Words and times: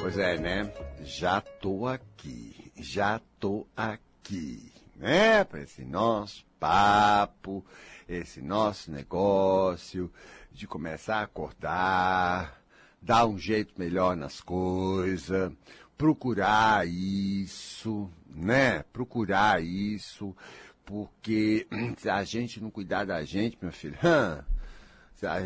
Pois 0.00 0.16
é, 0.16 0.38
né? 0.38 0.72
Já 1.04 1.42
tô 1.42 1.86
aqui, 1.86 2.72
já 2.78 3.20
tô 3.38 3.66
aqui, 3.76 4.72
né? 4.96 5.44
Para 5.44 5.60
esse 5.60 5.84
nosso 5.84 6.42
papo, 6.58 7.62
esse 8.08 8.40
nosso 8.40 8.90
negócio 8.90 10.10
de 10.50 10.66
começar 10.66 11.16
a 11.16 11.24
acordar, 11.24 12.62
dar 13.00 13.26
um 13.26 13.38
jeito 13.38 13.74
melhor 13.76 14.16
nas 14.16 14.40
coisas, 14.40 15.52
procurar 15.98 16.88
isso, 16.88 18.10
né? 18.26 18.82
Procurar 18.94 19.62
isso, 19.62 20.34
porque 20.82 21.66
se 21.98 22.08
a 22.08 22.24
gente 22.24 22.58
não 22.58 22.70
cuidar 22.70 23.04
da 23.04 23.22
gente, 23.22 23.58
meu 23.60 23.70
filho, 23.70 23.98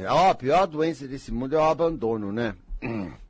ó, 0.08 0.30
a 0.30 0.34
pior 0.36 0.68
doença 0.68 1.08
desse 1.08 1.32
mundo 1.32 1.56
é 1.56 1.58
o 1.58 1.64
abandono, 1.64 2.30
né? 2.30 2.54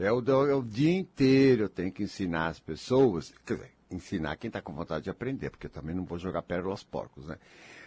É 0.00 0.10
o, 0.10 0.24
é 0.48 0.54
o 0.54 0.62
dia 0.62 0.96
inteiro 0.98 1.64
eu 1.64 1.68
tenho 1.68 1.92
que 1.92 2.02
ensinar 2.02 2.48
as 2.48 2.58
pessoas, 2.58 3.34
quer 3.44 3.54
dizer, 3.54 3.70
ensinar 3.90 4.36
quem 4.36 4.48
está 4.48 4.62
com 4.62 4.72
vontade 4.72 5.04
de 5.04 5.10
aprender, 5.10 5.50
porque 5.50 5.66
eu 5.66 5.70
também 5.70 5.94
não 5.94 6.06
vou 6.06 6.18
jogar 6.18 6.40
pérola 6.40 6.72
aos 6.72 6.82
porcos, 6.82 7.26
né? 7.26 7.36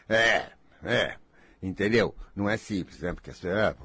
É, 0.07 0.51
é, 0.83 1.15
entendeu? 1.61 2.13
Não 2.35 2.47
é 2.47 2.55
simples, 2.55 2.99
né? 2.99 3.13
Porque 3.13 3.31
é, 3.31 3.75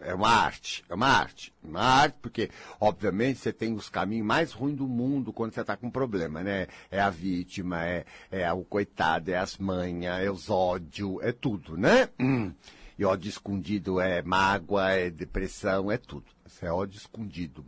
é 0.00 0.14
uma 0.14 0.30
arte, 0.30 0.82
é 0.88 0.94
uma 0.94 1.08
arte, 1.08 1.52
uma 1.62 1.82
arte, 1.82 2.16
porque, 2.22 2.48
obviamente, 2.80 3.40
você 3.40 3.52
tem 3.52 3.74
os 3.74 3.90
caminhos 3.90 4.26
mais 4.26 4.52
ruins 4.52 4.76
do 4.76 4.88
mundo 4.88 5.30
quando 5.30 5.52
você 5.52 5.60
está 5.60 5.76
com 5.76 5.90
problema, 5.90 6.42
né? 6.42 6.68
É 6.90 6.98
a 7.00 7.10
vítima, 7.10 7.84
é, 7.84 8.06
é 8.30 8.50
o 8.50 8.64
coitado, 8.64 9.30
é 9.30 9.36
as 9.36 9.58
manhas, 9.58 10.22
é 10.22 10.30
os 10.30 10.48
ódios, 10.48 11.18
é 11.22 11.32
tudo, 11.32 11.76
né? 11.76 12.08
Hum. 12.18 12.50
E 12.98 13.04
ódio 13.04 13.28
escondido 13.28 14.00
é 14.00 14.20
mágoa, 14.22 14.90
é 14.90 15.08
depressão, 15.08 15.90
é 15.90 15.96
tudo. 15.96 16.26
Isso 16.44 16.66
é 16.66 16.72
ódio 16.72 16.98
escondido. 16.98 17.64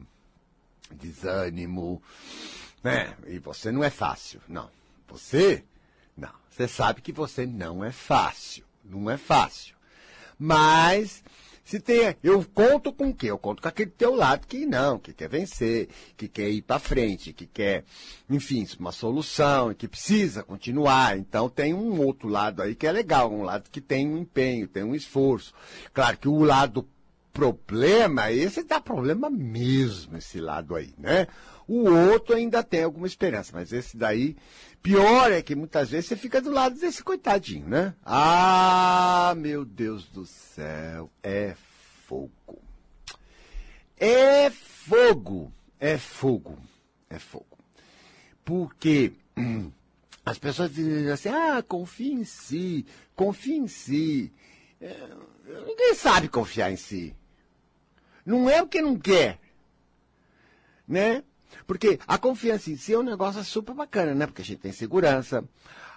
Desânimo, 0.90 2.02
né? 2.82 3.16
E 3.26 3.38
você 3.38 3.70
não 3.70 3.84
é 3.84 3.90
fácil. 3.90 4.40
Não. 4.48 4.68
Você, 5.06 5.64
não. 6.16 6.32
Você 6.50 6.66
sabe 6.66 7.00
que 7.00 7.12
você 7.12 7.46
não 7.46 7.84
é 7.84 7.92
fácil. 7.92 8.64
Não 8.84 9.08
é 9.08 9.16
fácil. 9.16 9.76
Mas, 10.36 11.22
se 11.70 11.78
tem, 11.78 12.16
eu 12.20 12.44
conto 12.52 12.92
com 12.92 13.10
o 13.10 13.14
quê? 13.14 13.30
Eu 13.30 13.38
conto 13.38 13.62
com 13.62 13.68
aquele 13.68 13.92
teu 13.92 14.12
lado 14.12 14.44
que 14.44 14.66
não, 14.66 14.98
que 14.98 15.12
quer 15.12 15.28
vencer, 15.28 15.88
que 16.16 16.26
quer 16.26 16.50
ir 16.50 16.62
para 16.62 16.80
frente, 16.80 17.32
que 17.32 17.46
quer, 17.46 17.84
enfim, 18.28 18.66
uma 18.80 18.90
solução, 18.90 19.72
que 19.72 19.86
precisa 19.86 20.42
continuar. 20.42 21.16
Então 21.16 21.48
tem 21.48 21.72
um 21.72 22.04
outro 22.04 22.28
lado 22.28 22.60
aí 22.60 22.74
que 22.74 22.88
é 22.88 22.90
legal, 22.90 23.32
um 23.32 23.44
lado 23.44 23.70
que 23.70 23.80
tem 23.80 24.08
um 24.08 24.18
empenho, 24.18 24.66
tem 24.66 24.82
um 24.82 24.96
esforço. 24.96 25.54
Claro 25.94 26.18
que 26.18 26.26
o 26.26 26.42
lado 26.42 26.88
problema, 27.32 28.32
esse 28.32 28.62
dá 28.62 28.80
problema 28.80 29.30
mesmo, 29.30 30.16
esse 30.16 30.40
lado 30.40 30.74
aí, 30.74 30.92
né? 30.98 31.26
O 31.66 31.88
outro 31.88 32.34
ainda 32.34 32.62
tem 32.62 32.82
alguma 32.82 33.06
esperança, 33.06 33.52
mas 33.54 33.72
esse 33.72 33.96
daí, 33.96 34.36
pior 34.82 35.30
é 35.30 35.40
que 35.40 35.54
muitas 35.54 35.90
vezes 35.90 36.06
você 36.06 36.16
fica 36.16 36.40
do 36.40 36.50
lado 36.50 36.78
desse 36.78 37.02
coitadinho, 37.02 37.68
né? 37.68 37.94
Ah, 38.04 39.34
meu 39.36 39.64
Deus 39.64 40.06
do 40.06 40.26
céu, 40.26 41.10
é 41.22 41.54
fogo. 42.06 42.60
É 43.96 44.50
fogo, 44.50 45.52
é 45.78 45.96
fogo, 45.96 46.58
é 47.08 47.18
fogo. 47.18 47.58
Porque 48.44 49.12
as 50.26 50.38
pessoas 50.38 50.74
dizem 50.74 51.10
assim, 51.10 51.28
ah, 51.28 51.62
confia 51.62 52.12
em 52.12 52.24
si, 52.24 52.84
confia 53.14 53.56
em 53.56 53.68
si. 53.68 54.32
É, 54.80 54.96
ninguém 55.66 55.94
sabe 55.94 56.28
confiar 56.28 56.70
em 56.72 56.76
si. 56.76 57.14
Não 58.24 58.48
é 58.48 58.62
o 58.62 58.66
que 58.66 58.80
não 58.80 58.98
quer. 58.98 59.38
Né? 60.86 61.22
Porque 61.66 61.98
a 62.06 62.18
confiança 62.18 62.70
em 62.70 62.76
si 62.76 62.94
é 62.94 62.98
um 62.98 63.02
negócio 63.02 63.42
super 63.44 63.74
bacana, 63.74 64.14
né? 64.14 64.26
Porque 64.26 64.42
a 64.42 64.44
gente 64.44 64.60
tem 64.60 64.72
segurança, 64.72 65.44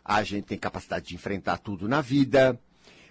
a 0.03 0.23
gente 0.23 0.45
tem 0.45 0.57
capacidade 0.57 1.07
de 1.07 1.15
enfrentar 1.15 1.57
tudo 1.57 1.87
na 1.87 2.01
vida, 2.01 2.59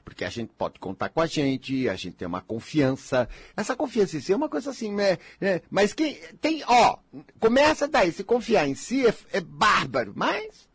porque 0.05 0.25
a 0.25 0.28
gente 0.28 0.53
pode 0.56 0.78
contar 0.78 1.09
com 1.09 1.21
a 1.21 1.27
gente, 1.27 1.89
a 1.89 1.94
gente 1.94 2.16
tem 2.16 2.28
uma 2.28 2.41
confiança. 2.41 3.28
Essa 3.56 3.77
confiança 3.77 4.16
em 4.16 4.21
si 4.21 4.33
é 4.33 4.37
uma 4.37 4.49
coisa 4.49 4.71
assim, 4.71 4.93
né? 4.93 5.19
né? 5.41 5.60
Mas 5.71 5.93
que 5.93 6.15
tem, 6.41 6.62
ó, 6.66 6.99
começa 7.39 7.89
daí, 7.89 8.12
se 8.12 8.25
confiar 8.25 8.69
em 8.69 8.75
si 8.75 9.06
é, 9.06 9.15
é 9.33 9.41
bárbaro, 9.41 10.12
mas 10.15 10.69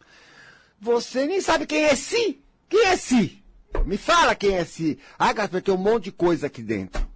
você 0.80 1.26
nem 1.26 1.42
sabe 1.42 1.66
quem 1.66 1.84
é 1.84 1.96
si. 1.96 2.42
Quem 2.70 2.86
é 2.86 2.98
si? 2.98 3.44
Me 3.86 3.98
fala 3.98 4.36
quem 4.36 4.56
é 4.56 4.66
si. 4.66 5.00
Ah, 5.18 5.32
Gaspar, 5.34 5.62
tem 5.62 5.74
um 5.74 5.78
monte 5.78 6.06
de 6.06 6.12
coisa 6.12 6.48
aqui 6.48 6.62
dentro 6.62 7.08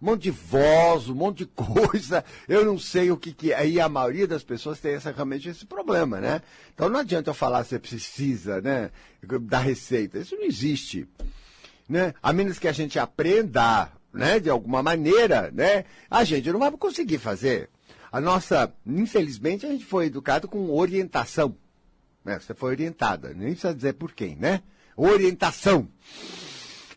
um 0.00 0.06
monte 0.06 0.22
de 0.22 0.30
voz, 0.30 1.08
um 1.08 1.14
monte 1.14 1.38
de 1.38 1.46
coisa, 1.54 2.24
eu 2.48 2.64
não 2.64 2.78
sei 2.78 3.10
o 3.10 3.16
que, 3.16 3.32
que 3.32 3.52
é. 3.52 3.56
Aí 3.56 3.80
a 3.80 3.88
maioria 3.88 4.26
das 4.26 4.42
pessoas 4.42 4.80
tem 4.80 4.94
essa, 4.94 5.10
realmente 5.10 5.48
esse 5.48 5.66
problema, 5.66 6.20
né? 6.20 6.40
Então 6.74 6.88
não 6.88 7.00
adianta 7.00 7.30
eu 7.30 7.34
falar 7.34 7.64
você 7.64 7.78
precisa, 7.78 8.60
né, 8.60 8.90
da 9.42 9.58
receita. 9.58 10.18
Isso 10.18 10.36
não 10.36 10.44
existe. 10.44 11.08
Né? 11.88 12.14
A 12.22 12.32
menos 12.32 12.58
que 12.58 12.68
a 12.68 12.72
gente 12.72 12.98
aprenda, 12.98 13.90
né, 14.12 14.38
de 14.38 14.50
alguma 14.50 14.82
maneira, 14.82 15.50
né, 15.52 15.84
a 16.10 16.22
gente 16.22 16.50
não 16.52 16.60
vai 16.60 16.70
conseguir 16.72 17.18
fazer. 17.18 17.68
A 18.10 18.20
nossa, 18.20 18.72
infelizmente, 18.86 19.66
a 19.66 19.70
gente 19.70 19.84
foi 19.84 20.06
educado 20.06 20.48
com 20.48 20.70
orientação. 20.70 21.54
Né? 22.24 22.38
Você 22.38 22.54
foi 22.54 22.70
orientada, 22.70 23.34
nem 23.34 23.50
precisa 23.50 23.74
dizer 23.74 23.94
por 23.94 24.12
quem, 24.12 24.36
né? 24.36 24.62
Orientação. 24.98 25.88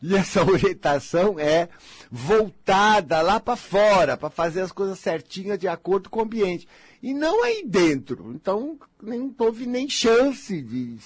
E 0.01 0.15
essa 0.15 0.41
orientação 0.43 1.39
é 1.39 1.69
voltada 2.09 3.21
lá 3.21 3.39
para 3.39 3.55
fora, 3.55 4.17
para 4.17 4.29
fazer 4.29 4.61
as 4.61 4.71
coisas 4.71 4.99
certinhas 4.99 5.59
de 5.59 5.67
acordo 5.67 6.09
com 6.09 6.19
o 6.19 6.23
ambiente. 6.23 6.67
E 7.01 7.13
não 7.13 7.43
aí 7.43 7.63
dentro. 7.65 8.31
Então, 8.33 8.77
nem 9.01 9.33
houve 9.37 9.67
nem 9.67 9.87
chance 9.87 10.61
de 10.61 10.97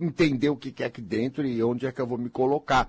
entender 0.00 0.48
o 0.48 0.56
que 0.56 0.82
é 0.82 0.86
aqui 0.86 1.02
dentro 1.02 1.44
e 1.44 1.62
onde 1.62 1.86
é 1.86 1.92
que 1.92 2.00
eu 2.00 2.06
vou 2.06 2.18
me 2.18 2.30
colocar. 2.30 2.88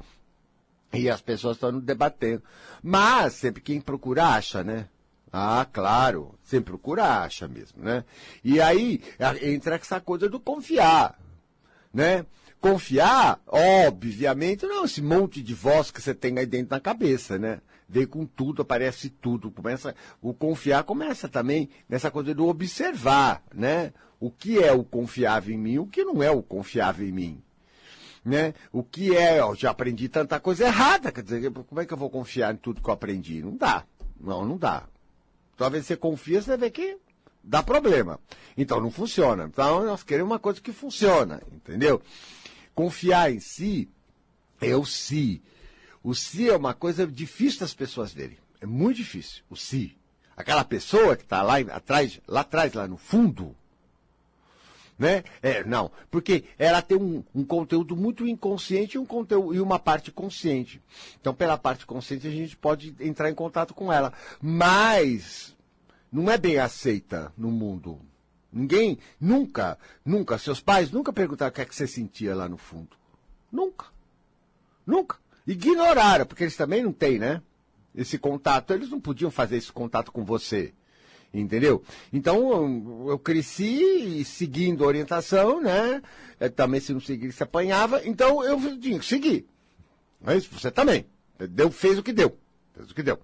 E 0.94 1.09
as 1.09 1.22
pessoas 1.22 1.57
estão 1.57 1.79
debatendo. 1.79 2.44
Mas, 2.84 3.34
sempre 3.34 3.61
quem 3.61 3.81
procura 3.81 4.28
acha, 4.28 4.63
né? 4.63 4.88
Ah, 5.31 5.67
claro, 5.72 6.35
sempre 6.44 6.72
procura 6.72 7.23
acha 7.23 7.47
mesmo, 7.47 7.84
né? 7.84 8.05
E 8.44 8.61
aí 8.61 9.01
entra 9.41 9.75
essa 9.75 9.99
coisa 9.99 10.29
do 10.29 10.39
confiar, 10.39 11.19
né? 11.94 12.25
Confiar, 12.59 13.40
obviamente, 13.45 14.66
não 14.66 14.85
esse 14.85 15.01
monte 15.01 15.41
de 15.44 15.53
voz 15.53 15.91
que 15.91 16.01
você 16.01 16.13
tem 16.13 16.38
aí 16.40 16.45
dentro 16.45 16.75
na 16.75 16.79
cabeça, 16.79 17.38
né? 17.38 17.62
Vem 17.88 18.06
com 18.06 18.25
tudo, 18.25 18.62
aparece 18.63 19.09
tudo. 19.09 19.51
Começa, 19.51 19.95
o 20.22 20.34
confiar 20.34 20.84
começa 20.84 21.29
também 21.29 21.69
nessa 21.88 22.12
coisa 22.12 22.34
do 22.34 22.47
observar, 22.47 23.44
né? 23.53 23.94
O 24.19 24.31
que 24.31 24.62
é 24.62 24.73
o 24.73 24.84
confiável 24.84 25.53
em 25.53 25.57
mim, 25.57 25.78
o 25.78 25.85
que 25.85 26.03
não 26.03 26.22
é 26.22 26.31
o 26.31 26.41
confiável 26.41 27.07
em 27.07 27.12
mim. 27.12 27.44
Né? 28.25 28.53
O 28.73 28.84
que 28.84 29.16
é, 29.16 29.40
eu 29.40 29.56
já 29.56 29.69
aprendi 29.69 30.09
tanta 30.09 30.38
coisa 30.40 30.66
errada, 30.66 31.12
quer 31.13 31.23
dizer, 31.23 31.50
como 31.51 31.79
é 31.79 31.85
que 31.85 31.94
eu 31.94 31.97
vou 31.97 32.09
confiar 32.09 32.53
em 32.53 32.57
tudo 32.57 32.81
que 32.81 32.90
eu 32.90 32.94
aprendi? 32.94 33.41
Não 33.41 33.56
dá. 33.56 33.85
Não, 34.19 34.44
não 34.44 34.57
dá. 34.57 34.84
Talvez 35.56 35.85
você 35.85 35.96
confia, 35.96 36.41
você 36.41 36.57
ver 36.57 36.72
que 36.72 36.97
dá 37.44 37.63
problema. 37.63 38.19
Então 38.57 38.81
não 38.81 38.91
funciona. 38.91 39.46
Então 39.46 39.85
nós 39.85 40.03
queremos 40.03 40.31
uma 40.31 40.40
coisa 40.40 40.59
que 40.59 40.73
funciona, 40.73 41.41
entendeu? 41.51 42.01
Confiar 42.78 43.34
em 43.34 43.40
si 43.40 43.90
é 44.62 44.76
o 44.76 44.86
si. 44.86 45.42
O 46.04 46.14
si 46.14 46.48
é 46.48 46.56
uma 46.56 46.76
coisa 46.76 47.08
difícil 47.08 47.62
das 47.62 47.74
pessoas 47.74 48.14
verem. 48.14 48.38
É 48.62 48.68
muito 48.68 48.98
difícil. 48.98 49.42
O 49.50 49.56
si. 49.56 49.98
Aquela 50.36 50.64
pessoa 50.64 51.18
que 51.18 51.24
está 51.24 51.42
lá 51.42 51.58
atrás, 51.58 52.22
lá 52.28 52.42
atrás, 52.42 52.74
lá 52.74 52.88
no 52.88 52.96
fundo, 52.96 53.56
né? 54.96 55.24
É, 55.42 55.64
não, 55.64 55.92
porque 56.12 56.44
ela 56.56 56.80
tem 56.84 57.00
um, 57.00 57.24
um, 57.34 57.44
conteúdo 57.44 57.96
muito 57.96 58.28
inconsciente 58.28 58.96
e, 58.96 59.00
um 59.00 59.08
conteúdo, 59.08 59.56
e 59.56 59.59
uma 59.59 59.80
parte 59.80 60.12
consciente. 60.12 60.80
Então, 61.20 61.34
pela 61.34 61.58
parte 61.58 61.84
consciente, 61.84 62.28
a 62.28 62.32
gente 62.32 62.56
pode 62.56 62.96
entrar 63.00 63.32
em 63.32 63.34
contato 63.34 63.73
com 63.73 63.91
ela. 63.91 64.14
Mas 64.40 65.58
não 66.12 66.30
é 66.30 66.38
bem 66.38 66.59
aceita 66.59 67.34
no 67.35 67.50
mundo. 67.50 68.00
Ninguém, 68.58 68.98
nunca, 69.22 69.78
nunca, 70.04 70.38
seus 70.40 70.59
pais 70.59 70.90
nunca 70.90 71.14
perguntaram 71.14 71.52
o 71.52 71.54
que 71.54 71.62
é 71.62 71.66
que 71.66 71.76
você 71.76 71.86
sentia 71.86 72.34
lá 72.36 72.50
no 72.50 72.58
fundo. 72.58 72.98
Nunca. 73.52 73.86
Nunca. 74.86 75.18
Ignoraram, 75.46 76.26
porque 76.26 76.44
eles 76.44 76.58
também 76.58 76.82
não 76.82 76.92
têm, 76.92 77.20
né? 77.20 77.42
Esse 77.94 78.18
contato. 78.18 78.74
Eles 78.74 78.90
não 78.90 79.00
podiam 79.00 79.30
fazer 79.30 79.58
esse 79.58 79.72
contato 79.72 80.12
com 80.12 80.26
você. 80.26 80.74
Entendeu? 81.32 81.84
Então, 82.12 83.08
eu 83.08 83.20
cresci 83.20 84.24
seguindo 84.26 84.84
a 84.84 84.88
orientação, 84.88 85.62
né? 85.62 86.02
É, 86.40 86.50
também 86.50 86.80
se 86.80 86.94
não 86.94 87.00
seguir, 87.00 87.32
se 87.32 87.44
apanhava. 87.44 88.02
Então, 88.06 88.44
eu 88.44 88.59
tinha 88.80 88.98
que 88.98 89.06
seguir. 89.06 89.46
Mas 90.20 90.48
você 90.48 90.72
também. 90.72 91.06
Deu, 91.38 91.70
fez 91.70 92.00
o 92.00 92.04
que 92.04 92.12
deu. 92.12 92.36
Fez 92.74 92.90
o 92.90 92.96
que 92.96 93.04
deu. 93.04 93.20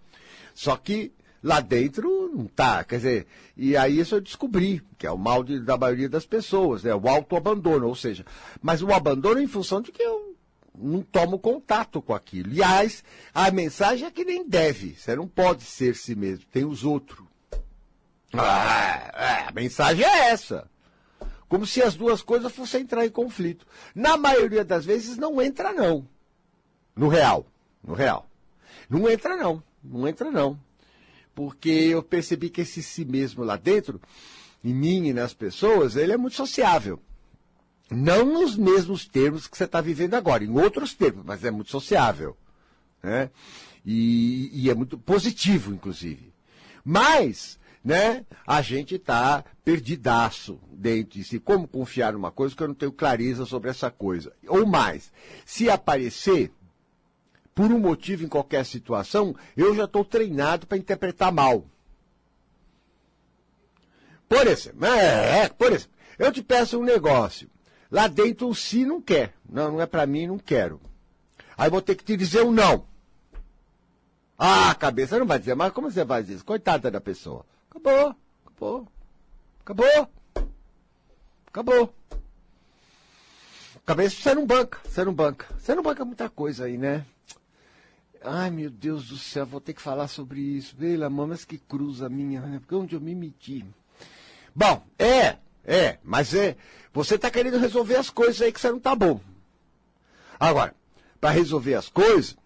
Só 0.54 0.78
que 0.78 1.12
Lá 1.44 1.60
dentro 1.60 2.32
não 2.34 2.46
tá, 2.46 2.86
quer 2.86 2.96
dizer, 2.96 3.28
e 3.58 3.76
aí 3.76 4.00
isso 4.00 4.16
eu 4.16 4.22
descobri, 4.22 4.82
que 4.98 5.06
é 5.06 5.12
o 5.12 5.18
mal 5.18 5.44
de, 5.44 5.60
da 5.60 5.78
maioria 5.78 6.08
das 6.08 6.26
pessoas, 6.26 6.84
né? 6.84 6.96
O 6.96 7.10
autoabandono, 7.10 7.86
ou 7.86 7.96
seja, 7.96 8.26
mas 8.62 8.82
o 8.82 8.94
abandono 8.94 9.42
em 9.42 9.48
função 9.48 9.82
de 9.82 9.92
que 9.92 10.02
eu 10.02 10.34
não 10.74 11.02
tomo 11.02 11.38
contato 11.38 12.02
com 12.02 12.14
aquilo. 12.14 12.50
Aliás, 12.50 13.04
a 13.34 13.52
mensagem 13.52 14.08
é 14.08 14.12
que 14.12 14.24
nem 14.24 14.48
deve, 14.48 14.96
você 14.96 15.18
não 15.18 15.28
pode 15.28 15.64
ser 15.64 15.98
si 15.98 16.16
mesmo, 16.16 16.46
tem 16.50 16.64
os 16.64 16.86
outros. 16.86 17.28
Ah, 18.32 19.12
é, 19.14 19.50
a 19.50 19.52
mensagem 19.52 20.06
é 20.06 20.30
essa. 20.30 20.68
Como 21.50 21.68
se 21.68 21.84
as 21.84 21.94
duas 21.94 22.22
coisas 22.22 22.52
fossem 22.52 22.82
entrar 22.82 23.06
em 23.06 23.12
conflito. 23.12 23.68
Na 23.94 24.18
maioria 24.18 24.64
das 24.64 24.86
vezes 24.86 25.18
não 25.18 25.40
entra 25.40 25.72
não. 25.72 26.08
No 26.96 27.10
real. 27.10 27.46
No 27.84 27.94
real. 27.94 28.28
Não 28.90 29.08
entra 29.08 29.36
não. 29.36 29.62
Não 29.84 30.08
entra 30.08 30.32
não. 30.32 30.60
Porque 31.36 31.70
eu 31.70 32.04
percebi 32.04 32.50
que 32.50 32.62
esse 32.62 32.84
si 32.84 33.06
mesmo 33.06 33.44
lá 33.44 33.56
dentro, 33.56 34.00
em 34.64 34.74
mim 34.74 35.08
e 35.08 35.14
nas 35.14 35.34
pessoas, 35.34 35.96
ele 35.96 36.14
é 36.14 36.18
muito 36.18 36.36
sociável. 36.36 37.00
Não 37.90 38.26
nos 38.26 38.56
mesmos 38.56 39.08
termos 39.08 39.48
que 39.48 39.58
você 39.58 39.66
está 39.66 39.82
vivendo 39.82 40.14
agora, 40.14 40.44
em 40.44 40.60
outros 40.60 40.94
termos, 40.94 41.24
mas 41.26 41.44
é 41.44 41.52
muito 41.52 41.72
sociável. 41.72 42.38
Né? 43.02 43.30
E, 43.86 44.50
e 44.54 44.70
é 44.70 44.76
muito 44.76 44.98
positivo, 44.98 45.74
inclusive. 45.74 46.34
Mas 46.84 47.60
né? 47.84 48.26
A 48.48 48.62
gente 48.62 48.96
está 48.96 49.44
perdidaço 49.64 50.60
dentro 50.72 51.18
de 51.18 51.24
si. 51.24 51.40
Como 51.40 51.68
confiar 51.68 52.14
numa 52.14 52.32
coisa 52.32 52.56
que 52.56 52.64
eu 52.64 52.68
não 52.68 52.76
tenho 52.76 52.92
clareza 52.92 53.46
sobre 53.46 53.70
essa 53.70 53.92
coisa? 53.92 54.32
Ou 54.48 54.66
mais, 54.66 55.12
se 55.46 55.70
aparecer, 55.70 56.52
por 57.54 57.72
um 57.72 57.80
motivo 57.80 58.24
em 58.24 58.28
qualquer 58.28 58.66
situação, 58.66 59.36
eu 59.56 59.76
já 59.76 59.86
estou 59.86 60.04
treinado 60.04 60.66
para 60.66 60.78
interpretar 60.78 61.32
mal. 61.32 61.66
Por 64.28 64.48
exemplo, 64.48 64.86
é, 64.86 65.44
é, 65.44 65.50
por 65.50 65.72
exemplo, 65.72 65.94
eu 66.18 66.32
te 66.32 66.42
peço 66.42 66.80
um 66.80 66.84
negócio. 66.84 67.50
Lá 67.92 68.08
dentro 68.08 68.48
o 68.48 68.56
sim 68.56 68.86
não 68.86 69.00
quer. 69.00 69.36
Não, 69.48 69.74
não 69.74 69.82
é 69.82 69.86
para 69.86 70.08
mim, 70.08 70.26
não 70.26 70.40
quero. 70.40 70.82
Aí 71.56 71.70
vou 71.70 71.82
ter 71.82 71.96
que 71.96 72.04
te 72.04 72.18
dizer 72.18 72.44
um 72.44 72.52
não. 72.52 72.88
Ah, 74.38 74.74
cabeça 74.74 75.20
não 75.20 75.28
vai 75.28 75.38
dizer, 75.38 75.56
mas 75.56 75.72
como 75.72 75.92
você 75.92 76.04
vai 76.04 76.24
dizer? 76.24 76.44
Coitada 76.44 76.90
da 76.90 77.00
pessoa. 77.00 77.46
Acabou, 77.70 78.16
acabou, 78.46 78.88
acabou, 79.62 80.10
acabou. 81.48 81.94
Cabeça 83.86 84.16
você 84.16 84.34
não 84.34 84.46
banca, 84.46 84.80
você 84.84 85.06
não 85.06 85.14
banca. 85.14 85.46
Você 85.60 85.76
não 85.76 85.84
banca 85.84 86.04
muita 86.04 86.30
coisa 86.30 86.66
aí, 86.66 86.78
né? 86.78 87.06
Ai, 88.24 88.50
meu 88.50 88.70
Deus 88.70 89.10
do 89.10 89.18
céu, 89.18 89.46
vou 89.46 89.60
ter 89.60 89.74
que 89.74 89.82
falar 89.82 90.08
sobre 90.08 90.40
isso. 90.40 90.76
Pelo 90.76 91.06
amor, 91.06 91.28
mas 91.28 91.44
que 91.44 91.58
cruza 91.58 92.08
minha, 92.08 92.42
né? 92.42 92.60
Porque 92.60 92.76
onde 92.76 92.96
eu 92.96 93.02
me 93.02 93.14
meti. 93.14 93.66
Bom, 94.56 94.86
é, 94.98 95.38
é, 95.66 96.00
mas 96.04 96.34
é. 96.34 96.56
Você 96.94 97.16
está 97.16 97.30
querendo 97.30 97.58
resolver 97.58 97.96
as 97.96 98.10
coisas 98.10 98.42
aí 98.42 98.52
que 98.52 98.62
você 98.62 98.72
não 98.72 98.80
tá 98.80 98.96
bom. 98.96 99.20
Agora, 100.40 100.74
para 101.20 101.32
resolver 101.32 101.76
as 101.76 101.90
coisas, 101.90 102.38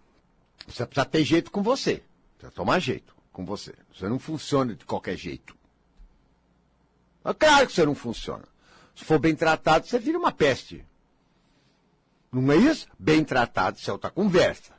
você 0.66 0.84
precisa 0.84 1.06
ter 1.06 1.24
jeito 1.24 1.50
com 1.50 1.62
você. 1.62 2.02
Precisa 2.36 2.52
tomar 2.54 2.80
jeito 2.80 3.14
com 3.32 3.44
você. 3.44 3.74
Você 3.92 4.08
não 4.08 4.18
funciona 4.18 4.74
de 4.74 4.84
qualquer 4.84 5.16
jeito. 5.16 5.56
É 7.24 7.34
claro 7.34 7.66
que 7.66 7.72
você 7.72 7.84
não 7.84 7.94
funciona. 7.94 8.44
Se 8.96 9.04
for 9.04 9.18
bem 9.18 9.36
tratado, 9.36 9.86
você 9.86 9.98
vira 9.98 10.18
uma 10.18 10.32
peste. 10.32 10.84
Não 12.32 12.50
é 12.52 12.56
isso? 12.56 12.86
Bem 12.98 13.24
tratado, 13.24 13.78
você 13.78 13.90
é 13.90 13.92
outra 13.92 14.10
conversa. 14.10 14.77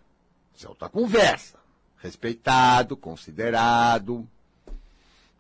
Você 0.59 0.65
é 0.65 0.69
outra 0.69 0.89
conversa. 0.89 1.57
Respeitado, 1.99 2.97
considerado. 2.97 4.27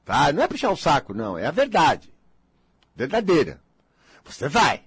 Tá? 0.05 0.31
Não 0.31 0.41
é 0.41 0.47
puxar 0.47 0.71
o 0.71 0.77
saco, 0.77 1.13
não. 1.13 1.37
É 1.37 1.45
a 1.45 1.51
verdade. 1.51 2.09
Verdadeira. 2.95 3.59
Você 4.23 4.47
vai. 4.47 4.85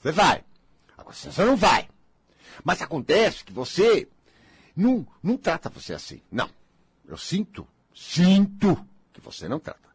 Você 0.00 0.12
vai. 0.12 0.42
Agora 0.96 1.14
você 1.14 1.44
não 1.44 1.56
vai. 1.56 1.90
Mas 2.64 2.80
acontece 2.80 3.44
que 3.44 3.52
você 3.52 4.08
não, 4.74 5.06
não 5.22 5.36
trata 5.36 5.68
você 5.68 5.92
assim. 5.92 6.22
Não. 6.32 6.48
Eu 7.06 7.18
sinto, 7.18 7.68
sinto 7.94 8.82
que 9.12 9.20
você 9.20 9.46
não 9.46 9.60
trata. 9.60 9.90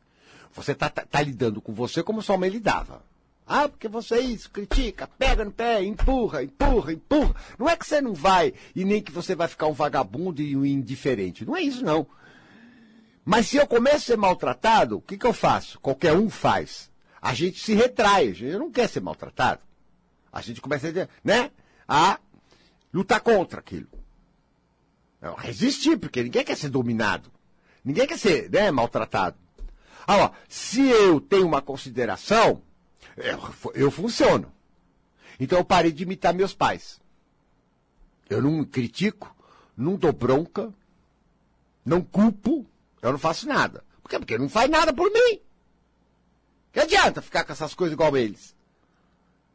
Você 0.54 0.74
está 0.74 0.92
tá, 0.92 1.04
tá 1.04 1.22
lidando 1.24 1.60
com 1.60 1.74
você 1.74 2.04
como 2.04 2.22
sua 2.22 2.38
mãe 2.38 2.52
lidava. 2.52 3.04
Ah, 3.52 3.68
porque 3.68 3.88
você 3.88 4.14
é 4.14 4.20
isso, 4.20 4.52
critica, 4.52 5.10
pega 5.18 5.44
no 5.44 5.52
pé, 5.52 5.84
empurra, 5.84 6.44
empurra, 6.44 6.94
empurra. 6.94 7.36
Não 7.58 7.68
é 7.68 7.76
que 7.76 7.84
você 7.84 8.00
não 8.00 8.14
vai 8.14 8.54
e 8.76 8.86
nem 8.86 9.02
que 9.02 9.12
você 9.12 9.34
vai 9.34 9.48
ficar 9.48 9.66
um 9.66 9.74
vagabundo 9.74 10.40
e 10.40 10.56
um 10.56 10.64
indiferente. 10.64 11.44
Não 11.44 11.58
é 11.58 11.62
isso, 11.64 11.84
não. 11.84 12.06
Mas 13.26 13.48
se 13.48 13.58
eu 13.58 13.66
começo 13.66 13.96
a 13.96 14.00
ser 14.02 14.18
maltratado, 14.18 14.98
o 14.98 15.02
que, 15.02 15.18
que 15.18 15.26
eu 15.26 15.34
faço? 15.34 15.80
Qualquer 15.80 16.14
um 16.14 16.30
faz. 16.30 16.92
A 17.20 17.34
gente 17.34 17.60
se 17.60 17.74
retrai, 17.74 18.30
a 18.30 18.34
gente 18.34 18.56
não 18.56 18.72
quer 18.72 18.88
ser 18.88 19.02
maltratado. 19.02 19.62
A 20.32 20.42
gente 20.42 20.62
começa 20.62 20.88
a, 20.88 21.08
né, 21.24 21.50
a 21.88 22.20
lutar 22.94 23.20
contra 23.20 23.62
aquilo. 23.62 23.88
Resistir, 25.40 25.98
porque 25.98 26.22
ninguém 26.22 26.46
quer 26.46 26.56
ser 26.56 26.70
dominado. 26.70 27.32
Ninguém 27.84 28.06
quer 28.06 28.20
ser 28.20 28.48
né, 28.52 28.70
maltratado. 28.70 29.36
Ah, 30.08 30.32
se 30.48 30.88
eu 30.88 31.20
tenho 31.20 31.48
uma 31.48 31.64
consideração, 31.64 32.62
eu, 33.20 33.72
eu 33.74 33.92
funciono. 33.92 34.52
Então 35.40 35.60
eu 35.60 35.66
parei 35.66 35.92
de 35.92 36.04
imitar 36.04 36.34
meus 36.34 36.54
pais. 36.54 37.00
Eu 38.30 38.42
não 38.42 38.64
critico, 38.64 39.36
não 39.76 39.96
dou 39.96 40.14
bronca, 40.14 40.74
não 41.86 42.02
culpo, 42.02 42.66
eu 43.02 43.12
não 43.12 43.20
faço 43.20 43.48
nada. 43.48 43.84
Por 44.02 44.10
quê? 44.10 44.20
Porque 44.20 44.38
não 44.38 44.50
faz 44.50 44.70
nada 44.70 44.94
por 44.94 45.12
mim. 45.12 45.40
Que 46.72 46.80
adianta 46.80 47.22
ficar 47.22 47.44
com 47.44 47.52
essas 47.52 47.74
coisas 47.74 47.94
igual 47.94 48.16
eles? 48.16 48.56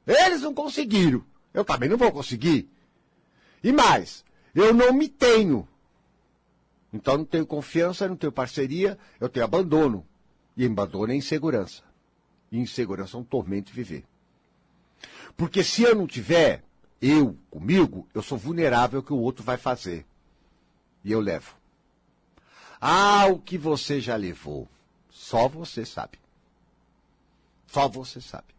Eles 0.06 0.42
não 0.42 0.52
conseguiram. 0.52 1.24
Eu 1.52 1.64
também 1.64 1.88
não 1.88 1.96
vou 1.96 2.10
conseguir. 2.10 2.68
E 3.62 3.72
mais, 3.72 4.24
eu 4.54 4.74
não 4.74 4.92
me 4.92 5.08
tenho. 5.08 5.68
Então 6.92 7.18
não 7.18 7.24
tenho 7.24 7.46
confiança, 7.46 8.08
não 8.08 8.16
tenho 8.16 8.32
parceria, 8.32 8.98
eu 9.20 9.28
tenho 9.28 9.44
abandono. 9.44 10.06
E 10.56 10.66
abandono 10.66 11.12
é 11.12 11.16
insegurança. 11.16 11.82
E 12.50 12.58
insegurança 12.58 13.16
é 13.16 13.20
um 13.20 13.24
tormento 13.24 13.72
viver. 13.72 14.04
Porque 15.36 15.64
se 15.64 15.82
eu 15.82 15.94
não 15.94 16.06
tiver, 16.06 16.62
eu 17.00 17.36
comigo, 17.50 18.08
eu 18.14 18.22
sou 18.22 18.38
vulnerável 18.38 19.00
ao 19.00 19.04
que 19.04 19.12
o 19.12 19.18
outro 19.18 19.44
vai 19.44 19.56
fazer. 19.56 20.06
E 21.04 21.12
eu 21.12 21.20
levo. 21.20 21.56
Ah, 22.80 23.26
o 23.26 23.38
que 23.38 23.58
você 23.58 24.00
já 24.00 24.16
levou. 24.16 24.68
Só 25.10 25.48
você 25.48 25.84
sabe. 25.84 26.18
Só 27.66 27.88
você 27.88 28.20
sabe. 28.20 28.54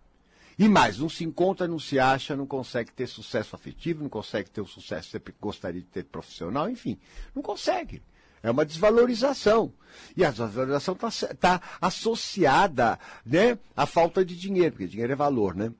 E 0.57 0.69
mais, 0.69 0.97
não 0.99 1.09
se 1.09 1.23
encontra, 1.23 1.67
não 1.67 1.79
se 1.79 1.99
acha, 1.99 2.35
não 2.35 2.47
consegue 2.47 2.91
ter 2.91 3.07
sucesso 3.07 3.55
afetivo, 3.55 4.03
não 4.03 4.09
consegue 4.09 4.49
ter 4.49 4.61
o 4.61 4.67
sucesso 4.67 5.11
que 5.11 5.17
você 5.19 5.33
gostaria 5.39 5.81
de 5.81 5.87
ter 5.87 6.05
profissional, 6.05 6.69
enfim, 6.69 6.97
não 7.33 7.41
consegue. 7.41 8.01
É 8.45 8.51
uma 8.51 8.63
desvalorização. 8.63 9.73
E 10.15 10.23
a 10.23 10.29
desvalorização 10.29 10.93
está 10.93 11.33
tá 11.33 11.61
associada 11.81 12.99
né, 13.25 13.57
à 13.75 13.87
falta 13.87 14.23
de 14.23 14.35
dinheiro, 14.35 14.73
porque 14.73 14.85
dinheiro 14.85 15.11
é 15.11 15.15
valor, 15.15 15.55
né? 15.55 15.73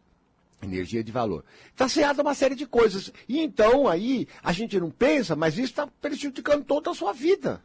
Energia 0.64 1.04
de 1.04 1.12
valor. 1.12 1.46
Está 1.68 1.86
associada 1.86 2.22
a 2.22 2.24
uma 2.24 2.34
série 2.34 2.56
de 2.56 2.66
coisas. 2.66 3.14
E 3.30 3.40
então 3.40 3.88
aí 3.88 4.28
a 4.42 4.52
gente 4.52 4.80
não 4.80 4.90
pensa, 4.90 5.36
mas 5.36 5.54
isso 5.60 5.66
está 5.66 5.86
prejudicando 5.86 6.66
toda 6.66 6.90
a 6.90 6.96
sua 6.96 7.14
vida. 7.14 7.62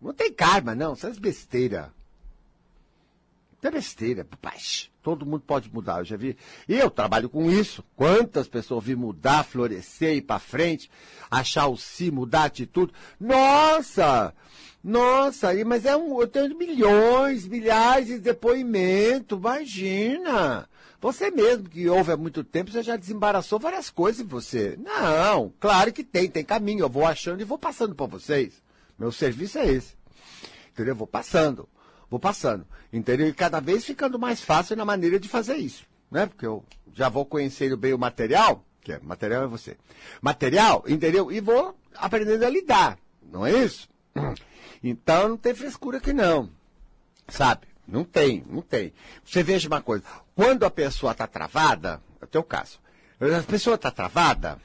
Não 0.00 0.12
tem 0.12 0.32
karma, 0.32 0.74
não. 0.74 0.94
Isso 0.94 1.06
é 1.06 1.10
besteira. 3.70 4.22
É 4.22 4.24
besteira, 4.24 4.28
paz. 4.40 4.90
Todo 5.02 5.26
mundo 5.26 5.42
pode 5.46 5.72
mudar, 5.72 5.98
eu 5.98 6.04
já 6.04 6.16
vi. 6.16 6.36
E 6.68 6.74
eu 6.74 6.90
trabalho 6.90 7.28
com 7.28 7.50
isso. 7.50 7.84
Quantas 7.96 8.48
pessoas 8.48 8.84
vi 8.84 8.94
mudar, 8.94 9.44
florescer, 9.44 10.16
ir 10.16 10.22
para 10.22 10.38
frente, 10.38 10.90
achar 11.30 11.66
o 11.66 11.76
si, 11.76 12.10
mudar 12.10 12.42
a 12.42 12.46
atitude. 12.46 12.92
Nossa! 13.20 14.34
Nossa, 14.82 15.52
mas 15.64 15.86
é 15.86 15.96
um, 15.96 16.20
eu 16.20 16.26
tenho 16.26 16.58
milhões, 16.58 17.46
milhares 17.46 18.08
de 18.08 18.18
depoimentos, 18.18 19.38
imagina! 19.38 20.68
Você 21.00 21.30
mesmo 21.30 21.68
que 21.68 21.88
ouve 21.88 22.10
há 22.10 22.16
muito 22.16 22.42
tempo, 22.42 22.70
você 22.70 22.82
já 22.82 22.96
desembaraçou 22.96 23.60
várias 23.60 23.90
coisas 23.90 24.20
em 24.20 24.28
você. 24.28 24.76
Não, 24.80 25.52
claro 25.60 25.92
que 25.92 26.02
tem, 26.02 26.28
tem 26.28 26.44
caminho. 26.44 26.84
Eu 26.84 26.88
vou 26.88 27.04
achando 27.04 27.40
e 27.40 27.44
vou 27.44 27.58
passando 27.58 27.94
para 27.94 28.06
vocês. 28.06 28.62
Meu 28.98 29.10
serviço 29.10 29.58
é 29.58 29.66
esse. 29.68 29.94
Entendeu? 30.70 30.92
Eu 30.92 30.96
vou 30.96 31.06
passando 31.06 31.68
vou 32.12 32.20
passando. 32.20 32.66
Entendeu? 32.92 33.26
E 33.26 33.32
cada 33.32 33.58
vez 33.58 33.86
ficando 33.86 34.18
mais 34.18 34.42
fácil 34.42 34.76
na 34.76 34.84
maneira 34.84 35.18
de 35.18 35.30
fazer 35.30 35.56
isso. 35.56 35.86
Né? 36.10 36.26
Porque 36.26 36.44
eu 36.44 36.62
já 36.92 37.08
vou 37.08 37.24
conhecendo 37.24 37.74
bem 37.74 37.94
o 37.94 37.98
material, 37.98 38.62
que 38.82 38.92
é 38.92 39.00
material 39.00 39.44
é 39.44 39.46
você. 39.46 39.78
Material, 40.20 40.84
entendeu? 40.86 41.32
E 41.32 41.40
vou 41.40 41.74
aprendendo 41.96 42.44
a 42.44 42.50
lidar. 42.50 42.98
Não 43.22 43.46
é 43.46 43.52
isso? 43.52 43.88
Então 44.84 45.28
não 45.28 45.36
tem 45.36 45.54
frescura 45.54 45.98
aqui 45.98 46.12
não. 46.12 46.50
Sabe? 47.28 47.68
Não 47.86 48.02
tem, 48.02 48.44
não 48.50 48.60
tem. 48.60 48.92
Você 49.24 49.40
veja 49.40 49.68
uma 49.68 49.80
coisa, 49.80 50.02
quando 50.34 50.64
a 50.64 50.70
pessoa 50.70 51.12
está 51.12 51.24
travada, 51.24 52.02
é 52.20 52.24
o 52.24 52.26
teu 52.26 52.42
caso, 52.42 52.80
a 53.20 53.42
pessoa 53.44 53.76
está 53.76 53.92
travada, 53.92 54.58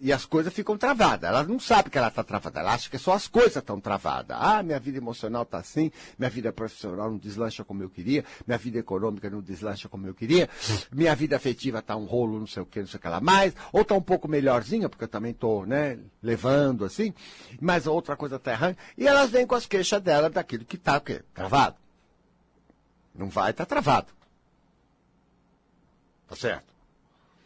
E 0.00 0.12
as 0.12 0.24
coisas 0.24 0.52
ficam 0.52 0.78
travadas. 0.78 1.28
Ela 1.28 1.44
não 1.44 1.60
sabe 1.60 1.90
que 1.90 1.98
ela 1.98 2.08
está 2.08 2.24
travada. 2.24 2.60
Ela 2.60 2.72
acha 2.72 2.88
que 2.88 2.98
só 2.98 3.12
as 3.12 3.28
coisas 3.28 3.56
estão 3.56 3.78
travadas. 3.78 4.36
Ah, 4.40 4.62
minha 4.62 4.80
vida 4.80 4.96
emocional 4.96 5.42
está 5.42 5.58
assim, 5.58 5.90
minha 6.18 6.30
vida 6.30 6.52
profissional 6.52 7.10
não 7.10 7.18
deslancha 7.18 7.64
como 7.64 7.82
eu 7.82 7.90
queria, 7.90 8.24
minha 8.46 8.56
vida 8.56 8.78
econômica 8.78 9.28
não 9.28 9.42
deslancha 9.42 9.88
como 9.88 10.06
eu 10.06 10.14
queria, 10.14 10.48
minha 10.90 11.14
vida 11.14 11.36
afetiva 11.36 11.80
está 11.80 11.94
um 11.96 12.06
rolo, 12.06 12.38
não 12.38 12.46
sei 12.46 12.62
o 12.62 12.66
que, 12.66 12.80
não 12.80 12.86
sei 12.86 12.98
o 12.98 13.00
que 13.00 13.08
lá 13.08 13.20
mais, 13.20 13.52
ou 13.72 13.82
está 13.82 13.94
um 13.94 14.00
pouco 14.00 14.26
melhorzinha, 14.26 14.88
porque 14.88 15.04
eu 15.04 15.08
também 15.08 15.32
estou, 15.32 15.66
né, 15.66 15.98
levando 16.22 16.84
assim, 16.84 17.12
mas 17.60 17.86
outra 17.86 18.16
coisa 18.16 18.36
está 18.36 18.52
errando. 18.52 18.78
E 18.96 19.06
elas 19.06 19.30
vêm 19.30 19.46
com 19.46 19.54
as 19.54 19.66
queixas 19.66 20.00
dela 20.00 20.30
daquilo 20.30 20.64
que 20.64 20.76
está? 20.76 21.00
Travado. 21.34 21.76
Não 23.14 23.28
vai, 23.28 23.50
está 23.50 23.66
travado. 23.66 24.08
Tá 26.26 26.36
certo? 26.36 26.72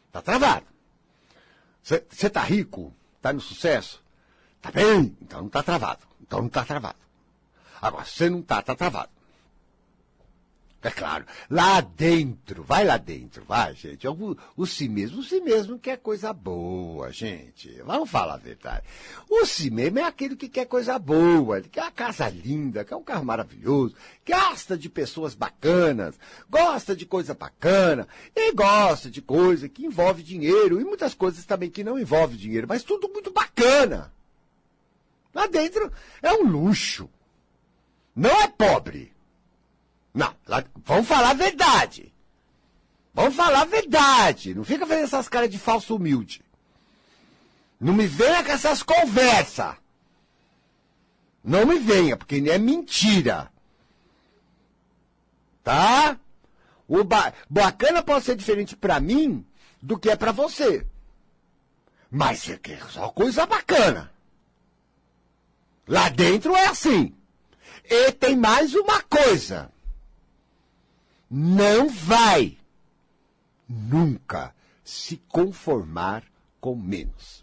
Está 0.08 0.20
travado. 0.20 0.71
Você 1.82 2.04
está 2.26 2.42
rico? 2.42 2.94
Está 3.16 3.32
no 3.32 3.40
sucesso? 3.40 4.02
Tá 4.60 4.70
bem? 4.70 5.16
Então 5.20 5.40
não 5.40 5.46
está 5.48 5.62
travado. 5.62 6.06
Então 6.20 6.38
não 6.40 6.46
está 6.46 6.64
travado. 6.64 6.98
Agora, 7.80 8.04
se 8.04 8.12
você 8.12 8.30
não 8.30 8.40
está, 8.40 8.60
está 8.60 8.74
travado. 8.76 9.10
É 10.84 10.90
claro, 10.90 11.24
lá 11.48 11.80
dentro, 11.80 12.64
vai 12.64 12.84
lá 12.84 12.96
dentro, 12.96 13.44
vai, 13.44 13.72
gente. 13.72 14.08
O, 14.08 14.36
o 14.56 14.66
si 14.66 14.88
mesmo, 14.88 15.20
o 15.20 15.22
si 15.22 15.40
mesmo 15.40 15.78
quer 15.78 15.96
coisa 15.96 16.32
boa, 16.32 17.12
gente. 17.12 17.70
Vamos 17.84 18.10
falar 18.10 18.34
a 18.34 18.38
verdade. 18.38 18.84
O 19.30 19.46
si 19.46 19.70
mesmo 19.70 20.00
é 20.00 20.02
aquele 20.02 20.34
que 20.34 20.48
quer 20.48 20.66
coisa 20.66 20.98
boa, 20.98 21.60
que 21.60 21.68
quer 21.68 21.82
uma 21.82 21.92
casa 21.92 22.28
linda, 22.28 22.84
quer 22.84 22.96
um 22.96 23.02
carro 23.04 23.24
maravilhoso, 23.24 23.94
gosta 24.28 24.76
de 24.76 24.88
pessoas 24.88 25.36
bacanas, 25.36 26.18
gosta 26.50 26.96
de 26.96 27.06
coisa 27.06 27.32
bacana, 27.32 28.08
e 28.34 28.52
gosta 28.52 29.08
de 29.08 29.22
coisa 29.22 29.68
que 29.68 29.86
envolve 29.86 30.20
dinheiro, 30.20 30.80
e 30.80 30.84
muitas 30.84 31.14
coisas 31.14 31.44
também 31.44 31.70
que 31.70 31.84
não 31.84 31.96
envolvem 31.96 32.36
dinheiro, 32.36 32.66
mas 32.68 32.82
tudo 32.82 33.08
muito 33.08 33.30
bacana. 33.30 34.12
Lá 35.32 35.46
dentro 35.46 35.92
é 36.20 36.32
um 36.32 36.42
luxo. 36.42 37.08
Não 38.16 38.30
é 38.42 38.48
pobre. 38.48 39.11
Não, 40.14 40.34
lá, 40.46 40.62
vamos 40.84 41.08
falar 41.08 41.30
a 41.30 41.34
verdade. 41.34 42.12
Vamos 43.14 43.34
falar 43.34 43.62
a 43.62 43.66
verdade. 43.66 44.54
Não 44.54 44.64
fica 44.64 44.86
fazendo 44.86 45.04
essas 45.04 45.28
caras 45.28 45.50
de 45.50 45.58
falso 45.58 45.96
humilde. 45.96 46.42
Não 47.80 47.92
me 47.92 48.06
venha 48.06 48.44
com 48.44 48.52
essas 48.52 48.82
conversas. 48.82 49.74
Não 51.42 51.66
me 51.66 51.78
venha, 51.78 52.16
porque 52.16 52.36
é 52.36 52.58
mentira. 52.58 53.50
Tá? 55.64 56.18
O 56.86 57.02
ba 57.04 57.32
bacana 57.48 58.02
pode 58.02 58.24
ser 58.24 58.36
diferente 58.36 58.76
para 58.76 59.00
mim 59.00 59.44
do 59.80 59.98
que 59.98 60.10
é 60.10 60.16
para 60.16 60.30
você. 60.30 60.86
Mas 62.10 62.40
você 62.40 62.58
quer 62.58 62.82
só 62.90 63.08
coisa 63.08 63.46
bacana. 63.46 64.12
Lá 65.88 66.08
dentro 66.08 66.54
é 66.54 66.66
assim. 66.66 67.14
E 67.84 68.12
tem 68.12 68.36
mais 68.36 68.74
uma 68.74 69.02
coisa 69.02 69.71
não 71.34 71.88
vai 71.88 72.58
nunca 73.66 74.54
se 74.84 75.16
conformar 75.28 76.22
com 76.60 76.76
menos. 76.76 77.42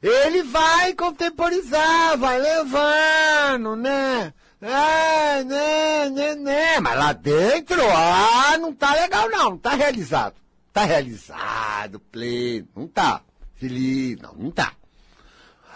Ele 0.00 0.42
vai 0.42 0.94
contemporizar, 0.94 2.16
vai 2.16 2.38
levando, 2.38 3.76
né? 3.76 4.32
Ah, 4.62 5.44
né, 5.44 6.08
né, 6.08 6.34
né. 6.34 6.80
Mas 6.80 6.96
lá 6.96 7.12
dentro, 7.12 7.82
ah, 7.90 8.56
não 8.58 8.72
tá 8.72 8.94
legal 8.94 9.28
não, 9.28 9.50
não 9.50 9.58
tá 9.58 9.74
realizado. 9.74 10.36
Tá 10.72 10.84
realizado, 10.84 12.00
pleno, 12.00 12.66
não 12.74 12.88
tá. 12.88 13.20
Feliz, 13.56 14.18
não, 14.22 14.32
não 14.32 14.50
tá. 14.50 14.72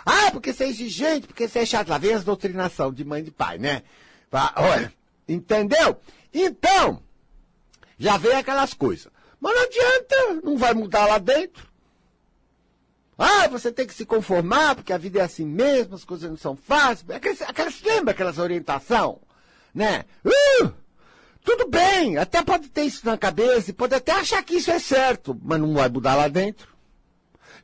Ah, 0.07 0.31
porque 0.33 0.55
você 0.55 0.65
é 0.65 0.69
exigente, 0.69 1.27
porque 1.27 1.47
você 1.47 1.59
é 1.59 1.67
chato. 1.67 1.89
Lá 1.89 1.99
vem 1.99 2.15
as 2.15 2.25
doutrinação 2.25 2.93
de 2.93 3.05
mãe 3.05 3.21
e 3.21 3.25
de 3.25 3.31
pai, 3.31 3.59
né? 3.59 3.83
Olha, 4.57 4.93
entendeu? 5.29 6.01
Então, 6.45 7.03
já 7.99 8.17
vem 8.17 8.33
aquelas 8.33 8.75
coisas. 8.75 9.11
Mas 9.41 9.55
não 9.55 9.63
adianta, 9.63 10.41
não 10.45 10.57
vai 10.57 10.75
mudar 10.75 11.07
lá 11.07 11.19
dentro. 11.19 11.67
Ah, 13.19 13.49
você 13.49 13.73
tem 13.73 13.87
que 13.87 13.95
se 13.95 14.05
conformar, 14.05 14.75
porque 14.75 14.93
a 14.93 14.99
vida 14.99 15.21
é 15.21 15.23
assim 15.23 15.47
mesmo, 15.47 15.95
as 15.95 16.05
coisas 16.05 16.29
não 16.29 16.37
são 16.37 16.55
fáceis. 16.55 17.09
Aquelas, 17.09 17.41
aquelas 17.43 17.83
lembra 17.83 18.11
aquelas 18.11 18.39
orientação, 18.39 19.21
né? 19.75 20.05
Uh, 20.23 20.71
tudo 21.43 21.67
bem, 21.69 22.19
até 22.19 22.43
pode 22.43 22.69
ter 22.69 22.83
isso 22.83 23.07
na 23.07 23.17
cabeça, 23.17 23.73
pode 23.73 23.95
até 23.95 24.13
achar 24.13 24.43
que 24.43 24.57
isso 24.57 24.71
é 24.71 24.79
certo, 24.79 25.39
mas 25.43 25.59
não 25.59 25.73
vai 25.73 25.89
mudar 25.89 26.15
lá 26.15 26.29
dentro. 26.29 26.77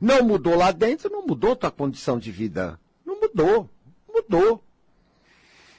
Não 0.01 0.23
mudou 0.23 0.55
lá 0.55 0.71
dentro, 0.71 1.11
não 1.11 1.27
mudou 1.27 1.55
tua 1.55 1.69
condição 1.69 2.17
de 2.17 2.31
vida. 2.31 2.79
Não 3.05 3.19
mudou, 3.19 3.69
mudou. 4.11 4.63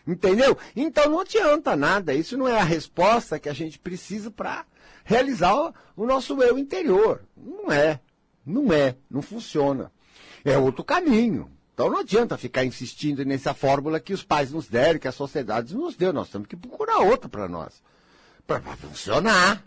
Entendeu? 0.07 0.57
Então 0.77 1.09
não 1.09 1.21
adianta 1.21 1.75
nada. 1.75 2.13
Isso 2.15 2.37
não 2.37 2.47
é 2.47 2.59
a 2.61 2.65
resposta 2.65 3.39
que 3.39 3.49
a 3.49 3.55
gente 3.55 3.79
precisa 3.79 4.31
para 4.31 4.67
realizar 5.05 5.73
o, 5.97 6.07
nosso 6.07 6.41
eu 6.43 6.59
interior. 6.59 7.23
Não 7.37 7.73
é. 7.73 8.01
Não 8.45 8.73
é. 8.73 8.97
Não 9.11 9.23
funciona. 9.23 9.91
É 10.45 10.59
outro 10.59 10.85
caminho. 10.85 11.51
Então 11.73 11.91
não 11.91 11.99
adianta 11.99 12.37
ficar 12.37 12.65
insistindo 12.65 13.25
nessa 13.25 13.55
fórmula 13.55 13.99
que 13.99 14.13
os 14.13 14.23
pais 14.23 14.53
nos 14.53 14.69
deram, 14.69 15.01
que 15.01 15.09
a 15.09 15.13
sociedade 15.13 15.75
nos 15.75 15.97
deu. 15.97 16.13
Nós 16.13 16.29
temos 16.29 16.47
que 16.47 16.57
procurar 16.57 16.99
outra 16.99 17.29
para 17.29 17.49
nós. 17.49 17.83
Para 18.47 18.61
funcionar. 18.61 19.65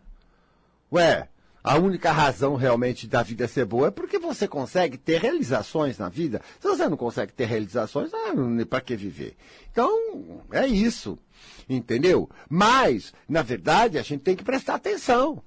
Ué, 0.91 1.27
a 1.67 1.77
única 1.77 2.13
razão 2.13 2.55
realmente 2.55 3.07
da 3.07 3.21
vida 3.21 3.45
ser 3.45 3.65
boa 3.65 3.89
é 3.89 3.91
porque 3.91 4.17
você 4.17 4.47
consegue 4.47 4.97
ter 4.97 5.19
realizações 5.19 5.97
na 5.97 6.07
vida. 6.07 6.41
Se 6.61 6.67
você 6.67 6.87
não 6.87 6.95
consegue 6.95 7.33
ter 7.33 7.45
realizações, 7.45 8.09
ah, 8.13 8.31
para 8.69 8.79
que 8.79 8.95
viver? 8.95 9.35
Então, 9.69 10.41
é 10.49 10.65
isso. 10.65 11.19
Entendeu? 11.69 12.29
Mas, 12.49 13.13
na 13.27 13.41
verdade, 13.41 13.97
a 13.97 14.01
gente 14.01 14.21
tem 14.21 14.35
que 14.35 14.45
prestar 14.45 14.75
atenção. 14.75 15.43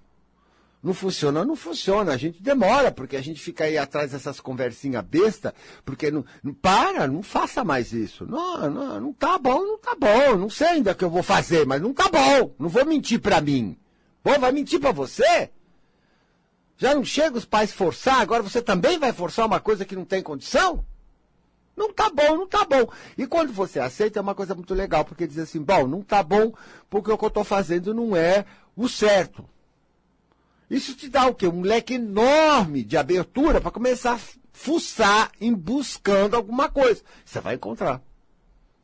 Não 0.83 0.93
funciona, 0.93 1.43
não 1.43 1.57
funciona. 1.57 2.13
A 2.13 2.17
gente 2.19 2.43
demora, 2.43 2.93
porque 2.93 3.17
a 3.17 3.23
gente 3.23 3.41
fica 3.41 3.65
aí 3.65 3.79
atrás 3.79 4.13
dessas 4.13 4.41
conversinhas 4.41 5.05
besta, 5.05 5.55
porque 5.87 6.11
não, 6.11 6.25
não, 6.43 6.53
para, 6.53 7.07
não 7.07 7.23
faça 7.23 7.65
mais 7.65 7.95
isso. 7.95 8.27
Não, 8.27 8.71
não, 8.71 9.01
não 9.01 9.13
tá 9.13 9.39
bom, 9.39 9.61
não 9.61 9.79
tá 9.79 9.95
bom. 9.99 10.37
Não 10.37 10.51
sei 10.51 10.69
ainda 10.69 10.93
o 10.93 10.95
que 10.95 11.05
eu 11.05 11.11
vou 11.11 11.23
fazer, 11.23 11.67
mas 11.67 11.81
não 11.81 11.95
tá 11.95 12.11
bom. 12.11 12.55
Não 12.59 12.69
vou 12.69 12.85
mentir 12.85 13.21
para 13.21 13.41
mim. 13.41 13.77
Bom, 14.23 14.39
vai 14.39 14.53
mentir 14.53 14.79
para 14.79 14.93
você? 14.93 15.51
Já 16.81 16.95
não 16.95 17.05
chega 17.05 17.37
os 17.37 17.45
pais 17.45 17.71
forçar, 17.71 18.23
agora 18.23 18.43
você 18.43 18.63
também 18.63 18.99
vai 18.99 19.13
forçar 19.13 19.45
uma 19.45 19.61
coisa 19.61 19.85
que 19.85 19.95
não 19.95 20.07
tem 20.07 20.23
condição? 20.23 20.83
Não 21.77 21.93
tá 21.93 22.09
bom, 22.09 22.39
não 22.39 22.49
tá 22.49 22.65
bom. 22.65 22.91
E 23.19 23.27
quando 23.27 23.53
você 23.53 23.79
aceita, 23.79 24.19
é 24.19 24.23
uma 24.23 24.35
coisa 24.35 24.55
muito 24.55 24.73
legal, 24.73 25.05
porque 25.05 25.27
diz 25.27 25.37
assim, 25.37 25.61
bom, 25.61 25.87
não 25.87 26.01
tá 26.01 26.23
bom, 26.23 26.55
porque 26.89 27.13
o 27.13 27.19
que 27.19 27.25
eu 27.25 27.29
estou 27.29 27.45
fazendo 27.45 27.93
não 27.93 28.17
é 28.17 28.47
o 28.75 28.89
certo. 28.89 29.47
Isso 30.71 30.95
te 30.95 31.11
dá 31.11 31.27
o 31.27 31.35
quê? 31.35 31.47
Um 31.47 31.61
leque 31.61 31.93
enorme 31.93 32.83
de 32.83 32.97
abertura 32.97 33.61
para 33.61 33.71
começar 33.71 34.15
a 34.15 34.21
fuçar 34.51 35.31
em 35.39 35.53
buscando 35.53 36.35
alguma 36.35 36.71
coisa. 36.71 37.03
Você 37.27 37.41
vai 37.41 37.57
encontrar. 37.57 38.01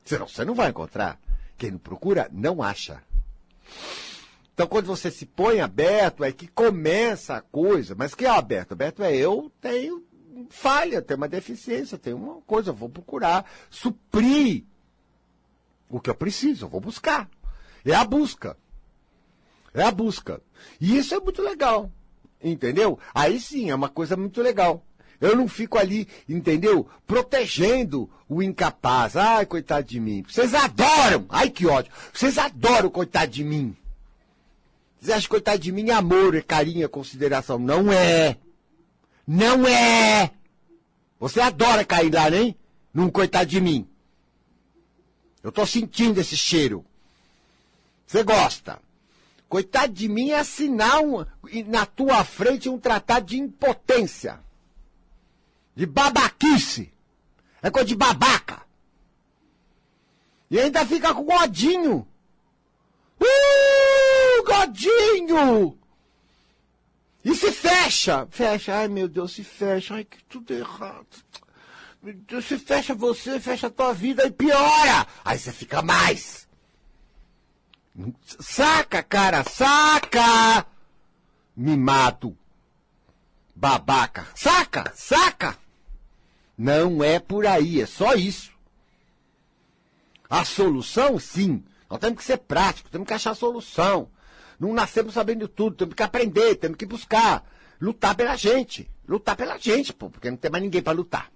Senão 0.05 0.29
você 0.29 0.45
não 0.45 0.55
vai 0.55 0.69
encontrar. 0.69 1.19
Quem 1.57 1.71
não 1.71 1.79
procura, 1.79 2.29
não 2.31 2.63
acha. 2.63 3.03
Então, 4.57 4.67
quando 4.67 4.87
você 4.87 5.11
se 5.11 5.27
põe 5.27 5.61
aberto, 5.61 6.25
é 6.25 6.33
que 6.33 6.49
começa 6.49 7.37
a 7.37 7.43
coisa. 7.43 7.95
Mas 7.95 8.15
que 8.15 8.25
é 8.25 8.31
aberto? 8.31 8.73
Aberto 8.73 9.03
é 9.03 9.15
eu 9.15 9.53
tenho 9.61 10.03
falha, 10.49 11.03
tenho 11.03 11.19
uma 11.19 11.29
deficiência, 11.29 11.99
tenho 11.99 12.17
uma 12.17 12.41
coisa, 12.41 12.71
eu 12.71 12.75
vou 12.75 12.89
procurar 12.89 13.45
suprir 13.69 14.65
o 15.91 16.01
que 16.01 16.09
eu 16.09 16.15
preciso, 16.15 16.65
eu 16.65 16.71
vou 16.71 16.81
buscar. 16.81 17.29
É 17.85 17.95
a 17.95 18.03
busca. 18.03 18.57
É 19.75 19.83
a 19.83 19.91
busca. 19.91 20.41
E 20.81 20.97
isso 20.97 21.15
é 21.15 21.21
muito 21.21 21.43
legal. 21.43 21.93
Entendeu? 22.43 22.99
Aí 23.15 23.39
sim, 23.39 23.69
é 23.69 23.75
uma 23.75 23.91
coisa 23.91 24.17
muito 24.17 24.41
legal. 24.41 24.83
Eu 25.21 25.37
não 25.37 25.49
fico 25.49 25.77
ali, 25.77 26.09
entendeu? 26.27 26.89
Protegendo 27.07 28.09
o 28.27 28.43
incapaz. 28.43 29.19
Ai, 29.19 29.45
coitado 29.45 29.87
de 29.87 30.01
mim. 30.01 30.25
Vocês 30.27 30.55
adoram. 30.55 31.27
Ai, 31.29 31.51
que 31.51 31.67
ódio. 31.67 31.93
Vocês 32.11 32.39
adoram, 32.39 32.89
coitado 32.89 33.31
de 33.31 33.45
mim. 33.45 33.77
Você 35.07 35.13
acha 35.13 35.23
que 35.23 35.29
coitado 35.29 35.61
de 35.61 35.71
mim 35.71 35.91
é 35.91 35.93
amor, 35.93 36.35
é 36.35 36.43
carinho, 36.43 36.89
consideração? 36.89 37.61
Não 37.61 37.93
é. 37.93 38.39
Não 39.25 39.65
é. 39.65 40.33
Você 41.21 41.41
adora 41.41 41.85
cair 41.85 42.13
lá, 42.13 42.29
né? 42.29 42.57
Num 42.93 43.09
coitado 43.09 43.49
de 43.49 43.61
mim. 43.61 43.89
Eu 45.45 45.53
tô 45.53 45.65
sentindo 45.65 46.21
esse 46.21 46.37
cheiro. 46.37 46.85
Você 48.05 48.25
gosta. 48.25 48.81
Coitado 49.49 49.93
de 49.93 50.09
mim 50.09 50.31
é 50.31 50.41
assinar 50.41 51.01
um, 51.01 51.25
na 51.69 51.87
tua 51.87 52.25
frente 52.25 52.69
um 52.69 52.77
tratado 52.77 53.27
de 53.27 53.39
impotência. 53.39 54.41
De 55.77 55.87
babaquice. 55.87 56.93
É 57.63 57.71
coisa 57.71 57.87
de 57.87 57.95
babaca. 57.95 58.61
E 60.51 60.59
ainda 60.59 60.85
fica 60.85 61.15
com 61.15 61.23
godinho. 61.23 62.05
Uh! 63.21 64.45
Godinho! 64.45 65.79
E 67.25 67.35
se 67.35 67.51
fecha. 67.51 68.27
Fecha. 68.31 68.77
Ai, 68.77 68.89
meu 68.89 69.09
Deus, 69.09 69.33
se 69.33 69.43
fecha. 69.43 69.95
Ai, 69.95 70.05
que 70.05 70.23
tudo 70.25 70.55
errado. 70.55 71.07
Meu 72.03 72.15
Deus, 72.15 72.45
se 72.45 72.57
fecha 72.57 72.95
você, 72.95 73.41
fecha 73.41 73.67
a 73.67 73.71
tua 73.71 73.93
vida 73.93 74.25
e 74.27 74.31
piora. 74.31 75.07
Aí 75.25 75.39
você 75.39 75.53
fica 75.53 75.83
mais. 75.83 76.47
Saca, 78.39 79.03
cara, 79.03 79.43
saca! 79.43 80.67
Mimado. 81.57 82.37
Babaca. 83.55 84.29
Saca, 84.35 84.93
saca! 84.95 85.59
Não 86.57 87.03
é 87.03 87.19
por 87.19 87.47
aí, 87.47 87.81
é 87.81 87.87
só 87.87 88.15
isso. 88.15 88.53
A 90.29 90.45
solução, 90.45 91.19
sim. 91.19 91.65
Nós 91.89 92.01
temos 92.01 92.19
que 92.19 92.25
ser 92.25 92.39
práticos, 92.39 92.91
temos 92.91 93.07
que 93.07 93.15
achar 93.15 93.35
solução. 93.35 94.09
Não 94.59 94.73
nascemos 94.73 95.15
sabendo 95.15 95.47
tudo, 95.47 95.77
temos 95.77 95.95
que 95.95 96.03
aprender, 96.03 96.57
temos 96.57 96.77
que 96.77 96.87
buscar. 96.87 97.45
Lutar 97.81 98.15
pela 98.15 98.37
gente. 98.37 98.91
Lutar 99.07 99.37
pela 99.37 99.59
gente, 99.59 99.93
pô, 99.93 100.11
porque 100.11 100.31
não 100.31 100.37
tem 100.37 100.51
mais 100.51 100.65
ninguém 100.65 100.83
para 100.83 100.93
lutar. 100.93 101.31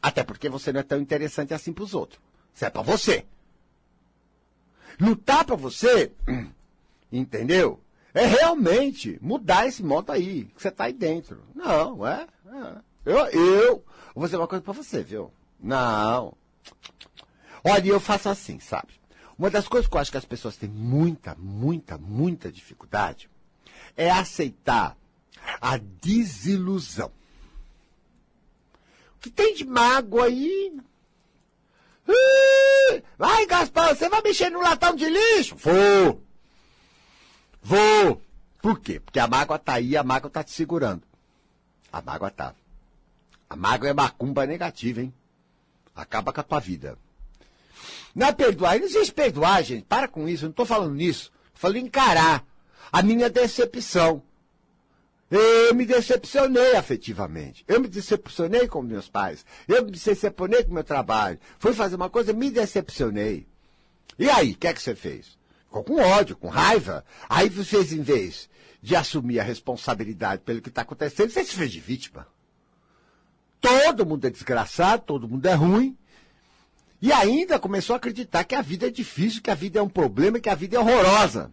Até 0.00 0.22
porque 0.22 0.48
você 0.48 0.72
não 0.72 0.80
é 0.80 0.84
tão 0.84 1.00
interessante 1.00 1.52
assim 1.52 1.72
para 1.72 1.84
os 1.84 1.94
outros. 1.94 2.20
Isso 2.54 2.64
é 2.64 2.70
para 2.70 2.82
você. 2.82 3.26
Lutar 5.00 5.44
para 5.44 5.56
você, 5.56 6.12
entendeu? 7.10 7.80
É 8.14 8.24
realmente 8.24 9.18
mudar 9.20 9.66
esse 9.66 9.82
modo 9.82 10.10
aí, 10.10 10.44
que 10.44 10.62
você 10.62 10.70
tá 10.70 10.84
aí 10.84 10.92
dentro. 10.92 11.42
Não, 11.54 12.06
é. 12.06 12.26
é. 12.46 12.76
Eu, 13.04 13.26
eu 13.26 13.84
vou 14.14 14.22
fazer 14.22 14.36
uma 14.36 14.48
coisa 14.48 14.62
para 14.62 14.72
você, 14.72 15.02
viu? 15.02 15.30
Não. 15.60 16.34
Olha, 17.62 17.88
eu 17.88 18.00
faço 18.00 18.28
assim, 18.28 18.58
sabe? 18.58 18.94
Uma 19.38 19.50
das 19.50 19.68
coisas 19.68 19.88
que 19.88 19.94
eu 19.96 20.00
acho 20.00 20.10
que 20.10 20.16
as 20.16 20.24
pessoas 20.24 20.56
têm 20.56 20.68
muita, 20.68 21.34
muita, 21.36 21.98
muita 21.98 22.50
dificuldade 22.50 23.28
é 23.96 24.10
aceitar 24.10 24.96
a 25.60 25.76
desilusão. 25.76 27.12
O 29.16 29.20
que 29.20 29.30
tem 29.30 29.54
de 29.54 29.64
mágoa 29.64 30.26
aí? 30.26 30.80
Vai, 33.18 33.46
Gaspar, 33.46 33.94
você 33.94 34.08
vai 34.08 34.22
mexer 34.22 34.50
no 34.50 34.60
latão 34.60 34.94
de 34.94 35.08
lixo? 35.08 35.56
Vou. 35.56 36.22
Vou. 37.62 38.22
Por 38.62 38.80
quê? 38.80 39.00
Porque 39.00 39.18
a 39.18 39.26
mágoa 39.26 39.58
tá 39.58 39.74
aí, 39.74 39.96
a 39.96 40.02
mágoa 40.02 40.30
tá 40.30 40.42
te 40.42 40.50
segurando. 40.50 41.02
A 41.92 42.00
mágoa 42.00 42.30
tá. 42.30 42.54
A 43.48 43.56
mágoa 43.56 43.88
é 43.88 43.92
macumba 43.92 44.46
negativa, 44.46 45.00
hein? 45.00 45.12
Acaba 45.94 46.32
com 46.32 46.40
a 46.40 46.44
tua 46.44 46.60
vida. 46.60 46.98
Não 48.16 48.28
é 48.28 48.32
perdoar. 48.32 48.78
Não 48.78 48.86
existe 48.86 49.12
perdoar, 49.12 49.62
gente. 49.62 49.84
Para 49.84 50.08
com 50.08 50.26
isso. 50.26 50.44
Eu 50.44 50.48
não 50.48 50.52
estou 50.52 50.64
falando 50.64 50.94
nisso. 50.94 51.30
Estou 51.48 51.60
falando 51.60 51.76
encarar 51.76 52.42
a 52.90 53.02
minha 53.02 53.28
decepção. 53.28 54.22
Eu 55.30 55.74
me 55.74 55.84
decepcionei 55.84 56.76
afetivamente. 56.76 57.62
Eu 57.68 57.78
me 57.78 57.88
decepcionei 57.88 58.66
com 58.66 58.80
meus 58.80 59.06
pais. 59.06 59.44
Eu 59.68 59.84
me 59.84 59.90
decepcionei 59.90 60.64
com 60.64 60.72
meu 60.72 60.82
trabalho. 60.82 61.38
Fui 61.58 61.74
fazer 61.74 61.96
uma 61.96 62.08
coisa, 62.08 62.32
me 62.32 62.50
decepcionei. 62.50 63.46
E 64.18 64.30
aí, 64.30 64.52
o 64.52 64.56
que 64.56 64.66
é 64.66 64.72
que 64.72 64.80
você 64.80 64.94
fez? 64.94 65.36
Ficou 65.66 65.84
com 65.84 66.00
ódio, 66.00 66.36
com 66.36 66.48
raiva. 66.48 67.04
Aí 67.28 67.50
você, 67.50 67.76
em 67.94 68.00
vez 68.00 68.48
de 68.80 68.96
assumir 68.96 69.40
a 69.40 69.44
responsabilidade 69.44 70.40
pelo 70.42 70.62
que 70.62 70.70
está 70.70 70.82
acontecendo, 70.82 71.28
você 71.28 71.44
se 71.44 71.54
fez 71.54 71.70
de 71.70 71.80
vítima. 71.80 72.26
Todo 73.60 74.06
mundo 74.06 74.26
é 74.26 74.30
desgraçado, 74.30 75.02
todo 75.04 75.28
mundo 75.28 75.44
é 75.44 75.54
ruim. 75.54 75.98
E 77.00 77.12
ainda 77.12 77.58
começou 77.58 77.94
a 77.94 77.96
acreditar 77.98 78.44
que 78.44 78.54
a 78.54 78.62
vida 78.62 78.86
é 78.86 78.90
difícil, 78.90 79.42
que 79.42 79.50
a 79.50 79.54
vida 79.54 79.78
é 79.78 79.82
um 79.82 79.88
problema, 79.88 80.40
que 80.40 80.48
a 80.48 80.54
vida 80.54 80.76
é 80.76 80.80
horrorosa. 80.80 81.52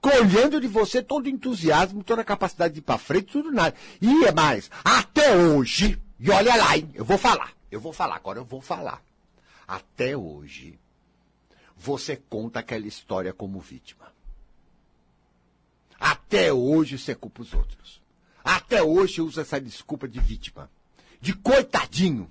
Colhendo 0.00 0.60
de 0.60 0.66
você 0.66 1.00
todo 1.00 1.26
o 1.26 1.28
entusiasmo, 1.28 2.02
toda 2.02 2.22
a 2.22 2.24
capacidade 2.24 2.74
de 2.74 2.80
ir 2.80 2.82
para 2.82 2.98
frente, 2.98 3.32
tudo 3.32 3.52
nada. 3.52 3.76
E 4.00 4.24
é 4.24 4.32
mais, 4.32 4.68
até 4.84 5.36
hoje, 5.36 6.00
e 6.18 6.30
olha 6.30 6.56
lá, 6.56 6.76
hein, 6.76 6.90
eu 6.94 7.04
vou 7.04 7.16
falar, 7.16 7.52
eu 7.70 7.80
vou 7.80 7.92
falar, 7.92 8.16
agora 8.16 8.40
eu 8.40 8.44
vou 8.44 8.60
falar. 8.60 9.00
Até 9.66 10.16
hoje, 10.16 10.78
você 11.76 12.16
conta 12.16 12.58
aquela 12.58 12.86
história 12.86 13.32
como 13.32 13.60
vítima. 13.60 14.12
Até 15.98 16.52
hoje 16.52 16.98
você 16.98 17.14
culpa 17.14 17.42
os 17.42 17.54
outros. 17.54 18.02
Até 18.44 18.82
hoje 18.82 19.22
usa 19.22 19.42
essa 19.42 19.60
desculpa 19.60 20.08
de 20.08 20.18
vítima. 20.18 20.68
De 21.20 21.32
coitadinho. 21.32 22.28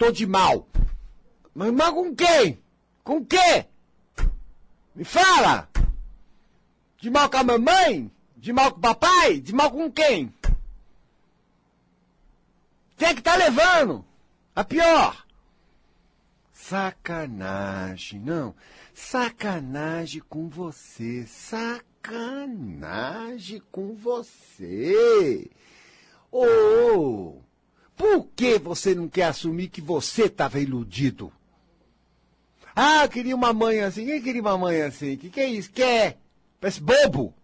Tô 0.00 0.10
de 0.10 0.26
mal. 0.26 0.66
Mas 1.54 1.70
mal 1.74 1.92
com 1.92 2.16
quem? 2.16 2.58
Com 3.04 3.22
quê? 3.22 3.66
Me 4.94 5.04
fala! 5.04 5.68
De 6.96 7.10
mal 7.10 7.28
com 7.28 7.36
a 7.36 7.44
mamãe? 7.44 8.10
De 8.34 8.50
mal 8.50 8.72
com 8.72 8.78
o 8.78 8.80
papai? 8.80 9.42
De 9.42 9.52
mal 9.52 9.70
com 9.70 9.92
quem? 9.92 10.32
Quem 12.96 13.08
é 13.08 13.14
que 13.14 13.20
tá 13.20 13.36
levando? 13.36 14.02
A 14.56 14.64
pior. 14.64 15.26
Sacanagem, 16.50 18.20
não. 18.20 18.54
Sacanagem 18.94 20.22
com 20.30 20.48
você. 20.48 21.26
Sacanagem 21.26 22.40
com 23.70 23.94
você. 23.94 25.50
Ô, 26.32 26.46
oh, 26.46 27.42
por 28.00 28.28
que 28.28 28.58
você 28.58 28.94
não 28.94 29.06
quer 29.06 29.24
assumir 29.24 29.68
que 29.68 29.82
você 29.82 30.24
estava 30.24 30.58
iludido? 30.58 31.30
Ah, 32.74 33.04
eu 33.04 33.10
queria 33.10 33.36
uma 33.36 33.52
mãe 33.52 33.80
assim. 33.80 34.06
Quem 34.06 34.22
queria 34.22 34.40
uma 34.40 34.56
mãe 34.56 34.80
assim? 34.80 35.18
Que 35.18 35.28
que 35.28 35.38
é 35.38 35.46
isso? 35.46 35.70
Quer? 35.70 36.18
Parece 36.58 36.80
bobo. 36.80 37.34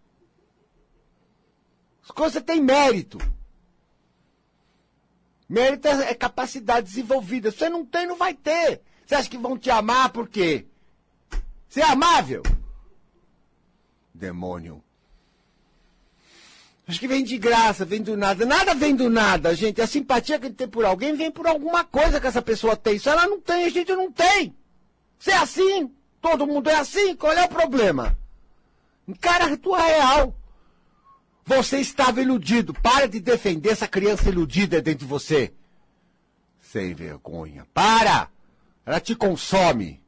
As 2.03 2.09
coisas 2.09 2.41
têm 2.41 2.59
mérito. 2.59 3.19
Mérito 5.47 5.87
é, 5.89 6.09
é 6.09 6.15
capacidade 6.15 6.87
desenvolvida. 6.87 7.51
Você 7.51 7.69
não 7.69 7.85
tem, 7.85 8.07
não 8.07 8.17
vai 8.17 8.33
ter. 8.33 8.81
Você 9.05 9.13
acha 9.13 9.29
que 9.29 9.37
vão 9.37 9.59
te 9.59 9.69
amar 9.69 10.09
por 10.09 10.27
quê? 10.27 10.65
Você 11.69 11.81
é 11.81 11.85
amável? 11.85 12.41
Demônio. 14.11 14.83
Acho 16.87 16.99
que 16.99 17.07
vem 17.07 17.23
de 17.23 17.37
graça, 17.37 17.83
vem 17.83 18.01
do 18.01 18.15
nada. 18.15 18.45
Nada 18.45 18.73
vem 18.73 18.95
do 18.95 19.09
nada, 19.09 19.53
gente. 19.53 19.81
A 19.81 19.87
simpatia 19.87 20.39
que 20.39 20.47
gente 20.47 20.55
tem 20.55 20.67
por 20.67 20.85
alguém 20.85 21.13
vem 21.15 21.29
por 21.29 21.45
alguma 21.45 21.83
coisa 21.83 22.19
que 22.19 22.27
essa 22.27 22.41
pessoa 22.41 22.77
tem. 22.77 22.97
Se 22.97 23.09
ela 23.09 23.27
não 23.27 23.41
tem, 23.41 23.65
a 23.65 23.69
gente 23.69 23.91
não 23.93 24.09
tem. 24.09 24.55
Se 25.19 25.31
é 25.31 25.37
assim, 25.37 25.91
todo 26.21 26.47
mundo 26.47 26.69
é 26.69 26.75
assim, 26.75 27.13
qual 27.15 27.33
é 27.33 27.43
o 27.43 27.49
problema? 27.49 28.17
Encara 29.05 29.53
a 29.53 29.57
tua 29.57 29.81
real. 29.81 30.33
Você 31.45 31.79
estava 31.79 32.21
iludido. 32.21 32.73
Para 32.73 33.05
de 33.05 33.19
defender 33.19 33.71
essa 33.71 33.87
criança 33.87 34.29
iludida 34.29 34.81
dentro 34.81 34.99
de 34.99 35.05
você. 35.05 35.53
Sem 36.61 36.93
vergonha. 36.93 37.67
Para! 37.73 38.29
Ela 38.85 39.01
te 39.01 39.13
consome. 39.13 40.01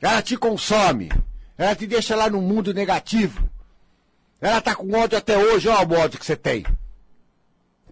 Ela 0.00 0.22
te 0.22 0.34
consome. 0.38 1.10
Ela 1.58 1.76
te 1.76 1.86
deixa 1.86 2.16
lá 2.16 2.30
no 2.30 2.40
mundo 2.40 2.72
negativo. 2.72 3.50
Ela 4.42 4.60
tá 4.60 4.74
com 4.74 4.90
ódio 4.92 5.16
até 5.16 5.38
hoje, 5.38 5.68
olha 5.68 5.88
o 5.88 6.00
ódio 6.00 6.18
que 6.18 6.26
você 6.26 6.34
tem. 6.34 6.66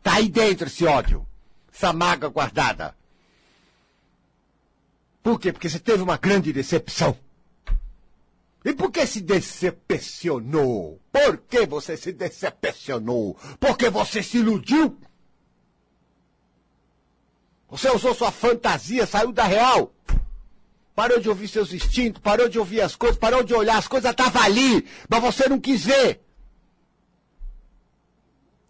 Tá 0.02 0.14
aí 0.14 0.28
dentro 0.28 0.66
esse 0.66 0.84
ódio. 0.84 1.24
Essa 1.72 1.92
maga 1.92 2.28
guardada. 2.28 2.92
Por 5.22 5.38
quê? 5.38 5.52
Porque 5.52 5.68
você 5.68 5.78
teve 5.78 6.02
uma 6.02 6.16
grande 6.16 6.52
decepção. 6.52 7.16
E 8.64 8.72
por 8.74 8.90
que 8.90 9.06
se 9.06 9.20
decepcionou? 9.20 11.00
Por 11.12 11.38
que 11.38 11.64
você 11.66 11.96
se 11.96 12.12
decepcionou? 12.12 13.38
Porque 13.60 13.88
você 13.88 14.20
se 14.20 14.38
iludiu? 14.38 14.98
Você 17.68 17.88
usou 17.90 18.12
sua 18.12 18.32
fantasia, 18.32 19.06
saiu 19.06 19.30
da 19.30 19.44
real. 19.44 19.94
Parou 20.96 21.20
de 21.20 21.28
ouvir 21.28 21.46
seus 21.46 21.72
instintos, 21.72 22.20
parou 22.20 22.48
de 22.48 22.58
ouvir 22.58 22.80
as 22.80 22.96
coisas, 22.96 23.16
parou 23.16 23.44
de 23.44 23.54
olhar, 23.54 23.78
as 23.78 23.86
coisas 23.86 24.10
estavam 24.10 24.42
ali, 24.42 24.84
mas 25.08 25.22
você 25.22 25.48
não 25.48 25.60
quis 25.60 25.84
ver 25.84 26.20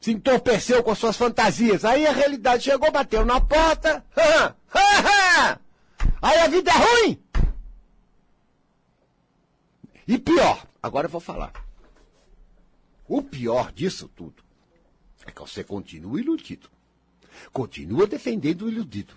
se 0.00 0.12
entorpeceu 0.12 0.82
com 0.82 0.94
suas 0.94 1.16
fantasias. 1.16 1.84
Aí 1.84 2.06
a 2.06 2.12
realidade 2.12 2.64
chegou, 2.64 2.90
bateu 2.90 3.24
na 3.24 3.40
porta. 3.40 4.04
Aí 6.22 6.38
a 6.38 6.48
vida 6.48 6.70
é 6.70 6.74
ruim. 6.74 7.22
E 10.08 10.18
pior, 10.18 10.66
agora 10.82 11.06
eu 11.06 11.10
vou 11.10 11.20
falar. 11.20 11.52
O 13.06 13.22
pior 13.22 13.70
disso 13.72 14.08
tudo 14.08 14.42
é 15.26 15.30
que 15.30 15.40
você 15.40 15.62
continua 15.62 16.18
iludido. 16.18 16.70
Continua 17.52 18.06
defendendo 18.06 18.62
o 18.62 18.68
iludido. 18.70 19.14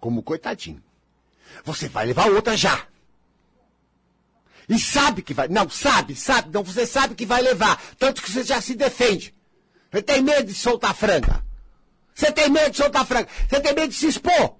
Como 0.00 0.22
coitadinho. 0.22 0.82
Você 1.64 1.88
vai 1.88 2.06
levar 2.06 2.30
outra 2.30 2.56
já. 2.56 2.86
E 4.68 4.78
sabe 4.78 5.22
que 5.22 5.34
vai. 5.34 5.46
Não, 5.48 5.68
sabe, 5.68 6.16
sabe. 6.16 6.50
Não, 6.52 6.62
você 6.62 6.86
sabe 6.86 7.14
que 7.14 7.26
vai 7.26 7.40
levar. 7.42 7.80
Tanto 7.98 8.22
que 8.22 8.30
você 8.30 8.42
já 8.42 8.60
se 8.60 8.74
defende. 8.74 9.35
Você 9.90 10.02
tem 10.02 10.22
medo 10.22 10.48
de 10.48 10.54
soltar 10.54 10.94
franga. 10.94 11.44
Você 12.14 12.32
tem 12.32 12.48
medo 12.48 12.70
de 12.70 12.76
soltar 12.76 13.06
franga. 13.06 13.28
Você 13.48 13.60
tem 13.60 13.74
medo 13.74 13.88
de 13.88 13.94
se 13.94 14.08
expor. 14.08 14.56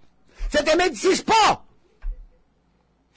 Você 0.49 0.63
tem 0.63 0.77
medo 0.77 0.95
de 0.95 1.01
se 1.01 1.09
expor. 1.09 1.63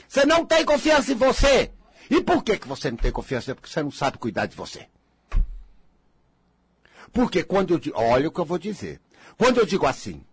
Você 0.07 0.25
não 0.25 0.45
tem 0.45 0.65
confiança 0.65 1.11
em 1.11 1.15
você. 1.15 1.71
E 2.09 2.21
por 2.21 2.43
que, 2.43 2.57
que 2.57 2.67
você 2.67 2.89
não 2.89 2.97
tem 2.97 3.11
confiança? 3.11 3.53
Porque 3.53 3.69
você 3.69 3.83
não 3.83 3.91
sabe 3.91 4.17
cuidar 4.17 4.47
de 4.47 4.55
você. 4.55 4.87
Porque 7.13 7.43
quando 7.43 7.73
eu 7.73 7.79
digo, 7.79 7.97
olha 7.99 8.27
o 8.27 8.31
que 8.31 8.39
eu 8.39 8.45
vou 8.45 8.57
dizer. 8.57 8.99
Quando 9.37 9.59
eu 9.59 9.65
digo 9.65 9.85
assim, 9.85 10.23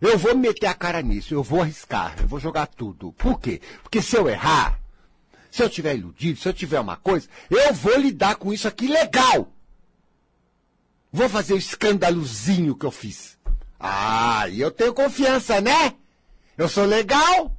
eu 0.00 0.18
vou 0.18 0.36
meter 0.36 0.66
a 0.66 0.74
cara 0.74 1.02
nisso, 1.02 1.34
eu 1.34 1.42
vou 1.42 1.62
arriscar, 1.62 2.14
eu 2.20 2.28
vou 2.28 2.38
jogar 2.38 2.66
tudo. 2.66 3.12
Por 3.12 3.40
quê? 3.40 3.60
Porque 3.82 4.00
se 4.00 4.16
eu 4.16 4.28
errar, 4.28 4.78
se 5.50 5.62
eu 5.62 5.68
tiver 5.68 5.96
iludido, 5.96 6.38
se 6.38 6.48
eu 6.48 6.52
tiver 6.52 6.78
uma 6.78 6.96
coisa, 6.96 7.28
eu 7.50 7.72
vou 7.74 7.98
lidar 7.98 8.36
com 8.36 8.52
isso 8.52 8.68
aqui 8.68 8.86
legal. 8.86 9.52
Vou 11.12 11.28
fazer 11.28 11.54
o 11.54 11.58
escandalozinho 11.58 12.76
que 12.76 12.84
eu 12.84 12.90
fiz. 12.90 13.38
Ah, 13.80 14.46
e 14.48 14.60
eu 14.60 14.70
tenho 14.70 14.92
confiança, 14.92 15.60
né? 15.60 15.94
Eu 16.56 16.68
sou 16.68 16.84
legal. 16.84 17.56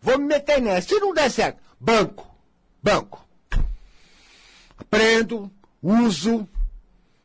Vou 0.00 0.18
me 0.18 0.26
meter 0.26 0.60
nessa. 0.60 0.88
Se 0.88 1.00
não 1.00 1.14
der 1.14 1.30
certo, 1.30 1.60
banco. 1.80 2.28
Banco. 2.82 3.26
Aprendo, 4.76 5.50
uso, 5.82 6.46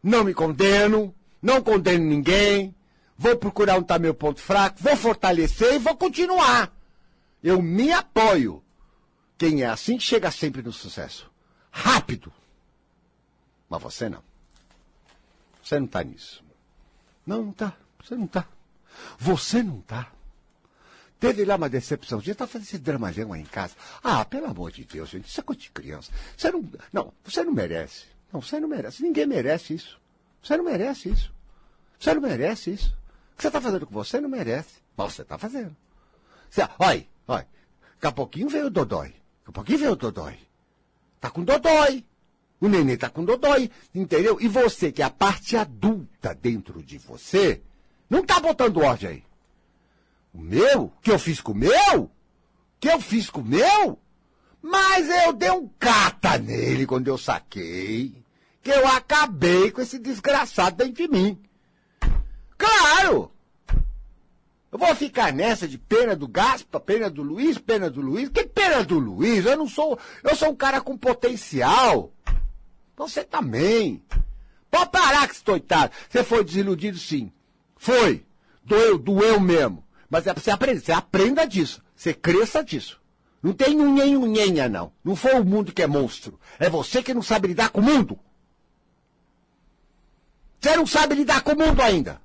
não 0.02 0.23
me 0.23 0.34
condeno, 0.34 1.13
não 1.41 1.62
condeno 1.62 2.06
ninguém. 2.06 2.73
Vou 3.17 3.36
procurar 3.36 3.76
onde 3.76 3.86
está 3.86 3.97
meu 3.97 4.13
ponto 4.13 4.39
fraco, 4.39 4.78
vou 4.80 4.95
fortalecer 4.95 5.73
e 5.73 5.80
vou 5.80 5.97
continuar. 5.97 6.71
Eu 7.43 7.62
me 7.62 7.91
apoio. 7.91 8.63
Quem 9.38 9.63
é 9.63 9.67
assim 9.67 10.00
chega 10.00 10.32
sempre 10.32 10.62
no 10.62 10.71
sucesso. 10.71 11.30
Rápido. 11.71 12.32
Mas 13.69 13.82
você 13.82 14.08
não. 14.08 14.23
Você 15.67 15.80
não 15.80 15.86
está 15.86 16.01
nisso. 16.01 16.41
Não, 17.25 17.43
não 17.43 17.51
está. 17.51 17.73
Você 18.01 18.15
não 18.15 18.23
está. 18.23 18.47
Você 19.19 19.62
não 19.62 19.80
está. 19.80 20.10
Teve 21.19 21.43
lá 21.43 21.58
uma 21.58 21.67
decepção. 21.67 22.21
Você 22.21 22.32
está 22.32 22.47
fazendo 22.47 22.67
esse 22.67 22.77
dramalhão 22.77 23.34
aí 23.34 23.41
em 23.41 23.45
casa. 23.45 23.75
Ah, 24.01 24.23
pelo 24.23 24.45
amor 24.45 24.71
de 24.71 24.86
Deus, 24.86 25.10
gente. 25.10 25.27
Isso 25.27 25.41
é 25.41 25.43
coisa 25.43 25.62
de 25.62 25.69
criança. 25.71 26.10
Você 26.38 26.49
não. 26.49 26.63
Não, 26.93 27.13
você 27.21 27.43
não 27.43 27.51
merece. 27.51 28.06
Não, 28.32 28.41
você 28.41 28.62
não 28.62 28.69
merece. 28.69 29.03
Ninguém 29.03 29.25
merece 29.25 29.73
isso. 29.73 29.99
Você 30.41 30.56
não 30.56 30.63
merece 30.63 31.10
isso. 31.10 31.34
Você 31.99 32.13
não 32.13 32.21
merece 32.21 32.71
isso. 32.71 32.97
O 33.34 33.36
que 33.36 33.41
você 33.41 33.47
está 33.47 33.60
fazendo 33.60 33.86
com 33.86 33.93
você 33.93 34.21
não 34.21 34.30
merece. 34.30 34.75
Mas 34.95 35.15
você 35.15 35.23
está 35.23 35.38
fazendo. 35.38 35.75
Você, 36.49 36.62
olha, 36.80 37.06
olha. 37.27 37.47
Daqui 37.95 38.08
a 38.08 38.12
pouquinho 38.13 38.47
veio 38.47 38.67
o 38.67 38.69
Dodói. 38.69 39.10
Daqui 39.10 39.49
a 39.49 39.51
pouquinho 39.51 39.80
veio 39.80 39.91
o 39.91 39.97
Dodói. 39.97 40.39
Tá 41.19 41.30
com 41.30 41.43
Dodói. 41.43 42.06
O 42.60 42.67
neném 42.67 42.98
tá 42.98 43.10
com 43.10 43.24
Dodói. 43.24 43.70
Entendeu? 43.93 44.38
E 44.41 44.48
você, 44.48 44.91
que 44.91 45.02
é 45.02 45.06
a 45.06 45.10
parte 45.10 45.56
adulta 45.56 46.34
dentro 46.34 46.82
de 46.82 46.98
você, 46.98 47.62
não 48.10 48.24
tá 48.24 48.39
botando 48.39 48.78
ordem 48.78 49.10
aí. 49.10 49.24
O 50.34 50.39
meu? 50.39 50.91
que 51.02 51.12
eu 51.12 51.20
fiz 51.20 51.41
com 51.41 51.52
o 51.52 51.56
meu? 51.56 52.12
que 52.80 52.89
eu 52.89 53.00
fiz 53.00 53.30
com 53.30 53.41
o 53.41 53.46
meu? 53.46 54.00
Mas 54.62 55.10
eu 55.10 55.34
dei 55.34 55.52
um 55.52 55.70
cata 55.80 56.38
nele 56.38 56.86
quando 56.86 57.08
eu 57.08 57.17
saquei. 57.17 58.13
Que 58.62 58.72
eu 58.72 58.88
acabei 58.88 59.72
com 59.72 59.82
esse 59.82 59.98
desgraçado 59.98 60.78
dentro 60.78 60.93
de 60.93 61.08
mim. 61.08 61.41
Claro! 62.58 63.32
Eu 64.70 64.78
vou 64.78 64.93
ficar 64.96 65.32
nessa 65.32 65.67
de 65.67 65.78
pena 65.78 66.15
do 66.15 66.28
Gaspa, 66.28 66.80
pena 66.80 67.10
do 67.10 67.24
Luiz, 67.24 67.58
pena 67.58 67.89
do 67.89 68.02
Luiz. 68.02 68.30
Que 68.30 68.43
pena 68.43 68.84
do 68.84 69.00
Luiz? 69.00 69.46
Eu 69.46 69.58
não 69.58 69.67
sou. 69.67 69.98
Eu 70.22 70.36
sou 70.36 70.50
um 70.50 70.56
cara 70.56 70.82
com 70.82 70.98
potencial. 70.98 72.12
Você 72.98 73.24
também. 73.24 74.04
Pode 74.70 74.90
parar 74.90 75.28
com 75.28 75.34
esse 75.34 75.44
toitado. 75.44 75.94
Você 76.10 76.24
foi 76.24 76.44
desiludido, 76.44 76.98
sim. 76.98 77.32
Foi. 77.78 78.26
Doeu, 78.64 78.98
doeu 78.98 79.40
mesmo. 79.40 79.86
Mas 80.10 80.26
é 80.26 80.34
pra 80.34 80.42
você 80.42 80.52
aprender. 80.52 80.82
Você 80.82 80.92
aprenda 80.92 81.46
disso. 81.46 81.82
Você 81.96 82.14
cresça 82.14 82.64
disso. 82.64 83.00
Não 83.42 83.54
tem 83.54 83.80
unhen 83.80 84.18
unhenha, 84.18 84.68
não. 84.68 84.92
Não 85.04 85.16
foi 85.16 85.40
o 85.40 85.46
mundo 85.46 85.72
que 85.72 85.84
é 85.84 85.88
monstro. 85.88 86.40
É 86.60 86.70
você 86.70 87.04
que 87.04 87.14
não 87.14 87.22
sabe 87.22 87.48
lidar 87.48 87.70
com 87.70 87.80
o 87.80 87.84
mundo. 87.84 88.20
Você 90.60 90.76
não 90.76 90.88
sabe 90.88 91.16
lidar 91.16 91.44
com 91.44 91.52
o 91.52 91.58
mundo 91.58 91.82
ainda. 91.82 92.20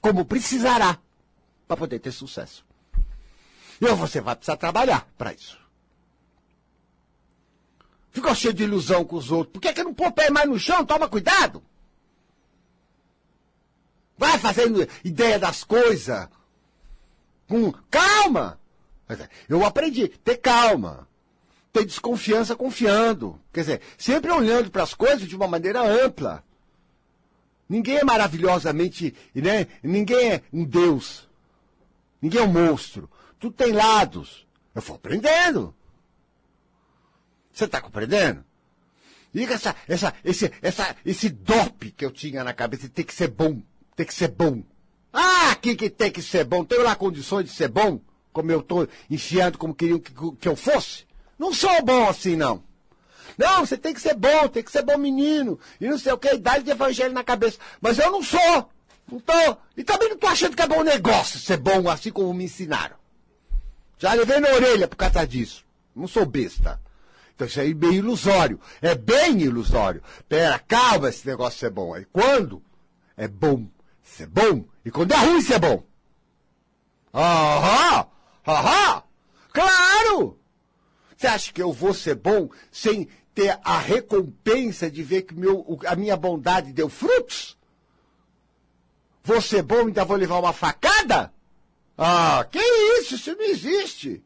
Como 0.00 0.24
precisará 0.24 0.98
para 1.68 1.76
poder 1.76 1.98
ter 2.00 2.10
sucesso. 2.10 2.64
E 3.80 3.86
você 3.94 4.20
vai 4.20 4.34
precisar 4.34 4.56
trabalhar 4.56 5.06
para 5.18 5.32
isso. 5.32 5.61
Ficou 8.12 8.34
cheio 8.34 8.52
de 8.52 8.64
ilusão 8.64 9.04
com 9.04 9.16
os 9.16 9.32
outros. 9.32 9.52
Por 9.54 9.60
que, 9.60 9.72
que 9.72 9.82
não 9.82 9.94
pôr 9.94 10.08
o 10.08 10.12
pé 10.12 10.30
mais 10.30 10.48
no 10.48 10.58
chão? 10.58 10.84
Toma 10.84 11.08
cuidado. 11.08 11.62
Vai 14.18 14.38
fazendo 14.38 14.86
ideia 15.02 15.38
das 15.38 15.64
coisas. 15.64 16.28
Com 17.48 17.72
calma. 17.90 18.60
Eu 19.48 19.64
aprendi, 19.64 20.08
ter 20.08 20.36
calma. 20.36 21.08
Ter 21.72 21.86
desconfiança 21.86 22.54
confiando. 22.54 23.40
Quer 23.50 23.60
dizer, 23.60 23.80
sempre 23.96 24.30
olhando 24.30 24.70
para 24.70 24.82
as 24.82 24.92
coisas 24.92 25.26
de 25.26 25.34
uma 25.34 25.48
maneira 25.48 25.80
ampla. 25.80 26.44
Ninguém 27.66 27.96
é 27.96 28.04
maravilhosamente, 28.04 29.14
né? 29.34 29.66
Ninguém 29.82 30.32
é 30.32 30.42
um 30.52 30.64
Deus. 30.64 31.26
Ninguém 32.20 32.42
é 32.42 32.44
um 32.44 32.52
monstro. 32.52 33.08
Tudo 33.40 33.54
tem 33.54 33.72
lados. 33.72 34.46
Eu 34.74 34.82
vou 34.82 34.96
aprendendo. 34.96 35.74
Você 37.52 37.64
está 37.64 37.80
compreendendo? 37.80 38.44
Liga 39.34 39.54
essa, 39.54 39.74
essa, 39.88 40.14
esse, 40.24 40.52
essa, 40.60 40.96
esse 41.04 41.28
dope 41.28 41.90
que 41.90 42.04
eu 42.04 42.10
tinha 42.10 42.44
na 42.44 42.52
cabeça. 42.52 42.88
Tem 42.88 43.04
que 43.04 43.14
ser 43.14 43.28
bom. 43.28 43.60
Tem 43.96 44.06
que 44.06 44.14
ser 44.14 44.28
bom. 44.28 44.62
Ah, 45.12 45.50
aqui 45.50 45.74
que 45.74 45.90
tem 45.90 46.10
que 46.10 46.22
ser 46.22 46.44
bom. 46.44 46.64
Tenho 46.64 46.82
lá 46.82 46.94
condições 46.94 47.44
de 47.44 47.50
ser 47.50 47.68
bom, 47.68 48.00
como 48.32 48.50
eu 48.50 48.60
estou 48.60 48.88
enfiando, 49.10 49.58
como 49.58 49.74
queriam 49.74 49.98
que, 49.98 50.12
que 50.12 50.48
eu 50.48 50.56
fosse. 50.56 51.04
Não 51.38 51.52
sou 51.52 51.82
bom 51.82 52.08
assim, 52.08 52.36
não. 52.36 52.62
Não, 53.36 53.64
você 53.64 53.76
tem 53.76 53.94
que 53.94 54.00
ser 54.00 54.14
bom, 54.14 54.48
tem 54.48 54.62
que 54.62 54.70
ser 54.70 54.82
bom 54.82 54.96
menino. 54.98 55.58
E 55.80 55.88
não 55.88 55.98
sei 55.98 56.12
o 56.12 56.18
que, 56.18 56.34
idade 56.34 56.64
de 56.64 56.70
evangelho 56.70 57.12
na 57.12 57.24
cabeça. 57.24 57.58
Mas 57.80 57.98
eu 57.98 58.10
não 58.10 58.22
sou. 58.22 58.70
Não 59.10 59.18
tô. 59.20 59.56
E 59.76 59.84
também 59.84 60.08
não 60.08 60.16
tô 60.16 60.26
achando 60.26 60.56
que 60.56 60.62
é 60.62 60.66
bom 60.66 60.82
negócio 60.82 61.38
ser 61.38 61.56
bom 61.56 61.88
assim 61.88 62.10
como 62.10 62.32
me 62.32 62.44
ensinaram. 62.44 62.96
Já 63.98 64.14
levei 64.14 64.40
na 64.40 64.50
orelha 64.50 64.88
por 64.88 64.96
causa 64.96 65.26
disso. 65.26 65.64
Não 65.94 66.06
sou 66.06 66.24
besta. 66.24 66.80
Então 67.42 67.46
isso 67.46 67.60
aí 67.60 67.70
é 67.70 67.74
bem 67.74 67.94
ilusório. 67.94 68.60
É 68.80 68.94
bem 68.94 69.40
ilusório. 69.40 70.02
Pera, 70.28 70.58
calma 70.60 71.08
esse 71.08 71.26
negócio 71.26 71.58
ser 71.58 71.70
bom. 71.70 71.92
Aí 71.92 72.04
quando 72.12 72.62
é 73.16 73.26
bom 73.26 73.66
ser 74.02 74.26
bom, 74.26 74.64
e 74.84 74.90
quando 74.90 75.12
é 75.12 75.16
ruim 75.16 75.40
ser 75.40 75.58
bom. 75.58 75.84
Aham! 77.12 78.06
Aham! 78.46 79.02
Claro! 79.52 80.38
Você 81.16 81.26
acha 81.26 81.52
que 81.52 81.62
eu 81.62 81.72
vou 81.72 81.92
ser 81.94 82.14
bom 82.14 82.48
sem 82.70 83.08
ter 83.34 83.58
a 83.64 83.78
recompensa 83.78 84.90
de 84.90 85.02
ver 85.02 85.22
que 85.22 85.34
meu, 85.34 85.80
a 85.86 85.96
minha 85.96 86.16
bondade 86.16 86.72
deu 86.72 86.88
frutos? 86.88 87.58
Vou 89.24 89.40
ser 89.40 89.62
bom 89.62 89.82
e 89.82 89.86
ainda 89.86 90.04
vou 90.04 90.16
levar 90.16 90.38
uma 90.38 90.52
facada? 90.52 91.32
Ah, 91.98 92.46
que 92.50 92.58
isso? 92.58 93.16
Isso 93.16 93.34
não 93.34 93.44
existe. 93.44 94.22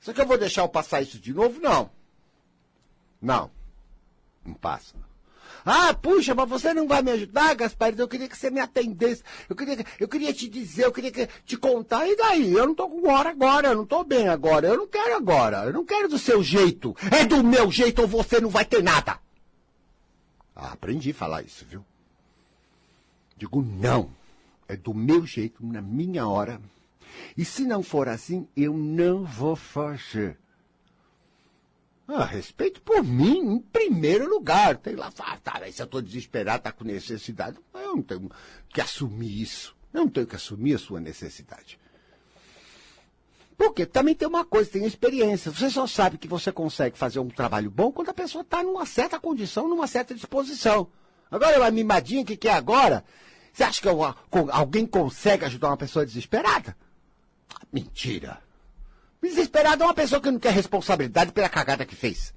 Será 0.00 0.14
que 0.14 0.20
eu 0.20 0.26
vou 0.26 0.38
deixar 0.38 0.62
eu 0.62 0.68
passar 0.68 1.02
isso 1.02 1.18
de 1.18 1.32
novo? 1.32 1.60
Não. 1.60 1.90
Não. 3.24 3.50
Não 4.44 4.52
passa. 4.52 4.94
Ah, 5.64 5.94
puxa, 5.94 6.34
mas 6.34 6.46
você 6.46 6.74
não 6.74 6.86
vai 6.86 7.00
me 7.00 7.10
ajudar, 7.12 7.54
Gaspar? 7.54 7.94
Eu 7.96 8.06
queria 8.06 8.28
que 8.28 8.36
você 8.36 8.50
me 8.50 8.60
atendesse. 8.60 9.22
Eu 9.48 9.56
queria, 9.56 9.82
eu 9.98 10.06
queria 10.06 10.30
te 10.30 10.46
dizer, 10.46 10.84
eu 10.84 10.92
queria 10.92 11.26
te 11.46 11.56
contar. 11.56 12.06
E 12.06 12.14
daí? 12.16 12.52
Eu 12.52 12.66
não 12.66 12.74
tô 12.74 12.86
com 12.86 13.08
hora 13.10 13.30
agora, 13.30 13.68
eu 13.68 13.76
não 13.76 13.86
tô 13.86 14.04
bem 14.04 14.28
agora. 14.28 14.68
Eu 14.68 14.76
não 14.76 14.86
quero 14.86 15.16
agora. 15.16 15.64
Eu 15.64 15.72
não 15.72 15.86
quero 15.86 16.06
do 16.06 16.18
seu 16.18 16.42
jeito. 16.42 16.94
É 17.10 17.24
do 17.24 17.42
meu 17.42 17.70
jeito 17.72 18.02
ou 18.02 18.08
você 18.08 18.42
não 18.42 18.50
vai 18.50 18.66
ter 18.66 18.82
nada. 18.82 19.18
Ah, 20.54 20.72
aprendi 20.72 21.12
a 21.12 21.14
falar 21.14 21.42
isso, 21.42 21.64
viu? 21.64 21.82
Digo 23.38 23.62
não. 23.62 24.10
É 24.68 24.76
do 24.76 24.92
meu 24.92 25.24
jeito, 25.24 25.64
na 25.64 25.80
minha 25.80 26.28
hora. 26.28 26.60
E 27.38 27.44
se 27.44 27.64
não 27.64 27.82
for 27.82 28.06
assim, 28.06 28.46
eu 28.54 28.76
não 28.76 29.24
vou 29.24 29.56
fazer. 29.56 30.38
Ah, 32.06 32.24
respeito 32.24 32.82
por 32.82 33.02
mim, 33.02 33.38
em 33.38 33.58
primeiro 33.58 34.28
lugar. 34.28 34.76
Tem 34.76 34.94
lá, 34.94 35.10
ah, 35.18 35.38
tá, 35.42 35.60
se 35.72 35.80
eu 35.80 35.84
estou 35.84 36.02
desesperado, 36.02 36.58
está 36.58 36.72
com 36.72 36.84
necessidade. 36.84 37.58
Eu 37.72 37.96
não 37.96 38.02
tenho 38.02 38.30
que 38.68 38.80
assumir 38.80 39.40
isso. 39.40 39.74
Eu 39.92 40.00
não 40.00 40.08
tenho 40.08 40.26
que 40.26 40.36
assumir 40.36 40.74
a 40.74 40.78
sua 40.78 41.00
necessidade. 41.00 41.78
Porque 43.56 43.86
também 43.86 44.14
tem 44.14 44.28
uma 44.28 44.44
coisa, 44.44 44.70
tem 44.70 44.84
experiência. 44.84 45.50
Você 45.50 45.70
só 45.70 45.86
sabe 45.86 46.18
que 46.18 46.28
você 46.28 46.52
consegue 46.52 46.98
fazer 46.98 47.20
um 47.20 47.28
trabalho 47.28 47.70
bom 47.70 47.90
quando 47.90 48.10
a 48.10 48.14
pessoa 48.14 48.42
está 48.42 48.62
numa 48.62 48.84
certa 48.84 49.18
condição, 49.18 49.68
numa 49.68 49.86
certa 49.86 50.14
disposição. 50.14 50.88
Agora, 51.30 51.58
uma 51.58 51.70
mimadinha 51.70 52.24
que 52.24 52.36
quer 52.36 52.52
agora, 52.52 53.04
você 53.52 53.62
acha 53.62 53.80
que 53.80 53.88
alguém 53.88 54.84
consegue 54.84 55.44
ajudar 55.44 55.68
uma 55.68 55.76
pessoa 55.76 56.04
desesperada? 56.04 56.76
Mentira. 57.72 58.43
Desesperado 59.24 59.82
é 59.82 59.86
uma 59.86 59.94
pessoa 59.94 60.20
que 60.20 60.30
não 60.30 60.38
quer 60.38 60.52
responsabilidade 60.52 61.32
pela 61.32 61.48
cagada 61.48 61.86
que 61.86 61.96
fez. 61.96 62.34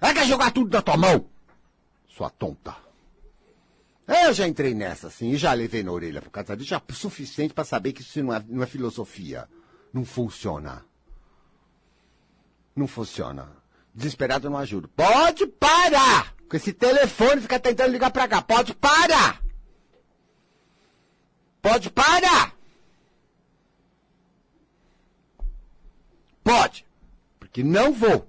Ela 0.00 0.12
quer 0.12 0.26
jogar 0.26 0.50
tudo 0.50 0.74
na 0.74 0.82
tua 0.82 0.96
mão. 0.96 1.30
Sua 2.08 2.28
tonta. 2.28 2.76
Eu 4.06 4.32
já 4.32 4.48
entrei 4.48 4.74
nessa, 4.74 5.06
assim, 5.06 5.30
e 5.30 5.36
já 5.36 5.52
levei 5.52 5.84
na 5.84 5.92
orelha 5.92 6.20
por 6.20 6.30
causa 6.30 6.56
disso, 6.56 6.70
já 6.70 6.76
é 6.76 6.92
suficiente 6.92 7.54
para 7.54 7.64
saber 7.64 7.92
que 7.92 8.00
isso 8.00 8.20
não 8.20 8.34
é, 8.34 8.44
não 8.48 8.62
é 8.62 8.66
filosofia. 8.66 9.48
Não 9.92 10.04
funciona. 10.04 10.84
Não 12.74 12.88
funciona. 12.88 13.48
Desesperado 13.94 14.50
não 14.50 14.58
ajuda. 14.58 14.88
Pode 14.88 15.46
parar! 15.46 16.34
Com 16.48 16.56
esse 16.56 16.72
telefone 16.72 17.42
fica 17.42 17.60
tentando 17.60 17.92
ligar 17.92 18.10
pra 18.10 18.26
cá. 18.26 18.42
Pode 18.42 18.74
parar! 18.74 19.40
Pode 21.62 21.90
parar! 21.90 22.57
Pode! 26.48 26.86
Porque 27.38 27.62
não 27.62 27.92
vou. 27.92 28.26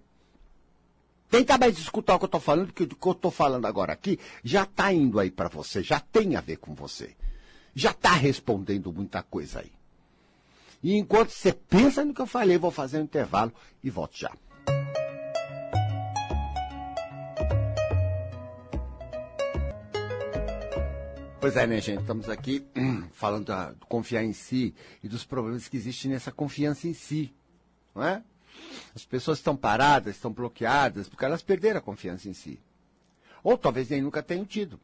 Tenta 1.29 1.57
mais 1.57 1.77
escutar 1.77 2.15
o 2.15 2.19
que 2.19 2.25
eu 2.25 2.27
estou 2.27 2.41
falando, 2.41 2.65
porque 2.65 2.83
o 2.83 2.87
que 2.89 3.07
eu 3.07 3.13
estou 3.13 3.31
falando 3.31 3.65
agora 3.65 3.93
aqui 3.93 4.19
já 4.43 4.63
está 4.63 4.91
indo 4.91 5.21
aí 5.21 5.31
para 5.31 5.47
você, 5.47 5.81
já 5.81 6.01
tem 6.01 6.35
a 6.35 6.41
ver 6.41 6.57
com 6.57 6.75
você. 6.75 7.15
Já 7.73 7.91
está 7.91 8.11
respondendo 8.11 8.91
muita 8.91 9.23
coisa 9.23 9.61
aí. 9.61 9.71
E 10.83 10.97
enquanto 10.97 11.29
você 11.29 11.53
pensa 11.53 12.03
no 12.03 12.13
que 12.13 12.19
eu 12.19 12.27
falei, 12.27 12.57
vou 12.57 12.71
fazer 12.71 12.99
um 12.99 13.03
intervalo 13.03 13.53
e 13.81 13.89
volto 13.89 14.17
já. 14.17 14.33
Pois 21.39 21.55
é, 21.55 21.65
né, 21.65 21.79
gente? 21.79 22.01
Estamos 22.01 22.27
aqui 22.27 22.65
falando 23.13 23.45
do 23.79 23.85
confiar 23.85 24.25
em 24.25 24.33
si 24.33 24.75
e 25.01 25.07
dos 25.07 25.23
problemas 25.23 25.69
que 25.69 25.77
existem 25.77 26.11
nessa 26.11 26.33
confiança 26.33 26.85
em 26.85 26.93
si. 26.93 27.33
Não 27.99 28.07
é? 28.07 28.23
As 28.95 29.03
pessoas 29.03 29.39
estão 29.39 29.57
paradas, 29.57 30.15
estão 30.15 30.31
bloqueadas, 30.31 31.09
porque 31.09 31.25
elas 31.25 31.41
perderam 31.41 31.79
a 31.79 31.83
confiança 31.83 32.29
em 32.29 32.33
si. 32.33 32.57
Ou 33.43 33.57
talvez 33.57 33.89
nem 33.89 34.01
nunca 34.01 34.23
tenham 34.23 34.45
tido. 34.45 34.79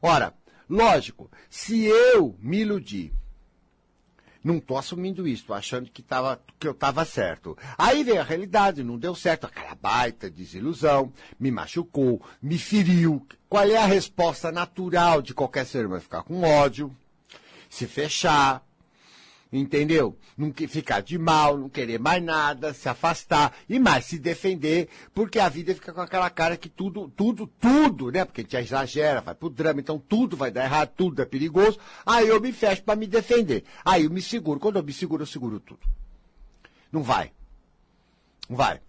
Ora, 0.00 0.32
lógico, 0.68 1.30
se 1.50 1.84
eu 1.84 2.34
me 2.40 2.60
iludi, 2.60 3.12
não 4.42 4.56
estou 4.56 4.78
assumindo 4.78 5.28
isso, 5.28 5.52
achando 5.52 5.90
que, 5.90 6.02
tava, 6.02 6.40
que 6.58 6.66
eu 6.66 6.72
estava 6.72 7.04
certo. 7.04 7.56
Aí 7.76 8.02
veio 8.02 8.20
a 8.20 8.24
realidade, 8.24 8.82
não 8.82 8.98
deu 8.98 9.14
certo, 9.14 9.46
aquela 9.46 9.74
baita 9.74 10.30
desilusão, 10.30 11.12
me 11.38 11.50
machucou, 11.50 12.22
me 12.40 12.58
feriu. 12.58 13.26
Qual 13.46 13.64
é 13.64 13.76
a 13.76 13.86
resposta 13.86 14.50
natural 14.50 15.20
de 15.20 15.34
qualquer 15.34 15.66
ser 15.66 15.84
humano? 15.84 16.00
Ficar 16.00 16.22
com 16.22 16.42
ódio, 16.42 16.94
se 17.68 17.86
fechar, 17.86 18.62
entendeu? 19.60 20.16
Não 20.36 20.52
ficar 20.52 21.00
de 21.00 21.18
mal, 21.18 21.56
não 21.56 21.68
querer 21.68 21.98
mais 21.98 22.22
nada, 22.22 22.74
se 22.74 22.88
afastar 22.88 23.54
e 23.68 23.78
mais 23.78 24.06
se 24.06 24.18
defender, 24.18 24.88
porque 25.14 25.38
a 25.38 25.48
vida 25.48 25.74
fica 25.74 25.92
com 25.92 26.00
aquela 26.00 26.28
cara 26.28 26.56
que 26.56 26.68
tudo, 26.68 27.08
tudo, 27.08 27.46
tudo, 27.46 28.10
né? 28.10 28.24
Porque 28.24 28.40
a 28.40 28.44
gente 28.44 28.56
exagera, 28.56 29.20
vai 29.20 29.34
pro 29.34 29.48
drama, 29.48 29.80
então 29.80 29.98
tudo 29.98 30.36
vai 30.36 30.50
dar 30.50 30.64
errado, 30.64 30.90
tudo 30.96 31.22
é 31.22 31.24
perigoso. 31.24 31.78
Aí 32.04 32.28
eu 32.28 32.40
me 32.40 32.52
fecho 32.52 32.82
para 32.82 32.96
me 32.96 33.06
defender. 33.06 33.64
Aí 33.84 34.04
eu 34.04 34.10
me 34.10 34.20
seguro. 34.20 34.58
Quando 34.58 34.76
eu 34.76 34.82
me 34.82 34.92
seguro, 34.92 35.22
eu 35.22 35.26
seguro 35.26 35.60
tudo. 35.60 35.80
Não 36.90 37.02
vai. 37.02 37.32
Não 38.48 38.56
vai. 38.56 38.80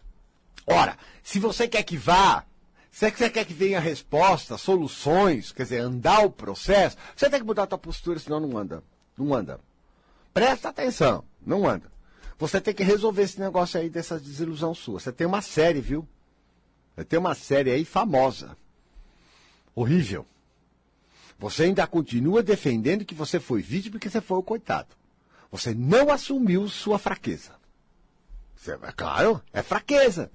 Ora, 0.66 0.98
se 1.24 1.40
você 1.40 1.68
quer 1.68 1.84
que 1.84 1.96
vá, 1.96 2.44
se 2.90 3.12
você 3.12 3.30
quer 3.30 3.46
que 3.46 3.54
venha 3.54 3.80
resposta, 3.80 4.58
soluções, 4.58 5.52
quer 5.52 5.64
dizer, 5.64 5.80
andar 5.80 6.26
o 6.26 6.32
processo, 6.32 6.98
você 7.16 7.30
tem 7.30 7.40
que 7.40 7.46
mudar 7.46 7.64
a 7.64 7.68
tua 7.68 7.78
postura, 7.78 8.18
senão 8.18 8.40
não 8.40 8.58
anda. 8.58 8.84
Não 9.18 9.34
anda. 9.34 9.60
Presta 10.36 10.68
atenção, 10.68 11.24
não 11.46 11.66
anda. 11.66 11.90
Você 12.38 12.60
tem 12.60 12.74
que 12.74 12.84
resolver 12.84 13.22
esse 13.22 13.40
negócio 13.40 13.80
aí 13.80 13.90
dessa 13.90 14.20
desilusão 14.20 14.76
sua. 14.76 15.00
Você 15.00 15.10
tem 15.10 15.26
uma 15.26 15.42
série, 15.42 15.80
viu? 15.80 16.06
Você 16.94 17.06
tem 17.06 17.18
uma 17.18 17.34
série 17.34 17.72
aí 17.72 17.86
famosa. 17.86 18.58
Horrível. 19.74 20.28
Você 21.40 21.64
ainda 21.64 21.88
continua 21.88 22.44
defendendo 22.44 23.06
que 23.06 23.16
você 23.16 23.40
foi 23.40 23.62
vítima 23.62 23.94
porque 23.94 24.10
você 24.10 24.20
foi 24.20 24.38
o 24.38 24.44
coitado. 24.44 24.90
Você 25.50 25.74
não 25.74 26.12
assumiu 26.12 26.68
sua 26.68 27.00
fraqueza. 27.00 27.54
Você, 28.58 28.74
é 28.74 28.92
claro, 28.92 29.42
é 29.54 29.64
fraqueza. 29.64 30.30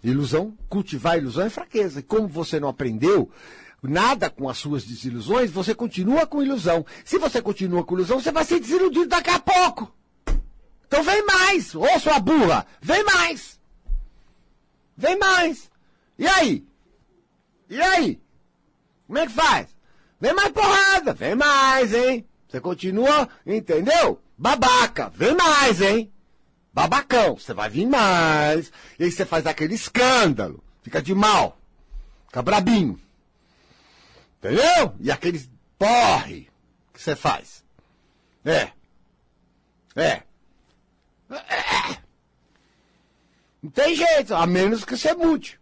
Ilusão, 0.00 0.56
cultivar 0.68 1.18
ilusão 1.18 1.44
é 1.44 1.50
fraqueza. 1.50 1.98
E 1.98 2.04
como 2.04 2.28
você 2.28 2.60
não 2.60 2.68
aprendeu, 2.68 3.28
nada 3.82 4.28
com 4.28 4.48
as 4.48 4.58
suas 4.58 4.84
desilusões, 4.84 5.50
você 5.50 5.74
continua 5.74 6.26
com 6.26 6.42
ilusão. 6.42 6.84
Se 7.04 7.18
você 7.18 7.40
continua 7.40 7.84
com 7.84 7.94
ilusão, 7.94 8.20
você 8.20 8.32
vai 8.32 8.44
ser 8.44 8.60
desiludido 8.60 9.06
daqui 9.06 9.30
a 9.30 9.38
pouco. 9.38 9.92
Então 10.86 11.02
vem 11.02 11.24
mais, 11.24 11.74
ô 11.74 11.86
sua 11.98 12.18
burra, 12.18 12.66
vem 12.80 13.04
mais. 13.04 13.60
Vem 14.96 15.18
mais. 15.18 15.70
E 16.18 16.26
aí? 16.26 16.66
E 17.68 17.80
aí? 17.80 18.20
Como 19.06 19.18
é 19.18 19.26
que 19.26 19.32
faz? 19.32 19.68
Vem 20.20 20.34
mais 20.34 20.50
porrada, 20.50 21.12
vem 21.14 21.34
mais, 21.34 21.94
hein? 21.94 22.26
Você 22.48 22.60
continua, 22.60 23.28
entendeu? 23.46 24.20
Babaca, 24.36 25.10
vem 25.14 25.36
mais, 25.36 25.80
hein? 25.80 26.10
Babacão, 26.72 27.36
você 27.36 27.52
vai 27.52 27.68
vir 27.68 27.86
mais. 27.86 28.72
E 28.98 29.04
aí 29.04 29.12
você 29.12 29.24
faz 29.24 29.46
aquele 29.46 29.74
escândalo, 29.74 30.62
fica 30.82 31.02
de 31.02 31.14
mal, 31.14 31.58
fica 32.26 32.42
brabinho. 32.42 32.98
Entendeu? 34.38 34.94
E 35.00 35.10
aqueles 35.10 35.50
porre 35.78 36.48
que 36.92 37.02
você 37.02 37.16
faz. 37.16 37.64
É. 38.44 38.72
É. 39.96 40.22
É. 41.30 41.98
Não 43.62 43.70
tem 43.70 43.94
jeito, 43.94 44.34
a 44.34 44.46
menos 44.46 44.84
que 44.84 44.96
você 44.96 45.12
mude. 45.14 45.58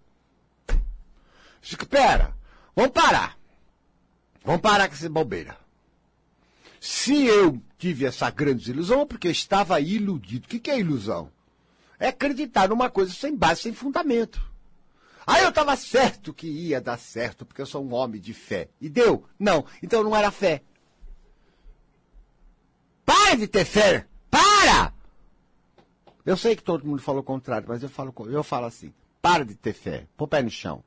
Espera, 1.62 2.36
vamos 2.74 2.92
parar. 2.92 3.36
Vamos 4.44 4.60
parar 4.60 4.88
com 4.88 4.94
essa 4.94 5.08
bobeira. 5.08 5.58
Se 6.80 7.24
eu 7.24 7.60
tive 7.78 8.04
essa 8.04 8.30
grande 8.30 8.70
ilusão, 8.70 9.00
é 9.00 9.06
porque 9.06 9.26
eu 9.26 9.32
estava 9.32 9.80
iludido. 9.80 10.44
O 10.44 10.48
que 10.48 10.70
é 10.70 10.78
ilusão? 10.78 11.32
É 11.98 12.08
acreditar 12.08 12.68
numa 12.68 12.90
coisa 12.90 13.12
sem 13.12 13.34
base, 13.34 13.62
sem 13.62 13.72
fundamento. 13.72 14.40
Aí 15.26 15.42
eu 15.42 15.48
estava 15.48 15.74
certo 15.74 16.32
que 16.32 16.46
ia 16.46 16.80
dar 16.80 16.98
certo, 16.98 17.44
porque 17.44 17.60
eu 17.60 17.66
sou 17.66 17.84
um 17.84 17.92
homem 17.92 18.20
de 18.20 18.32
fé. 18.32 18.68
E 18.80 18.88
deu? 18.88 19.24
Não. 19.38 19.64
Então 19.82 20.04
não 20.04 20.14
era 20.14 20.30
fé. 20.30 20.62
Para 23.04 23.36
de 23.36 23.48
ter 23.48 23.64
fé! 23.64 24.06
Para! 24.30 24.92
Eu 26.24 26.36
sei 26.36 26.54
que 26.54 26.62
todo 26.62 26.86
mundo 26.86 27.02
falou 27.02 27.20
o 27.20 27.24
contrário, 27.24 27.66
mas 27.68 27.82
eu 27.82 27.88
falo, 27.88 28.14
eu 28.28 28.42
falo 28.44 28.66
assim. 28.66 28.92
Para 29.20 29.44
de 29.44 29.56
ter 29.56 29.72
fé. 29.72 30.06
Põe 30.16 30.28
pé 30.28 30.42
no 30.42 30.50
chão. 30.50 30.84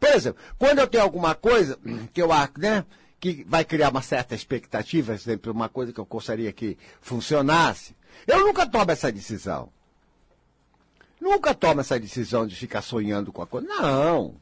Por 0.00 0.08
exemplo, 0.10 0.42
quando 0.58 0.78
eu 0.78 0.86
tenho 0.86 1.02
alguma 1.02 1.34
coisa 1.34 1.78
que 2.12 2.22
eu 2.22 2.32
acho, 2.32 2.52
né? 2.58 2.86
Que 3.20 3.44
vai 3.46 3.64
criar 3.64 3.90
uma 3.90 4.02
certa 4.02 4.34
expectativa, 4.34 5.12
por 5.12 5.18
exemplo, 5.18 5.52
uma 5.52 5.68
coisa 5.68 5.92
que 5.92 6.00
eu 6.00 6.04
gostaria 6.04 6.52
que 6.52 6.76
funcionasse, 7.00 7.96
eu 8.26 8.40
nunca 8.40 8.66
tomo 8.66 8.90
essa 8.90 9.10
decisão. 9.10 9.70
Nunca 11.20 11.54
toma 11.54 11.80
essa 11.80 11.98
decisão 11.98 12.46
de 12.46 12.54
ficar 12.54 12.82
sonhando 12.82 13.32
com 13.32 13.42
a 13.42 13.46
coisa. 13.46 13.66
Não. 13.66 14.36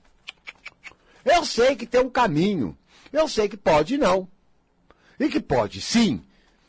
Eu 1.24 1.44
sei 1.44 1.76
que 1.76 1.86
tem 1.86 2.00
um 2.00 2.10
caminho. 2.10 2.76
Eu 3.12 3.28
sei 3.28 3.48
que 3.48 3.56
pode 3.56 3.96
não. 3.96 4.28
E 5.18 5.28
que 5.28 5.40
pode 5.40 5.80
sim. 5.80 6.22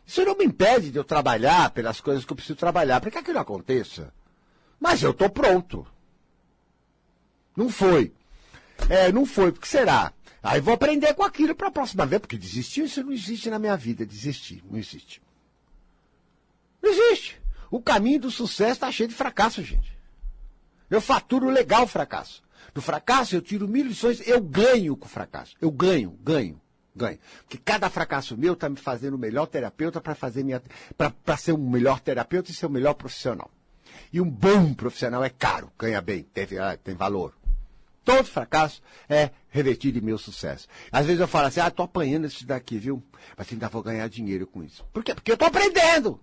Isso 0.05 0.23
não 0.25 0.37
me 0.37 0.45
impede 0.45 0.91
de 0.91 0.97
eu 0.97 1.03
trabalhar 1.03 1.71
pelas 1.71 2.01
coisas 2.01 2.25
que 2.25 2.31
eu 2.31 2.35
preciso 2.35 2.57
trabalhar 2.57 2.99
para 2.99 3.09
que 3.09 3.17
aquilo 3.17 3.39
aconteça. 3.39 4.13
Mas 4.79 5.01
eu 5.01 5.11
estou 5.11 5.29
pronto. 5.29 5.87
Não 7.55 7.69
foi. 7.69 8.13
É, 8.89 9.11
não 9.11 9.25
foi, 9.25 9.51
porque 9.51 9.67
será? 9.67 10.11
Aí 10.41 10.59
vou 10.59 10.73
aprender 10.73 11.13
com 11.13 11.23
aquilo 11.23 11.55
para 11.55 11.69
a 11.69 11.71
próxima 11.71 12.05
vez, 12.05 12.19
porque 12.19 12.37
desistir, 12.37 12.83
isso 12.83 13.01
não 13.01 13.13
existe 13.13 13.49
na 13.49 13.57
minha 13.57 13.77
vida. 13.77 14.05
Desistir, 14.05 14.61
não 14.69 14.77
existe. 14.77 15.21
Não 16.81 16.91
existe. 16.91 17.41
O 17.73 17.81
caminho 17.81 18.19
do 18.19 18.29
sucesso 18.29 18.73
está 18.73 18.91
cheio 18.91 19.09
de 19.09 19.15
fracasso, 19.15 19.63
gente. 19.63 19.97
Eu 20.91 21.01
faturo 21.01 21.49
legal 21.49 21.85
o 21.85 21.87
fracasso. 21.87 22.43
Do 22.71 22.83
fracasso 22.83 23.35
eu 23.35 23.41
tiro 23.41 23.67
mil 23.67 23.83
lições, 23.83 24.21
eu 24.27 24.39
ganho 24.39 24.95
com 24.95 25.07
o 25.07 25.09
fracasso. 25.09 25.55
Eu 25.59 25.71
ganho, 25.71 26.11
ganho, 26.21 26.61
ganho. 26.95 27.17
Porque 27.39 27.57
cada 27.57 27.89
fracasso 27.89 28.37
meu 28.37 28.53
está 28.53 28.69
me 28.69 28.75
fazendo 28.75 29.15
o 29.15 29.17
melhor 29.17 29.47
terapeuta 29.47 29.99
para 29.99 30.13
fazer 30.13 30.43
minha. 30.43 30.61
para 30.95 31.35
ser 31.35 31.53
um 31.53 31.67
melhor 31.67 31.99
terapeuta 31.99 32.51
e 32.51 32.53
ser 32.53 32.67
o 32.67 32.69
um 32.69 32.73
melhor 32.73 32.93
profissional. 32.93 33.49
E 34.11 34.21
um 34.21 34.29
bom 34.29 34.71
profissional 34.75 35.23
é 35.23 35.31
caro, 35.31 35.71
ganha 35.75 35.99
bem, 35.99 36.21
tem, 36.21 36.45
ah, 36.59 36.77
tem 36.77 36.93
valor. 36.93 37.33
Todo 38.05 38.25
fracasso 38.25 38.83
é 39.09 39.31
revertido 39.49 39.97
em 39.97 40.01
meu 40.01 40.19
sucesso. 40.19 40.67
Às 40.91 41.07
vezes 41.07 41.21
eu 41.21 41.27
falo 41.27 41.47
assim, 41.47 41.59
ah, 41.59 41.71
tô 41.71 41.81
apanhando 41.81 42.27
isso 42.27 42.45
daqui, 42.45 42.77
viu? 42.77 43.01
Mas 43.35 43.51
ainda 43.51 43.67
vou 43.67 43.81
ganhar 43.81 44.07
dinheiro 44.07 44.45
com 44.45 44.63
isso. 44.63 44.85
Por 44.93 45.03
quê? 45.03 45.15
Porque 45.15 45.31
eu 45.31 45.37
tô 45.37 45.45
aprendendo. 45.45 46.21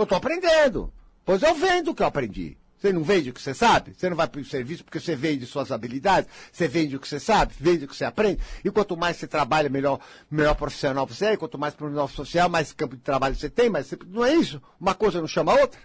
Eu 0.00 0.06
tô 0.06 0.14
aprendendo. 0.14 0.90
Pois 1.26 1.42
eu 1.42 1.54
vendo 1.54 1.90
o 1.90 1.94
que 1.94 2.02
eu 2.02 2.06
aprendi. 2.06 2.56
Você 2.78 2.90
não 2.90 3.04
vende 3.04 3.28
o 3.28 3.34
que 3.34 3.42
você 3.42 3.52
sabe? 3.52 3.92
Você 3.94 4.08
não 4.08 4.16
vai 4.16 4.26
para 4.26 4.40
o 4.40 4.44
serviço 4.44 4.82
porque 4.82 4.98
você 4.98 5.14
vende 5.14 5.44
suas 5.44 5.70
habilidades? 5.70 6.30
Você 6.50 6.66
vende 6.66 6.96
o 6.96 7.00
que 7.00 7.06
você 7.06 7.20
sabe? 7.20 7.52
Vende 7.60 7.84
o 7.84 7.88
que 7.88 7.94
você 7.94 8.06
aprende? 8.06 8.40
E 8.64 8.70
quanto 8.70 8.96
mais 8.96 9.18
você 9.18 9.26
trabalha, 9.26 9.68
melhor, 9.68 10.00
melhor 10.30 10.54
profissional 10.54 11.06
você 11.06 11.26
é. 11.26 11.32
E 11.34 11.36
quanto 11.36 11.58
mais 11.58 11.74
profissional 11.74 12.08
social, 12.08 12.48
mais 12.48 12.72
campo 12.72 12.96
de 12.96 13.02
trabalho 13.02 13.34
você 13.34 13.50
tem. 13.50 13.68
Mas 13.68 13.92
não 14.06 14.24
é 14.24 14.34
isso? 14.34 14.62
Uma 14.80 14.94
coisa 14.94 15.20
não 15.20 15.28
chama 15.28 15.52
a 15.52 15.60
outra? 15.60 15.78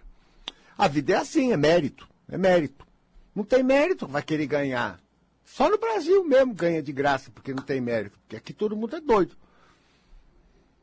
A 0.77 0.87
vida 0.87 1.11
é 1.11 1.17
assim, 1.17 1.51
é 1.51 1.57
mérito. 1.57 2.07
É 2.29 2.37
mérito. 2.37 2.87
Não 3.35 3.43
tem 3.43 3.63
mérito, 3.63 4.07
vai 4.07 4.23
querer 4.23 4.47
ganhar. 4.47 4.97
Só 5.43 5.69
no 5.69 5.77
Brasil 5.77 6.23
mesmo 6.23 6.53
ganha 6.53 6.81
de 6.81 6.93
graça, 6.93 7.29
porque 7.31 7.53
não 7.53 7.61
tem 7.61 7.81
mérito. 7.81 8.17
Porque 8.19 8.37
aqui 8.37 8.53
todo 8.53 8.77
mundo 8.77 8.95
é 8.95 9.01
doido. 9.01 9.35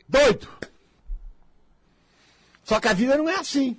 Doido! 0.06 0.46
Só 2.72 2.80
que 2.80 2.88
a 2.88 2.94
vida 2.94 3.18
não 3.18 3.28
é 3.28 3.36
assim. 3.36 3.78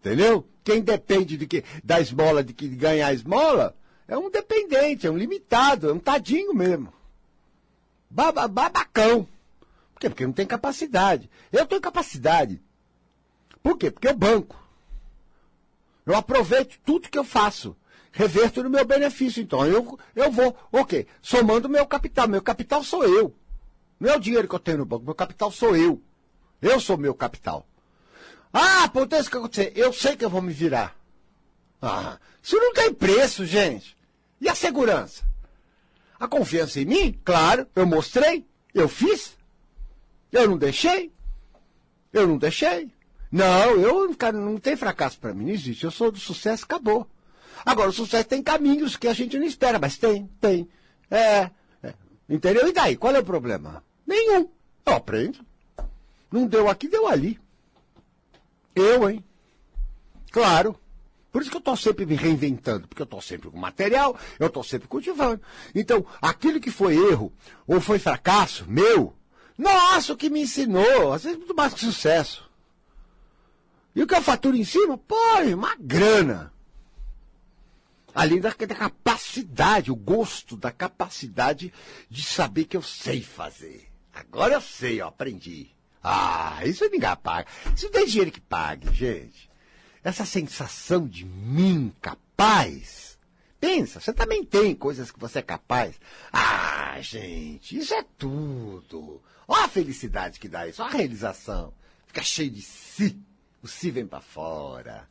Entendeu? 0.00 0.48
Quem 0.64 0.80
depende 0.80 1.36
de 1.36 1.46
que, 1.46 1.62
da 1.84 2.00
esmola, 2.00 2.42
de, 2.42 2.54
que, 2.54 2.66
ganhar 2.66 3.08
a 3.08 3.12
esmola, 3.12 3.76
é 4.08 4.16
um 4.16 4.30
dependente, 4.30 5.06
é 5.06 5.10
um 5.10 5.18
limitado, 5.18 5.90
é 5.90 5.92
um 5.92 5.98
tadinho 5.98 6.54
mesmo. 6.54 6.90
Baba, 8.08 8.48
babacão. 8.48 9.28
Por 9.92 10.00
quê? 10.00 10.08
Porque 10.08 10.24
não 10.24 10.32
tem 10.32 10.46
capacidade. 10.46 11.28
Eu 11.52 11.66
tenho 11.66 11.78
capacidade. 11.78 12.58
Por 13.62 13.76
quê? 13.76 13.90
Porque 13.90 14.08
eu 14.08 14.16
banco. 14.16 14.58
Eu 16.06 16.16
aproveito 16.16 16.80
tudo 16.86 17.10
que 17.10 17.18
eu 17.18 17.24
faço. 17.24 17.76
Reverto 18.12 18.62
no 18.62 18.70
meu 18.70 18.86
benefício. 18.86 19.42
Então, 19.42 19.66
eu, 19.66 19.98
eu 20.16 20.32
vou, 20.32 20.56
o 20.72 20.86
quê? 20.86 21.06
Somando 21.20 21.68
meu 21.68 21.86
capital. 21.86 22.28
Meu 22.28 22.40
capital 22.40 22.82
sou 22.82 23.04
eu. 23.04 23.34
Não 24.00 24.08
é 24.10 24.16
o 24.16 24.20
dinheiro 24.20 24.48
que 24.48 24.54
eu 24.54 24.58
tenho 24.58 24.78
no 24.78 24.86
banco. 24.86 25.04
Meu 25.04 25.14
capital 25.14 25.50
sou 25.50 25.76
eu. 25.76 26.00
Eu 26.62 26.80
sou 26.80 26.96
meu 26.96 27.14
capital. 27.14 27.66
Ah, 28.56 28.84
acontece 28.84 29.26
o 29.26 29.30
que 29.32 29.36
acontecer. 29.36 29.72
Eu 29.74 29.92
sei 29.92 30.14
que 30.14 30.24
eu 30.24 30.30
vou 30.30 30.40
me 30.40 30.52
virar. 30.52 30.96
Ah, 31.82 32.18
isso 32.40 32.56
não 32.56 32.72
tem 32.72 32.94
preço, 32.94 33.44
gente. 33.44 33.96
E 34.40 34.48
a 34.48 34.54
segurança? 34.54 35.24
A 36.20 36.28
confiança 36.28 36.80
em 36.80 36.84
mim? 36.84 37.20
Claro, 37.24 37.66
eu 37.74 37.84
mostrei, 37.84 38.46
eu 38.72 38.88
fiz. 38.88 39.36
Eu 40.30 40.48
não 40.48 40.56
deixei. 40.56 41.10
Eu 42.12 42.28
não 42.28 42.38
deixei. 42.38 42.88
Não, 43.30 43.72
eu 43.72 44.14
cara, 44.14 44.36
não 44.36 44.56
tem 44.58 44.76
fracasso 44.76 45.18
para 45.18 45.34
mim, 45.34 45.46
não 45.46 45.52
existe. 45.52 45.82
Eu 45.82 45.90
sou 45.90 46.12
do 46.12 46.20
sucesso, 46.20 46.62
acabou. 46.62 47.08
Agora, 47.66 47.90
o 47.90 47.92
sucesso 47.92 48.28
tem 48.28 48.40
caminhos 48.40 48.96
que 48.96 49.08
a 49.08 49.12
gente 49.12 49.36
não 49.36 49.46
espera, 49.46 49.80
mas 49.80 49.98
tem, 49.98 50.30
tem. 50.40 50.68
É, 51.10 51.50
é. 51.82 51.94
Entendeu? 52.28 52.68
E 52.68 52.72
daí? 52.72 52.96
Qual 52.96 53.14
é 53.14 53.18
o 53.18 53.24
problema? 53.24 53.82
Nenhum. 54.06 54.48
Eu 54.86 54.92
aprendo. 54.92 55.44
Não 56.30 56.46
deu 56.46 56.68
aqui, 56.68 56.86
deu 56.86 57.08
ali. 57.08 57.40
Eu, 58.74 59.08
hein? 59.08 59.24
Claro. 60.30 60.78
Por 61.30 61.42
isso 61.42 61.50
que 61.50 61.56
eu 61.56 61.60
estou 61.60 61.76
sempre 61.76 62.06
me 62.06 62.14
reinventando, 62.14 62.86
porque 62.86 63.02
eu 63.02 63.04
estou 63.04 63.20
sempre 63.20 63.50
com 63.50 63.58
material, 63.58 64.16
eu 64.38 64.46
estou 64.46 64.62
sempre 64.62 64.86
cultivando. 64.86 65.42
Então, 65.74 66.06
aquilo 66.22 66.60
que 66.60 66.70
foi 66.70 66.96
erro 66.96 67.32
ou 67.66 67.80
foi 67.80 67.98
fracasso 67.98 68.64
meu, 68.68 69.16
nossa, 69.58 70.12
o 70.12 70.16
que 70.16 70.30
me 70.30 70.42
ensinou, 70.42 71.12
às 71.12 71.24
vezes 71.24 71.38
muito 71.38 71.54
mais 71.54 71.74
que 71.74 71.80
sucesso. 71.80 72.48
E 73.94 74.02
o 74.02 74.06
que 74.06 74.14
eu 74.14 74.22
faturo 74.22 74.56
em 74.56 74.64
cima? 74.64 74.98
Pô, 74.98 75.16
uma 75.54 75.74
grana. 75.76 76.52
Além 78.14 78.40
da, 78.40 78.50
da 78.50 78.74
capacidade, 78.74 79.90
o 79.90 79.96
gosto 79.96 80.56
da 80.56 80.70
capacidade 80.70 81.72
de 82.08 82.22
saber 82.22 82.64
que 82.64 82.76
eu 82.76 82.82
sei 82.82 83.22
fazer. 83.22 83.88
Agora 84.12 84.54
eu 84.54 84.60
sei, 84.60 85.00
eu 85.00 85.08
aprendi. 85.08 85.70
Ah, 86.06 86.60
isso 86.66 86.84
ninguém 86.90 87.16
paga. 87.16 87.48
Isso 87.74 87.88
tem 87.88 88.04
dinheiro 88.04 88.30
que 88.30 88.40
pague, 88.40 88.92
gente. 88.92 89.50
Essa 90.02 90.26
sensação 90.26 91.08
de 91.08 91.24
mim 91.24 91.90
capaz. 92.02 93.18
Pensa, 93.58 93.98
você 93.98 94.12
também 94.12 94.44
tem 94.44 94.74
coisas 94.74 95.10
que 95.10 95.18
você 95.18 95.38
é 95.38 95.42
capaz. 95.42 95.94
Ah, 96.30 96.98
gente, 97.00 97.78
isso 97.78 97.94
é 97.94 98.04
tudo. 98.18 99.22
Olha 99.48 99.64
a 99.64 99.68
felicidade 99.68 100.38
que 100.38 100.46
dá 100.46 100.68
isso, 100.68 100.82
olha 100.82 100.92
a 100.92 100.96
realização. 100.96 101.72
Fica 102.06 102.22
cheio 102.22 102.50
de 102.50 102.60
si. 102.60 103.18
O 103.62 103.66
si 103.66 103.90
vem 103.90 104.06
para 104.06 104.20
fora. 104.20 105.08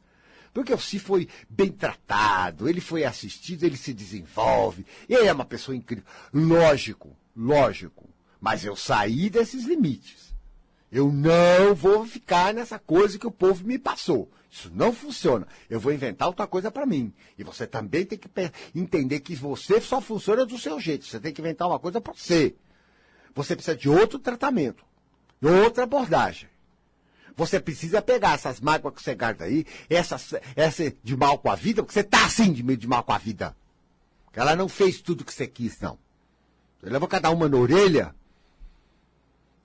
Porque 0.54 0.72
o 0.72 0.80
si 0.80 1.00
foi 1.00 1.28
bem 1.50 1.72
tratado, 1.72 2.70
ele 2.70 2.80
foi 2.80 3.04
assistido, 3.04 3.64
ele 3.64 3.78
se 3.78 3.92
desenvolve. 3.96 4.86
Ele 5.10 5.26
é 5.26 5.34
uma 5.34 5.44
pessoa 5.44 5.76
incrível. 5.76 6.06
Lógico, 6.32 7.18
lógico. 7.36 8.08
Mas 8.40 8.64
eu 8.64 8.76
saí 8.76 9.32
desses 9.32 9.64
limites. 9.64 10.33
Eu 10.94 11.12
não 11.12 11.74
vou 11.74 12.06
ficar 12.06 12.54
nessa 12.54 12.78
coisa 12.78 13.18
que 13.18 13.26
o 13.26 13.32
povo 13.32 13.66
me 13.66 13.80
passou. 13.80 14.32
Isso 14.52 14.72
não 14.72 14.94
funciona. 14.94 15.48
Eu 15.68 15.80
vou 15.80 15.92
inventar 15.92 16.28
outra 16.28 16.46
coisa 16.46 16.70
para 16.70 16.86
mim. 16.86 17.12
E 17.36 17.44
você 17.44 17.66
também 17.66 18.06
tem 18.06 18.20
que 18.20 18.30
entender 18.76 19.20
que 19.22 19.36
você 19.36 19.82
só 19.82 20.00
funciona 20.00 20.46
do 20.46 20.56
seu 20.56 20.80
jeito. 20.80 21.08
Você 21.08 21.20
tem 21.20 21.34
que 21.34 21.42
inventar 21.42 21.68
uma 21.68 21.80
coisa 21.80 22.00
para 22.00 22.14
você. 22.14 22.56
Você 23.34 23.56
precisa 23.56 23.76
de 23.76 23.90
outro 23.90 24.20
tratamento, 24.20 24.86
de 25.42 25.48
outra 25.48 25.86
abordagem. 25.86 26.48
Você 27.36 27.60
precisa 27.60 28.00
pegar 28.00 28.36
essas 28.36 28.62
mágoas 28.62 28.94
que 28.94 29.02
você 29.02 29.16
guarda 29.16 29.46
aí, 29.46 29.66
essa, 29.90 30.18
essa 30.56 30.94
de 31.04 31.18
mal 31.18 31.40
com 31.40 31.50
a 31.50 31.56
vida, 31.56 31.82
porque 31.82 31.94
você 31.94 32.04
tá 32.04 32.26
assim 32.26 32.54
de, 32.54 32.62
de 32.78 32.88
mal 32.88 33.04
com 33.04 33.14
a 33.14 33.18
vida. 33.18 33.58
Ela 34.32 34.56
não 34.56 34.70
fez 34.70 35.02
tudo 35.02 35.26
que 35.26 35.34
você 35.34 35.48
quis, 35.48 35.80
não. 35.80 35.98
Você 36.80 36.92
levou 36.92 37.08
cada 37.08 37.32
uma 37.32 37.50
na 37.50 37.58
orelha, 37.58 38.14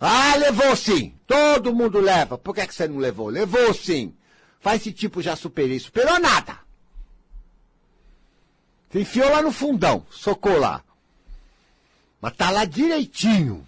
ah, 0.00 0.36
levou 0.36 0.76
sim. 0.76 1.14
Todo 1.26 1.74
mundo 1.74 2.00
leva. 2.00 2.38
Por 2.38 2.54
que, 2.54 2.60
é 2.60 2.66
que 2.66 2.74
você 2.74 2.86
não 2.86 2.98
levou? 2.98 3.28
Levou 3.28 3.74
sim. 3.74 4.14
Faz 4.60 4.80
esse 4.80 4.92
tipo 4.92 5.20
já 5.20 5.34
superei. 5.34 5.78
Superou 5.78 6.18
nada. 6.20 6.58
Você 8.90 9.00
enfiou 9.00 9.30
lá 9.30 9.42
no 9.42 9.52
fundão. 9.52 10.06
Socou 10.10 10.58
lá. 10.58 10.82
Mas 12.20 12.36
tá 12.36 12.50
lá 12.50 12.64
direitinho. 12.64 13.66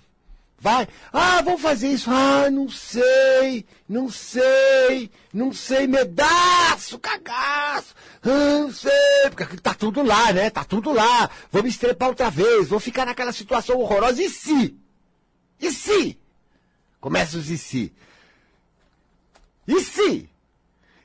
Vai. 0.58 0.86
Ah, 1.12 1.42
vamos 1.42 1.62
fazer 1.62 1.88
isso. 1.88 2.10
Ah, 2.10 2.48
não 2.50 2.68
sei. 2.68 3.66
Não 3.88 4.08
sei. 4.08 5.10
Não 5.32 5.52
sei. 5.52 5.86
Medaço, 5.86 6.98
cagaço. 6.98 7.94
Ah, 8.22 8.58
não 8.60 8.72
sei. 8.72 9.30
Porque 9.30 9.56
tá 9.56 9.74
tudo 9.74 10.02
lá, 10.02 10.32
né? 10.32 10.48
Tá 10.48 10.62
tudo 10.62 10.92
lá. 10.92 11.28
Vou 11.50 11.62
me 11.62 11.68
estrepar 11.68 12.10
outra 12.10 12.30
vez. 12.30 12.68
Vou 12.68 12.78
ficar 12.78 13.04
naquela 13.04 13.32
situação 13.32 13.78
horrorosa. 13.78 14.22
E 14.22 14.30
se? 14.30 14.79
E 15.60 15.70
se? 15.70 16.18
Começa 17.00 17.36
os 17.36 17.50
e 17.50 17.58
se. 17.58 17.92
E 19.66 19.80
se? 19.80 20.28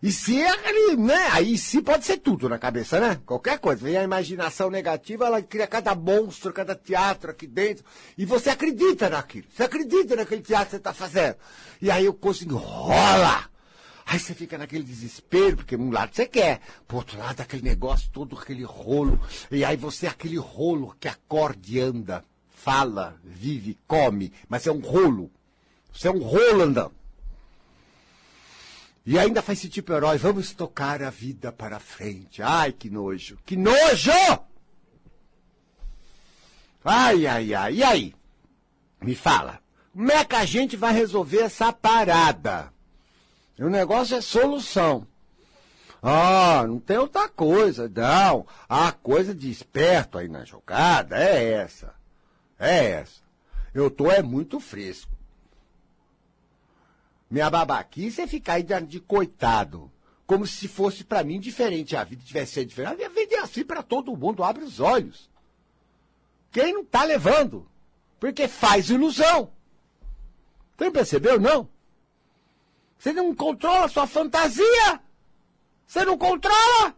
E 0.02 0.12
se 0.12 0.39
é 0.39 0.50
aquele, 0.50 0.98
né? 0.98 1.30
Aí 1.32 1.58
se 1.58 1.82
pode 1.82 2.06
ser 2.06 2.18
tudo 2.18 2.48
na 2.48 2.60
cabeça, 2.60 3.00
né? 3.00 3.20
Qualquer 3.26 3.58
coisa. 3.58 3.84
Vem 3.84 3.98
a 3.98 4.04
imaginação 4.04 4.70
negativa, 4.70 5.26
ela 5.26 5.41
cria 5.41 5.65
cada 5.65 5.96
monstro, 5.96 6.54
cada 6.54 6.76
teatro 6.76 7.32
aqui 7.32 7.48
dentro. 7.48 7.84
E 8.18 8.24
você 8.24 8.52
acredita 8.52 9.10
naquilo. 9.10 9.48
Você 9.52 9.63
acredita 9.63 10.15
naquele 10.15 10.41
teatro 10.41 10.65
que 10.65 10.72
você 10.72 10.78
está 10.78 10.94
fazendo. 10.94 11.38
E 11.82 11.89
aí 11.89 12.08
o 12.08 12.13
coisa 12.13 12.46
enrola. 12.46 13.50
Aí 14.06 14.20
você 14.20 14.36
fica 14.36 14.58
naquele 14.58 14.84
desespero, 14.84 15.58
porque 15.58 15.76
um 15.76 15.89
lado 15.89 16.13
você 16.13 16.28
quer, 16.28 16.62
por 16.88 16.98
outro 16.98 17.18
lado 17.18 17.41
aquele 17.41 17.63
negócio, 17.63 18.08
todo 18.13 18.38
aquele 18.38 18.63
rolo. 18.63 19.20
E 19.50 19.65
aí 19.65 19.76
você 19.76 20.06
aquele 20.06 20.38
rolo 20.38 20.96
que 21.00 21.08
acorde 21.08 21.78
e 21.78 21.82
anda 21.82 22.24
fala, 22.65 23.15
vive, 23.23 23.78
come, 23.86 24.34
mas 24.49 24.65
é 24.65 24.71
um 24.71 24.80
rolo. 24.80 25.30
Você 25.93 26.08
é 26.08 26.12
um 26.12 26.23
rolo 26.23 26.63
andando. 26.63 26.95
E 29.06 29.19
ainda 29.19 29.43
faz 29.43 29.60
esse 29.60 29.69
tipo 29.69 29.93
herói. 29.93 30.17
Vamos 30.17 30.51
tocar 30.51 31.04
a 31.04 31.12
vida 31.12 31.51
para 31.51 31.80
frente. 31.80 32.41
Ai, 32.41 32.71
que 32.71 32.89
nojo. 32.89 33.38
Que 33.45 33.56
nojo! 33.56 34.10
Ai, 36.84 37.28
ai, 37.28 37.54
ai. 37.54 37.75
E 37.75 37.84
aí? 37.84 38.15
Me 38.99 39.13
fala. 39.13 39.60
Como 39.93 40.12
é 40.12 40.25
que 40.25 40.36
a 40.36 40.43
gente 40.43 40.75
vai 40.75 40.91
resolver 40.91 41.41
essa 41.41 41.71
parada? 41.71 42.73
O 43.60 43.69
negócio 43.69 44.17
é 44.17 44.21
solução. 44.21 45.08
Ah, 46.01 46.65
não 46.67 46.80
tem 46.80 46.97
outra 46.97 47.30
coisa, 47.30 47.88
não. 47.88 48.47
A 48.67 48.91
coisa 48.91 49.36
de 49.36 49.51
esperto 49.51 50.17
aí 50.17 50.28
na 50.28 50.43
jogada 50.43 51.15
é 51.15 51.51
essa. 51.51 51.93
É 52.58 52.91
essa. 52.91 53.22
Eu 53.74 53.89
tô 53.91 54.10
é 54.10 54.22
muito 54.22 54.60
fresco. 54.60 55.12
Minha 57.30 57.50
babaquice 57.50 58.22
é 58.22 58.28
ficar 58.28 58.54
aí 58.54 58.63
de, 58.63 59.00
coitado. 59.00 59.91
Como 60.26 60.48
se 60.48 60.68
fosse 60.68 61.04
para 61.04 61.24
mim 61.24 61.39
diferente. 61.39 61.96
A 61.96 62.04
vida 62.04 62.24
tivesse 62.24 62.54
sido 62.54 62.70
diferente. 62.70 63.04
A 63.04 63.10
vida 63.10 63.36
é 63.36 63.39
assim 63.39 63.63
para 63.63 63.84
todo 63.84 64.15
mundo. 64.15 64.44
Abre 64.44 64.63
os 64.63 64.80
olhos. 64.80 65.30
Quem 66.52 66.74
não 66.74 66.86
tá 66.86 67.04
levando? 67.04 67.68
Porque 68.20 68.48
faz 68.48 68.89
ilusão. 68.89 69.52
Você 70.76 70.86
não 70.86 70.91
percebeu, 70.91 71.39
não? 71.39 71.70
Você 72.98 73.12
não 73.13 73.36
controla 73.36 73.86
a 73.86 73.89
sua 73.89 74.08
fantasia. 74.08 75.02
Você 75.86 76.06
não 76.06 76.18
controla. 76.18 76.96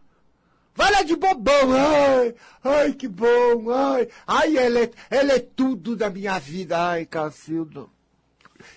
Vai 0.78 0.92
lá 0.92 1.02
de 1.02 1.16
bobão. 1.16 1.72
Ai, 1.72 2.34
ai, 2.62 2.92
que 2.92 3.08
bom. 3.08 3.68
Ai, 3.68 4.08
ai 4.24 4.56
ela, 4.56 4.78
é, 4.78 4.90
ela 5.10 5.32
é 5.32 5.40
tudo 5.40 5.96
da 5.96 6.08
minha 6.08 6.38
vida. 6.38 6.90
Ai, 6.90 7.04
Cacildo. 7.04 7.90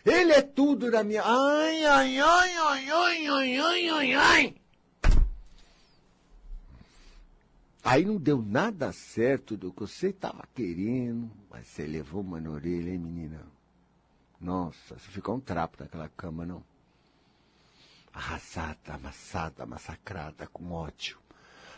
Ele 0.04 0.32
é 0.32 0.42
tudo 0.42 0.90
na 0.90 1.04
minha. 1.04 1.22
Ai, 1.24 1.86
ai, 1.86 2.18
ai, 2.18 2.58
ai, 2.58 2.90
ai, 2.90 3.28
ai, 3.28 3.60
ai, 3.60 3.89
ai, 3.89 4.14
ai. 4.16 4.56
Aí 7.84 8.04
não 8.04 8.18
deu 8.18 8.41
nada 8.41 8.91
certo 8.91 9.56
do 9.56 9.72
que 9.72 9.82
você 9.82 10.08
estava 10.10 10.43
querendo, 10.56 11.30
mas 11.52 11.68
você 11.68 11.86
levou 11.86 12.22
uma 12.22 12.41
na 12.41 12.49
orelha, 12.49 12.89
hein, 12.89 12.97
menina? 12.97 13.45
Nossa, 14.39 14.97
você 14.97 15.12
ficou 15.12 15.36
um 15.36 15.39
trapo 15.39 15.78
naquela 15.80 16.10
cama, 16.10 16.47
não? 16.47 16.64
Arrasada, 18.12 18.95
amassada, 18.95 19.68
massacrada, 19.68 20.47
com 20.47 20.72
ódio. 20.72 21.20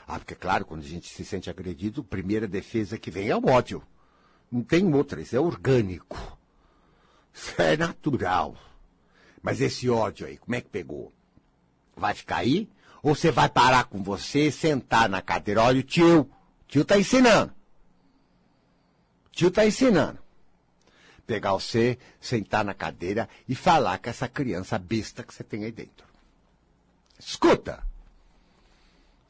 Ah, 0.07 0.19
porque, 0.19 0.35
claro, 0.35 0.65
quando 0.65 0.81
a 0.81 0.87
gente 0.87 1.07
se 1.07 1.23
sente 1.23 1.49
agredido, 1.49 2.01
a 2.01 2.03
primeira 2.03 2.47
defesa 2.47 2.97
que 2.97 3.09
vem 3.09 3.29
é 3.29 3.35
o 3.35 3.45
ódio. 3.45 3.81
Não 4.51 4.61
tem 4.61 4.93
outra, 4.93 5.21
isso 5.21 5.35
é 5.35 5.39
orgânico. 5.39 6.37
Isso 7.33 7.59
é 7.61 7.75
natural. 7.75 8.55
Mas 9.41 9.59
esse 9.59 9.89
ódio 9.89 10.27
aí, 10.27 10.37
como 10.37 10.55
é 10.55 10.61
que 10.61 10.69
pegou? 10.69 11.11
Vai 11.95 12.13
ficar 12.13 12.37
aí? 12.37 12.69
Ou 13.01 13.15
você 13.15 13.31
vai 13.31 13.49
parar 13.49 13.85
com 13.85 14.03
você, 14.03 14.51
sentar 14.51 15.09
na 15.09 15.21
cadeira, 15.21 15.63
olha 15.63 15.79
o 15.79 15.83
tio, 15.83 16.21
o 16.21 16.29
tio 16.67 16.85
tá 16.85 16.97
ensinando. 16.97 17.51
O 19.25 19.29
tio 19.31 19.51
tá 19.51 19.65
ensinando. 19.65 20.19
Pegar 21.25 21.53
você, 21.53 21.97
sentar 22.19 22.63
na 22.63 22.73
cadeira 22.73 23.27
e 23.47 23.55
falar 23.55 23.97
com 23.97 24.09
essa 24.09 24.27
criança 24.27 24.77
besta 24.77 25.23
que 25.23 25.33
você 25.33 25.43
tem 25.43 25.65
aí 25.65 25.71
dentro. 25.71 26.05
Escuta! 27.19 27.83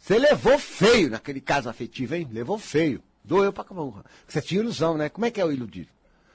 Você 0.03 0.19
levou 0.19 0.59
feio 0.59 1.09
naquele 1.09 1.39
caso 1.39 1.69
afetivo, 1.69 2.13
hein? 2.13 2.27
Levou 2.29 2.59
feio. 2.59 3.01
Doeu 3.23 3.53
pra 3.53 3.63
caramba. 3.63 4.03
Você 4.27 4.41
tinha 4.41 4.59
ilusão, 4.59 4.97
né? 4.97 5.07
Como 5.07 5.25
é 5.25 5.31
que 5.31 5.39
é 5.39 5.45
o 5.45 5.51
iludido? 5.51 5.87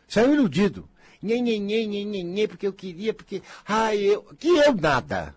Você 0.08 0.20
é 0.20 0.26
um 0.26 0.32
iludido. 0.32 0.88
Nhê, 1.22 1.38
nhê, 1.38 1.58
nhê, 1.58 1.84
nhê, 1.84 2.48
porque 2.48 2.66
eu 2.66 2.72
queria, 2.72 3.12
porque. 3.12 3.42
Ai, 3.66 3.98
eu. 3.98 4.22
Que 4.38 4.48
eu 4.48 4.74
nada. 4.74 5.36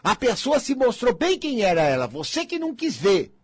A 0.00 0.14
pessoa 0.14 0.60
se 0.60 0.76
mostrou 0.76 1.12
bem 1.12 1.36
quem 1.40 1.62
era 1.62 1.82
ela. 1.82 2.06
Você 2.06 2.46
que 2.46 2.56
não 2.56 2.72
quis 2.72 2.94
ver. 2.94 3.34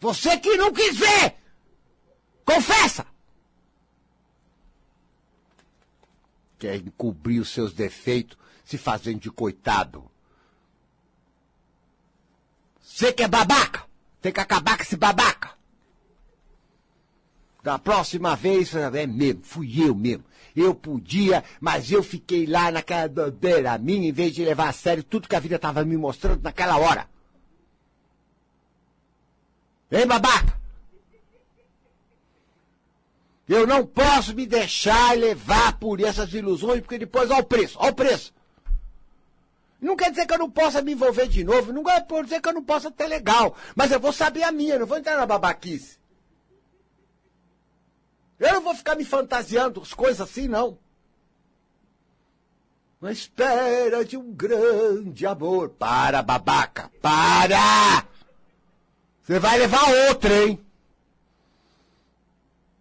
Você 0.00 0.38
que 0.38 0.56
não 0.56 0.72
quis 0.72 0.96
ver! 0.96 1.34
Confessa! 2.46 3.06
Quer 6.58 6.76
encobrir 6.76 7.40
os 7.40 7.50
seus 7.50 7.74
defeitos, 7.74 8.38
se 8.64 8.78
fazendo 8.78 9.20
de 9.20 9.30
coitado. 9.30 10.09
Você 12.92 13.12
que 13.12 13.22
é 13.22 13.28
babaca! 13.28 13.84
Tem 14.20 14.32
que 14.32 14.40
acabar 14.40 14.76
com 14.76 14.82
esse 14.82 14.96
babaca! 14.96 15.52
Da 17.62 17.78
próxima 17.78 18.34
vez, 18.34 18.74
é 18.74 19.06
mesmo, 19.06 19.42
fui 19.44 19.82
eu 19.82 19.94
mesmo. 19.94 20.24
Eu 20.56 20.74
podia, 20.74 21.44
mas 21.60 21.92
eu 21.92 22.02
fiquei 22.02 22.46
lá 22.46 22.70
naquela 22.70 23.08
doideira 23.08 23.78
minha, 23.78 24.08
em 24.08 24.12
vez 24.12 24.34
de 24.34 24.44
levar 24.44 24.68
a 24.68 24.72
sério 24.72 25.04
tudo 25.04 25.28
que 25.28 25.36
a 25.36 25.40
vida 25.40 25.56
estava 25.56 25.84
me 25.84 25.96
mostrando 25.96 26.42
naquela 26.42 26.76
hora. 26.78 27.08
Hein, 29.92 30.06
babaca? 30.06 30.58
Eu 33.48 33.66
não 33.66 33.86
posso 33.86 34.34
me 34.34 34.46
deixar 34.46 35.16
levar 35.16 35.78
por 35.78 36.00
essas 36.00 36.32
ilusões, 36.34 36.80
porque 36.80 36.98
depois, 36.98 37.30
olha 37.30 37.40
o 37.40 37.44
preço, 37.44 37.78
olha 37.78 37.92
o 37.92 37.94
preço. 37.94 38.32
Não 39.80 39.96
quer 39.96 40.10
dizer 40.10 40.26
que 40.26 40.34
eu 40.34 40.38
não 40.38 40.50
possa 40.50 40.82
me 40.82 40.92
envolver 40.92 41.26
de 41.26 41.42
novo, 41.42 41.72
não 41.72 41.82
quer 41.82 42.04
dizer 42.22 42.40
que 42.40 42.48
eu 42.48 42.52
não 42.52 42.62
possa 42.62 42.90
ter 42.90 43.06
legal. 43.06 43.56
Mas 43.74 43.90
eu 43.90 43.98
vou 43.98 44.12
saber 44.12 44.42
a 44.42 44.52
minha, 44.52 44.78
não 44.78 44.86
vou 44.86 44.98
entrar 44.98 45.16
na 45.16 45.24
babaquice. 45.24 45.98
Eu 48.38 48.54
não 48.54 48.62
vou 48.62 48.74
ficar 48.74 48.94
me 48.94 49.04
fantasiando 49.04 49.80
as 49.80 49.94
coisas 49.94 50.20
assim, 50.20 50.48
não. 50.48 50.78
Na 53.00 53.12
espera 53.12 54.04
de 54.04 54.16
um 54.16 54.32
grande 54.32 55.26
amor. 55.26 55.70
Para, 55.70 56.22
babaca, 56.22 56.90
para! 57.00 58.04
Você 59.22 59.38
vai 59.38 59.58
levar 59.58 60.08
outra, 60.08 60.44
hein? 60.44 60.60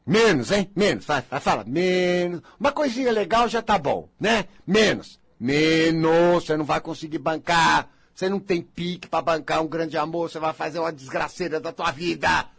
Menos, 0.05 0.51
hein? 0.51 0.69
Menos. 0.75 1.05
Vai, 1.05 1.21
fala. 1.21 1.63
Menos. 1.63 2.41
Uma 2.59 2.71
coisinha 2.71 3.11
legal 3.11 3.47
já 3.47 3.61
tá 3.61 3.77
bom, 3.77 4.09
né? 4.19 4.47
Menos. 4.65 5.18
Menos. 5.39 6.45
Você 6.45 6.57
não 6.57 6.65
vai 6.65 6.81
conseguir 6.81 7.19
bancar. 7.19 7.89
Você 8.13 8.27
não 8.27 8.39
tem 8.39 8.61
pique 8.61 9.07
para 9.07 9.21
bancar 9.21 9.61
um 9.61 9.67
grande 9.67 9.97
amor. 9.97 10.29
Você 10.29 10.39
vai 10.39 10.53
fazer 10.53 10.79
uma 10.79 10.91
desgraceira 10.91 11.59
da 11.59 11.71
tua 11.71 11.91
vida. 11.91 12.49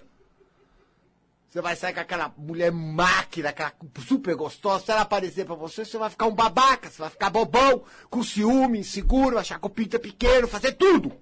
Você 1.50 1.60
vai 1.60 1.74
sair 1.74 1.92
com 1.92 1.98
aquela 1.98 2.32
mulher 2.38 2.70
máquina, 2.70 3.48
aquela 3.48 3.72
super 4.06 4.36
gostosa. 4.36 4.84
Se 4.84 4.92
ela 4.92 5.00
aparecer 5.00 5.44
pra 5.44 5.56
você, 5.56 5.84
você 5.84 5.98
vai 5.98 6.08
ficar 6.08 6.26
um 6.26 6.34
babaca, 6.34 6.88
você 6.88 7.02
vai 7.02 7.10
ficar 7.10 7.28
bobão, 7.28 7.82
com 8.08 8.22
ciúme, 8.22 8.78
inseguro, 8.78 9.36
achar 9.36 9.58
que 9.58 9.66
o 9.66 9.70
pinto 9.70 9.96
é 9.96 9.98
pequeno, 9.98 10.46
fazer 10.46 10.74
tudo. 10.74 11.12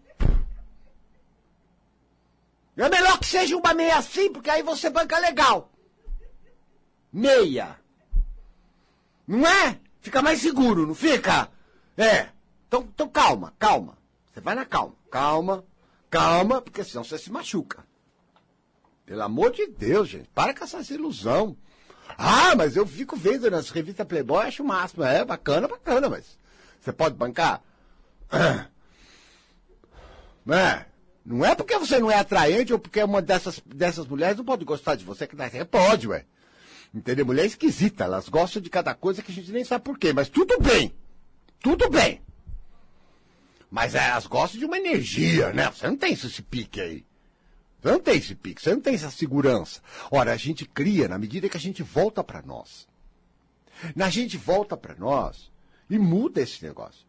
É 2.76 2.88
melhor 2.90 3.18
que 3.18 3.26
seja 3.26 3.56
uma 3.56 3.72
meia 3.72 3.96
assim, 3.96 4.30
porque 4.30 4.50
aí 4.50 4.62
você 4.62 4.90
banca 4.90 5.18
legal. 5.18 5.72
Meia. 7.10 7.80
Não 9.26 9.48
é? 9.48 9.80
Fica 10.00 10.22
mais 10.22 10.40
seguro, 10.40 10.86
não 10.86 10.94
fica? 10.94 11.48
É. 11.96 12.28
Então, 12.66 12.86
então 12.94 13.08
calma, 13.08 13.52
calma. 13.58 13.98
Você 14.32 14.40
vai 14.40 14.54
na 14.54 14.64
calma. 14.64 14.94
Calma, 15.10 15.64
calma, 16.10 16.60
porque 16.60 16.84
senão 16.84 17.02
você 17.02 17.18
se 17.18 17.32
machuca. 17.32 17.84
Pelo 19.06 19.22
amor 19.22 19.52
de 19.52 19.66
Deus, 19.66 20.08
gente, 20.08 20.28
para 20.34 20.54
com 20.54 20.64
essa 20.64 20.92
ilusão. 20.92 21.56
Ah, 22.16 22.54
mas 22.56 22.76
eu 22.76 22.86
fico 22.86 23.16
vendo 23.16 23.50
nas 23.50 23.70
revistas 23.70 24.06
Playboy, 24.06 24.46
acho 24.46 24.62
o 24.62 24.66
máximo. 24.66 25.02
É 25.02 25.24
bacana, 25.24 25.66
bacana, 25.66 26.08
mas 26.08 26.38
você 26.80 26.92
pode 26.92 27.14
bancar? 27.14 27.62
É. 30.50 30.86
Não 31.26 31.44
é 31.44 31.54
porque 31.54 31.76
você 31.76 31.98
não 31.98 32.10
é 32.10 32.14
atraente 32.14 32.72
ou 32.72 32.78
porque 32.78 33.02
uma 33.02 33.20
dessas, 33.20 33.60
dessas 33.66 34.06
mulheres 34.06 34.38
não 34.38 34.46
pode 34.46 34.64
gostar 34.64 34.94
de 34.94 35.04
você 35.04 35.26
que 35.26 35.36
dá. 35.36 35.44
Pode, 35.70 36.08
ué. 36.08 36.24
Entendeu? 36.94 37.26
Mulher 37.26 37.46
esquisita, 37.46 38.04
elas 38.04 38.28
gostam 38.28 38.62
de 38.62 38.70
cada 38.70 38.94
coisa 38.94 39.22
que 39.22 39.30
a 39.30 39.34
gente 39.34 39.52
nem 39.52 39.64
sabe 39.64 39.84
por 39.84 39.98
quê, 39.98 40.12
mas 40.12 40.28
tudo 40.28 40.58
bem. 40.60 40.94
Tudo 41.60 41.88
bem. 41.90 42.22
Mas 43.70 43.94
elas 43.94 44.26
gostam 44.26 44.58
de 44.58 44.64
uma 44.64 44.78
energia, 44.78 45.52
né? 45.52 45.70
Você 45.70 45.86
não 45.86 45.96
tem 45.96 46.12
esse 46.12 46.42
pique 46.42 46.80
aí. 46.80 47.04
Você 47.80 47.92
não 47.92 48.00
tem 48.00 48.16
esse 48.16 48.34
pique, 48.34 48.60
você 48.60 48.74
não 48.74 48.80
tem 48.80 48.94
essa 48.94 49.10
segurança. 49.10 49.80
Ora, 50.10 50.32
a 50.32 50.36
gente 50.36 50.64
cria 50.64 51.06
na 51.06 51.18
medida 51.18 51.48
que 51.48 51.56
a 51.56 51.60
gente 51.60 51.82
volta 51.82 52.24
para 52.24 52.42
nós. 52.42 52.88
Na 53.94 54.08
gente 54.08 54.36
volta 54.36 54.76
para 54.76 54.96
nós 54.96 55.52
e 55.88 55.98
muda 55.98 56.40
esse 56.40 56.64
negócio. 56.64 57.06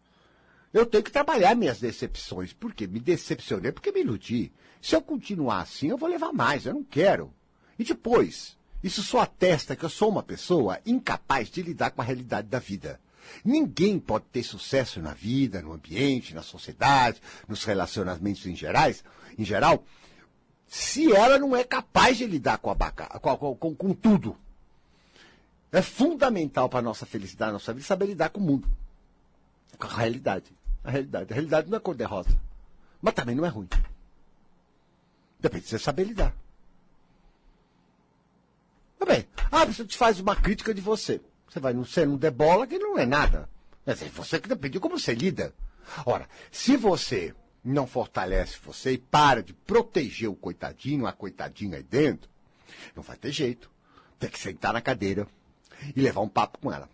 Eu 0.71 0.85
tenho 0.85 1.03
que 1.03 1.11
trabalhar 1.11 1.55
minhas 1.55 1.79
decepções. 1.79 2.53
Por 2.53 2.73
quê? 2.73 2.85
Me 2.85 2.99
decepcionei 2.99 3.71
porque 3.71 3.91
me 3.91 4.01
iludi. 4.01 4.51
Se 4.79 4.95
eu 4.95 5.01
continuar 5.01 5.61
assim, 5.61 5.87
eu 5.87 5.97
vou 5.97 6.07
levar 6.07 6.31
mais. 6.31 6.65
Eu 6.65 6.75
não 6.75 6.83
quero. 6.83 7.33
E 7.77 7.83
depois, 7.83 8.55
isso 8.83 9.03
só 9.03 9.21
atesta 9.21 9.75
que 9.75 9.83
eu 9.83 9.89
sou 9.89 10.09
uma 10.09 10.23
pessoa 10.23 10.79
incapaz 10.85 11.49
de 11.49 11.61
lidar 11.61 11.91
com 11.91 12.01
a 12.01 12.05
realidade 12.05 12.47
da 12.47 12.59
vida. 12.59 12.99
Ninguém 13.43 13.99
pode 13.99 14.25
ter 14.31 14.43
sucesso 14.43 15.01
na 15.01 15.13
vida, 15.13 15.61
no 15.61 15.73
ambiente, 15.73 16.33
na 16.33 16.41
sociedade, 16.41 17.21
nos 17.47 17.63
relacionamentos 17.63 18.45
em, 18.45 18.55
gerais, 18.55 19.03
em 19.37 19.45
geral, 19.45 19.83
se 20.67 21.11
ela 21.11 21.37
não 21.37 21.55
é 21.55 21.63
capaz 21.63 22.17
de 22.17 22.25
lidar 22.25 22.57
com, 22.59 22.75
com, 22.75 23.55
com, 23.55 23.75
com 23.75 23.93
tudo. 23.93 24.37
É 25.71 25.81
fundamental 25.81 26.69
para 26.69 26.79
a 26.79 26.83
nossa 26.83 27.05
felicidade, 27.05 27.51
nossa 27.51 27.73
vida, 27.73 27.85
saber 27.85 28.07
lidar 28.07 28.29
com 28.29 28.39
o 28.39 28.43
mundo. 28.43 28.67
Com 29.77 29.87
a 29.87 29.97
realidade. 29.97 30.51
A 30.83 30.89
realidade. 30.89 31.31
A 31.31 31.33
realidade 31.33 31.69
não 31.69 31.77
é 31.77 31.79
cor-de-rosa. 31.79 32.39
Mas 33.01 33.13
também 33.13 33.35
não 33.35 33.45
é 33.45 33.49
ruim. 33.49 33.67
Depende 35.39 35.63
de 35.63 35.69
você 35.69 35.79
saber 35.79 36.05
lidar. 36.05 36.35
Tá 38.99 39.05
bem. 39.05 39.25
Ah, 39.49 39.63
você 39.65 39.85
te 39.85 39.97
faz 39.97 40.19
uma 40.19 40.35
crítica 40.35 40.73
de 40.73 40.81
você. 40.81 41.21
Você 41.47 41.59
vai 41.59 41.73
não 41.73 41.85
ser 41.85 42.07
um 42.07 42.17
debola 42.17 42.67
que 42.67 42.77
não 42.77 42.97
é 42.99 43.05
nada. 43.05 43.49
Mas 43.85 44.01
é 44.01 44.05
você 44.09 44.39
que 44.39 44.49
depende 44.49 44.73
de 44.73 44.79
como 44.79 44.99
você 44.99 45.13
lida. 45.13 45.55
Ora, 46.05 46.27
se 46.51 46.75
você 46.75 47.33
não 47.63 47.87
fortalece 47.87 48.57
você 48.63 48.91
e 48.91 48.97
para 48.97 49.41
de 49.41 49.53
proteger 49.53 50.29
o 50.29 50.35
coitadinho, 50.35 51.07
a 51.07 51.13
coitadinha 51.13 51.77
aí 51.77 51.83
dentro, 51.83 52.29
não 52.93 53.01
vai 53.01 53.15
ter 53.15 53.31
jeito. 53.31 53.71
Tem 54.19 54.29
que 54.29 54.37
sentar 54.37 54.73
na 54.73 54.81
cadeira 54.81 55.25
e 55.95 56.01
levar 56.01 56.21
um 56.21 56.29
papo 56.29 56.59
com 56.59 56.71
ela. 56.71 56.89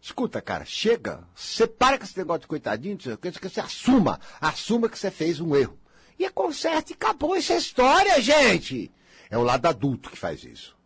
Escuta, 0.00 0.40
cara, 0.40 0.64
chega, 0.64 1.22
você 1.34 1.66
para 1.66 1.98
com 1.98 2.04
esse 2.04 2.18
negócio 2.18 2.40
de 2.40 2.46
coitadinho, 2.48 2.96
que 2.96 3.30
você 3.30 3.60
assuma, 3.60 4.18
assuma 4.40 4.88
que 4.88 4.98
você 4.98 5.10
fez 5.10 5.38
um 5.38 5.54
erro. 5.54 5.78
E 6.18 6.24
é 6.24 6.30
conserta 6.30 6.92
e 6.92 6.94
acabou 6.94 7.36
essa 7.36 7.54
história, 7.54 8.20
gente. 8.20 8.90
É 9.30 9.38
o 9.38 9.42
lado 9.42 9.66
adulto 9.66 10.10
que 10.10 10.18
faz 10.18 10.42
isso. 10.44 10.76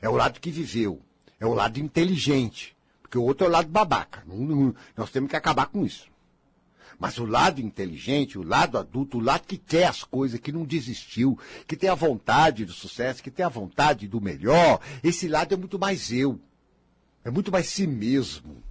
É 0.00 0.08
o 0.08 0.14
lado 0.16 0.40
que 0.40 0.50
viveu. 0.50 1.00
É 1.38 1.46
o 1.46 1.54
lado 1.54 1.78
inteligente. 1.78 2.76
Porque 3.02 3.18
o 3.18 3.22
outro 3.22 3.46
é 3.46 3.48
o 3.48 3.52
lado 3.52 3.68
babaca. 3.68 4.24
Nós 4.96 5.10
temos 5.10 5.30
que 5.30 5.36
acabar 5.36 5.66
com 5.66 5.84
isso. 5.84 6.08
Mas 6.98 7.18
o 7.18 7.26
lado 7.26 7.60
inteligente, 7.60 8.38
o 8.38 8.42
lado 8.42 8.78
adulto, 8.78 9.18
o 9.18 9.20
lado 9.20 9.46
que 9.46 9.58
quer 9.58 9.86
as 9.86 10.02
coisas, 10.02 10.40
que 10.40 10.50
não 10.50 10.64
desistiu, 10.64 11.38
que 11.66 11.76
tem 11.76 11.90
a 11.90 11.94
vontade 11.94 12.64
do 12.64 12.72
sucesso, 12.72 13.22
que 13.22 13.30
tem 13.30 13.44
a 13.44 13.50
vontade 13.50 14.08
do 14.08 14.20
melhor, 14.20 14.80
esse 15.04 15.28
lado 15.28 15.52
é 15.52 15.56
muito 15.56 15.78
mais 15.78 16.10
eu. 16.10 16.40
É 17.22 17.30
muito 17.30 17.52
mais 17.52 17.66
si 17.66 17.86
mesmo. 17.86 18.62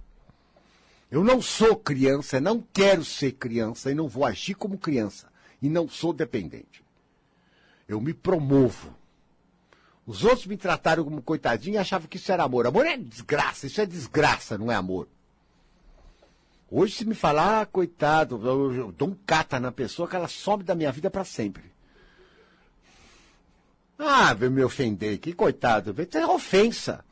Eu 1.10 1.22
não 1.22 1.40
sou 1.40 1.76
criança, 1.76 2.40
não 2.40 2.60
quero 2.72 3.04
ser 3.04 3.32
criança 3.32 3.90
e 3.90 3.94
não 3.94 4.08
vou 4.08 4.24
agir 4.24 4.54
como 4.54 4.76
criança. 4.76 5.28
E 5.62 5.68
não 5.68 5.88
sou 5.88 6.12
dependente. 6.12 6.82
Eu 7.86 8.00
me 8.00 8.12
promovo. 8.12 8.92
Os 10.06 10.22
outros 10.22 10.46
me 10.46 10.56
trataram 10.56 11.02
como 11.02 11.20
coitadinho 11.20 11.74
e 11.74 11.78
achavam 11.78 12.06
que 12.06 12.16
isso 12.16 12.30
era 12.30 12.44
amor. 12.44 12.66
Amor 12.66 12.86
é 12.86 12.96
desgraça, 12.96 13.66
isso 13.66 13.80
é 13.80 13.86
desgraça, 13.86 14.56
não 14.56 14.70
é 14.70 14.74
amor. 14.76 15.08
Hoje, 16.70 16.94
se 16.94 17.04
me 17.04 17.14
falar, 17.14 17.62
ah, 17.62 17.66
coitado, 17.66 18.40
eu, 18.46 18.74
eu 18.74 18.92
dou 18.92 19.08
um 19.08 19.16
cata 19.26 19.58
na 19.58 19.72
pessoa 19.72 20.08
que 20.08 20.14
ela 20.14 20.28
some 20.28 20.62
da 20.62 20.74
minha 20.74 20.92
vida 20.92 21.10
para 21.10 21.24
sempre. 21.24 21.64
Ah, 23.98 24.32
veio 24.34 24.52
me 24.52 24.62
ofender, 24.62 25.18
que 25.18 25.32
coitado, 25.32 25.94
isso 26.00 26.18
é 26.18 26.26
ofensa. 26.26 27.04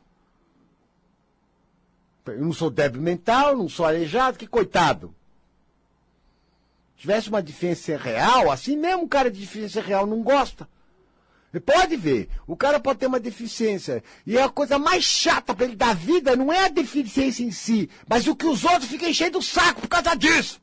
Eu 2.25 2.41
não 2.41 2.53
sou 2.53 2.69
débil 2.69 3.01
mental, 3.01 3.57
não 3.57 3.67
sou 3.67 3.85
aleijado, 3.85 4.37
que 4.37 4.47
coitado. 4.47 5.13
tivesse 6.95 7.29
uma 7.29 7.41
deficiência 7.41 7.97
real, 7.97 8.51
assim 8.51 8.77
mesmo 8.77 9.03
um 9.03 9.07
cara 9.07 9.29
de 9.29 9.39
deficiência 9.39 9.81
real 9.81 10.05
não 10.05 10.21
gosta. 10.21 10.67
Pode 11.59 11.95
ver, 11.95 12.29
o 12.45 12.55
cara 12.55 12.79
pode 12.79 12.99
ter 12.99 13.07
uma 13.07 13.19
deficiência. 13.19 14.03
E 14.25 14.37
é 14.37 14.43
a 14.43 14.49
coisa 14.49 14.77
mais 14.77 15.03
chata 15.03 15.53
para 15.53 15.65
ele 15.65 15.75
da 15.75 15.93
vida 15.93 16.35
não 16.35 16.51
é 16.51 16.65
a 16.65 16.69
deficiência 16.69 17.43
em 17.43 17.51
si, 17.51 17.89
mas 18.07 18.27
o 18.27 18.35
que 18.35 18.45
os 18.45 18.63
outros 18.65 18.85
ficam 18.85 19.07
enchendo 19.07 19.37
o 19.37 19.43
saco 19.43 19.81
por 19.81 19.87
causa 19.87 20.15
disso. 20.15 20.61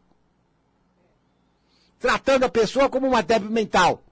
Tratando 1.99 2.45
a 2.45 2.49
pessoa 2.49 2.89
como 2.89 3.07
uma 3.07 3.23
débil 3.23 3.51
mental. 3.51 4.03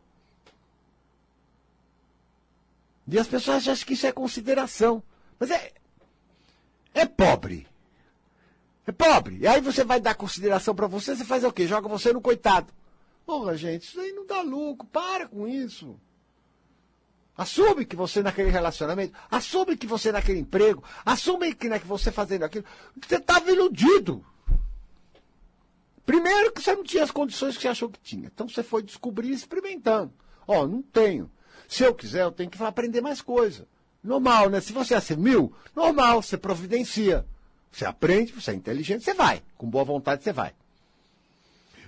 E 3.06 3.18
as 3.18 3.26
pessoas 3.26 3.66
acham 3.66 3.86
que 3.86 3.94
isso 3.94 4.06
é 4.06 4.12
consideração. 4.12 5.02
Mas 5.38 5.50
é. 5.50 5.72
É 6.94 7.04
pobre. 7.04 7.66
É 8.86 8.92
pobre. 8.92 9.38
E 9.38 9.46
aí 9.46 9.60
você 9.60 9.82
vai 9.82 10.00
dar 10.00 10.14
consideração 10.14 10.74
para 10.74 10.86
você, 10.86 11.16
você 11.16 11.24
faz 11.24 11.42
o 11.42 11.52
quê? 11.52 11.66
Joga 11.66 11.88
você 11.88 12.12
no 12.12 12.20
coitado. 12.20 12.72
Porra, 13.26 13.56
gente, 13.56 13.82
isso 13.82 14.00
aí 14.00 14.12
não 14.12 14.26
dá 14.26 14.40
lucro. 14.42 14.86
Para 14.88 15.26
com 15.26 15.46
isso. 15.46 15.98
Assume 17.40 17.86
que 17.86 17.96
você 17.96 18.22
naquele 18.22 18.50
relacionamento, 18.50 19.14
assume 19.30 19.74
que 19.74 19.86
você 19.86 20.12
naquele 20.12 20.40
emprego, 20.40 20.84
assume 21.06 21.54
que, 21.54 21.70
né, 21.70 21.78
que 21.78 21.86
você 21.86 22.12
fazendo 22.12 22.42
aquilo, 22.42 22.66
você 23.02 23.16
estava 23.16 23.50
iludido. 23.50 24.22
Primeiro 26.04 26.52
que 26.52 26.60
você 26.60 26.74
não 26.76 26.84
tinha 26.84 27.02
as 27.02 27.10
condições 27.10 27.56
que 27.56 27.62
você 27.62 27.68
achou 27.68 27.88
que 27.88 27.98
tinha. 27.98 28.26
Então 28.26 28.46
você 28.46 28.62
foi 28.62 28.82
descobrir 28.82 29.30
experimentando. 29.30 30.12
Ó, 30.46 30.64
oh, 30.64 30.68
não 30.68 30.82
tenho. 30.82 31.30
Se 31.66 31.82
eu 31.82 31.94
quiser, 31.94 32.24
eu 32.24 32.30
tenho 32.30 32.50
que 32.50 32.62
aprender 32.62 33.00
mais 33.00 33.22
coisa. 33.22 33.66
Normal, 34.04 34.50
né? 34.50 34.60
Se 34.60 34.74
você 34.74 34.94
é 34.94 35.16
mil, 35.16 35.50
normal, 35.74 36.20
você 36.20 36.36
providencia. 36.36 37.24
Você 37.72 37.86
aprende, 37.86 38.32
você 38.32 38.50
é 38.50 38.54
inteligente, 38.54 39.02
você 39.02 39.14
vai. 39.14 39.42
Com 39.56 39.66
boa 39.66 39.84
vontade, 39.84 40.22
você 40.22 40.30
vai. 40.34 40.52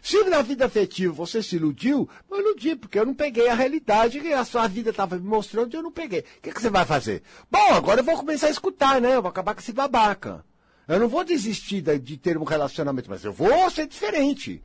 Se 0.03 0.25
na 0.25 0.43
vida 0.43 0.67
afetiva 0.67 1.13
você 1.13 1.41
se 1.41 1.55
iludiu, 1.55 2.09
eu 2.29 2.41
iludi, 2.41 2.75
porque 2.75 2.99
eu 2.99 3.07
não 3.07 3.15
peguei 3.15 3.49
a 3.49 3.55
realidade 3.55 4.19
que 4.19 4.33
a 4.33 4.45
sua 4.45 4.67
vida 4.67 4.91
estava 4.91 5.17
me 5.17 5.25
mostrando 5.25 5.73
e 5.73 5.77
eu 5.77 5.83
não 5.83 5.93
peguei. 5.93 6.21
O 6.21 6.25
que, 6.43 6.51
que 6.51 6.61
você 6.61 6.69
vai 6.69 6.85
fazer? 6.85 7.23
Bom, 7.49 7.73
agora 7.73 8.01
eu 8.01 8.05
vou 8.05 8.17
começar 8.17 8.49
a 8.49 8.51
escutar, 8.51 9.01
né? 9.01 9.15
Eu 9.15 9.23
vou 9.23 9.29
acabar 9.29 9.55
com 9.55 9.61
esse 9.61 9.73
babaca. 9.73 10.45
Eu 10.89 10.99
não 10.99 11.09
vou 11.09 11.23
desistir 11.23 11.83
de 12.01 12.17
ter 12.17 12.37
um 12.37 12.43
relacionamento, 12.43 13.09
mas 13.09 13.25
eu 13.25 13.33
vou 13.33 13.71
ser 13.71 13.87
diferente. 13.87 14.61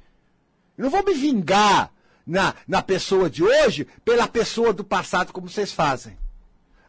Eu 0.76 0.86
não 0.86 0.90
vou 0.90 1.06
me 1.06 1.14
vingar 1.14 1.92
na, 2.26 2.56
na 2.68 2.82
pessoa 2.82 3.30
de 3.30 3.44
hoje 3.44 3.88
pela 4.04 4.28
pessoa 4.28 4.74
do 4.74 4.84
passado, 4.84 5.32
como 5.32 5.48
vocês 5.48 5.72
fazem. 5.72 6.18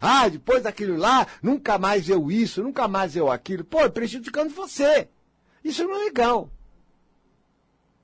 Ah, 0.01 0.26
depois 0.26 0.62
daquilo 0.62 0.96
lá, 0.96 1.26
nunca 1.42 1.76
mais 1.76 2.09
eu 2.09 2.30
isso, 2.30 2.62
nunca 2.62 2.88
mais 2.88 3.14
eu 3.14 3.30
aquilo. 3.30 3.62
Pô, 3.62 3.90
prejudicando 3.90 4.55
você. 4.55 5.07
Isso 5.62 5.84
não 5.84 6.01
é 6.01 6.05
legal. 6.05 6.51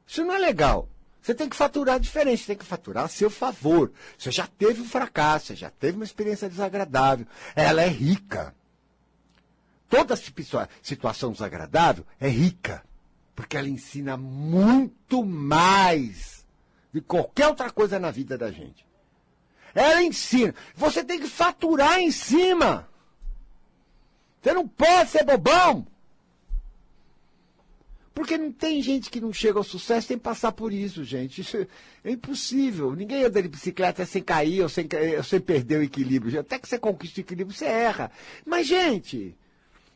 Isso 0.07 0.25
não 0.25 0.35
é 0.35 0.39
legal. 0.39 0.89
Você 1.21 1.35
tem 1.35 1.49
que 1.49 1.57
faturar 1.57 1.99
diferente, 1.99 2.41
você 2.41 2.49
tem 2.49 2.57
que 2.59 2.65
faturar 2.67 3.05
a 3.05 3.09
seu 3.09 3.31
favor. 3.31 3.91
Você 4.19 4.31
já 4.31 4.47
teve 4.47 4.83
um 4.83 4.85
fracasso, 4.85 5.47
você 5.47 5.57
já 5.57 5.71
teve 5.71 5.97
uma 5.97 6.05
experiência 6.05 6.51
desagradável. 6.51 7.27
Ela 7.57 7.83
é 7.83 7.89
rica. 7.89 8.55
Toda 9.89 10.17
situação 10.17 11.33
desagradável 11.33 12.05
é 12.21 12.29
rica. 12.29 12.85
Porque 13.35 13.57
ela 13.57 13.69
ensina 13.69 14.17
muito 14.17 15.25
mais 15.25 16.45
de 16.93 17.01
qualquer 17.01 17.49
outra 17.49 17.71
coisa 17.71 17.99
na 17.99 18.11
vida 18.11 18.37
da 18.37 18.51
gente. 18.51 18.87
Ela 19.75 20.03
ensina. 20.03 20.55
Você 20.77 21.03
tem 21.03 21.19
que 21.19 21.27
faturar 21.27 21.99
em 21.99 22.11
cima. 22.11 22.87
Você 24.43 24.53
não 24.53 24.69
pode 24.69 25.09
ser 25.09 25.25
bobão. 25.25 25.87
Porque 28.15 28.39
não 28.39 28.53
tem 28.53 28.81
gente 28.81 29.11
que 29.11 29.21
não 29.21 29.33
chega 29.33 29.59
ao 29.59 29.65
sucesso 29.65 30.07
sem 30.07 30.17
passar 30.17 30.53
por 30.53 30.73
isso, 30.73 31.03
gente. 31.03 31.41
Isso 31.41 31.67
é 32.05 32.11
impossível. 32.11 32.95
Ninguém 32.95 33.25
anda 33.25 33.43
de 33.43 33.49
bicicleta 33.49 34.07
sem 34.07 34.23
cair 34.23 34.63
ou 34.63 34.69
sem, 34.69 34.89
ou 35.17 35.25
sem 35.25 35.41
perder 35.41 35.81
o 35.81 35.83
equilíbrio. 35.83 36.39
Até 36.39 36.59
que 36.59 36.69
você 36.69 36.79
conquista 36.79 37.19
o 37.19 37.23
equilíbrio, 37.23 37.57
você 37.57 37.65
erra. 37.65 38.13
Mas, 38.47 38.69
gente, 38.69 39.37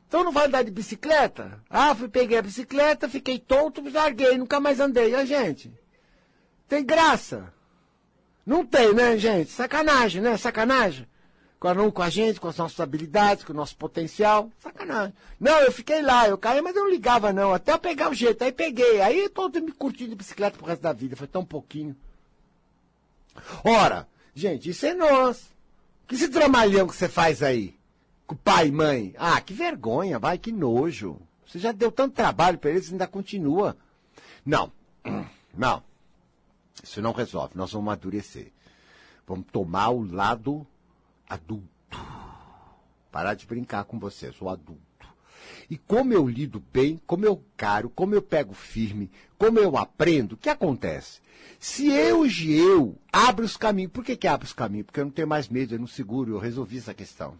então 0.08 0.24
não 0.24 0.32
vai 0.32 0.46
andar 0.46 0.64
de 0.64 0.70
bicicleta? 0.72 1.62
Ah, 1.70 1.94
fui, 1.94 2.08
peguei 2.08 2.38
a 2.38 2.42
bicicleta, 2.42 3.08
fiquei 3.08 3.38
tonto, 3.38 3.88
larguei, 3.88 4.36
nunca 4.36 4.58
mais 4.58 4.80
andei. 4.80 5.14
A 5.14 5.24
gente. 5.24 5.72
Tem 6.66 6.84
graça. 6.84 7.54
Não 8.44 8.66
tem, 8.66 8.92
né, 8.92 9.16
gente? 9.16 9.50
Sacanagem, 9.50 10.20
né? 10.20 10.36
Sacanagem 10.36 11.06
com 11.58 12.02
a, 12.02 12.08
gente, 12.08 12.38
com 12.38 12.46
as 12.46 12.56
nossas 12.56 12.78
habilidades, 12.78 13.44
com 13.44 13.52
o 13.52 13.56
nosso 13.56 13.76
potencial. 13.76 14.48
Sacanagem. 14.60 15.12
Não, 15.40 15.58
eu 15.60 15.72
fiquei 15.72 16.00
lá, 16.02 16.28
eu 16.28 16.38
caí, 16.38 16.62
mas 16.62 16.76
eu 16.76 16.84
não 16.84 16.90
ligava, 16.90 17.32
não. 17.32 17.52
Até 17.52 17.72
eu 17.72 17.78
pegar 17.78 18.10
o 18.10 18.14
jeito. 18.14 18.42
Aí 18.44 18.52
peguei. 18.52 19.00
Aí 19.00 19.28
todo 19.28 19.60
me 19.60 19.72
curtindo 19.72 20.10
de 20.10 20.16
bicicleta 20.16 20.56
pro 20.56 20.66
resto 20.66 20.82
da 20.82 20.92
vida. 20.92 21.16
Foi 21.16 21.26
tão 21.26 21.44
pouquinho. 21.44 21.96
Ora, 23.64 24.06
gente, 24.34 24.70
isso 24.70 24.86
é 24.86 24.94
nós. 24.94 25.50
Que 26.06 26.14
esse 26.14 26.28
dramalhão 26.28 26.86
que 26.86 26.94
você 26.94 27.08
faz 27.08 27.42
aí? 27.42 27.76
Com 28.26 28.36
pai 28.36 28.68
e 28.68 28.72
mãe? 28.72 29.14
Ah, 29.18 29.40
que 29.40 29.52
vergonha, 29.52 30.18
vai, 30.18 30.38
que 30.38 30.52
nojo. 30.52 31.20
Você 31.46 31.58
já 31.58 31.72
deu 31.72 31.90
tanto 31.90 32.14
trabalho 32.14 32.58
para 32.58 32.70
eles 32.70 32.88
e 32.88 32.92
ainda 32.92 33.06
continua. 33.06 33.76
Não, 34.46 34.70
não. 35.56 35.82
Isso 36.82 37.02
não 37.02 37.12
resolve. 37.12 37.56
Nós 37.56 37.72
vamos 37.72 37.88
amadurecer. 37.88 38.52
Vamos 39.26 39.46
tomar 39.50 39.90
o 39.90 40.04
lado 40.04 40.66
adulto. 41.28 41.68
Parar 43.10 43.34
de 43.34 43.46
brincar 43.46 43.84
com 43.84 43.98
você, 43.98 44.32
sou 44.32 44.48
adulto. 44.48 44.82
E 45.70 45.76
como 45.76 46.12
eu 46.12 46.26
lido 46.26 46.62
bem, 46.72 47.00
como 47.06 47.24
eu 47.24 47.42
caro, 47.56 47.90
como 47.90 48.14
eu 48.14 48.22
pego 48.22 48.54
firme, 48.54 49.10
como 49.36 49.58
eu 49.58 49.76
aprendo, 49.76 50.32
o 50.32 50.36
que 50.36 50.48
acontece? 50.48 51.20
Se 51.58 51.88
eu 51.88 52.26
e 52.26 52.52
eu 52.56 52.96
abro 53.12 53.44
os 53.44 53.56
caminhos, 53.56 53.92
por 53.92 54.04
que, 54.04 54.16
que 54.16 54.26
abro 54.26 54.46
os 54.46 54.52
caminhos? 54.52 54.86
Porque 54.86 55.00
eu 55.00 55.04
não 55.04 55.12
tenho 55.12 55.28
mais 55.28 55.48
medo, 55.48 55.74
eu 55.74 55.78
não 55.78 55.86
seguro, 55.86 56.32
eu 56.32 56.38
resolvi 56.38 56.78
essa 56.78 56.94
questão. 56.94 57.36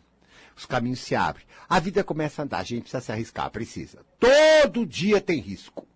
Os 0.56 0.66
caminhos 0.66 1.00
se 1.00 1.14
abrem. 1.14 1.46
A 1.68 1.78
vida 1.78 2.02
começa 2.02 2.42
a 2.42 2.44
andar, 2.44 2.58
a 2.58 2.64
gente 2.64 2.82
precisa 2.82 3.00
se 3.00 3.12
arriscar, 3.12 3.50
precisa. 3.50 4.04
Todo 4.18 4.84
dia 4.84 5.20
tem 5.20 5.38
risco. 5.38 5.86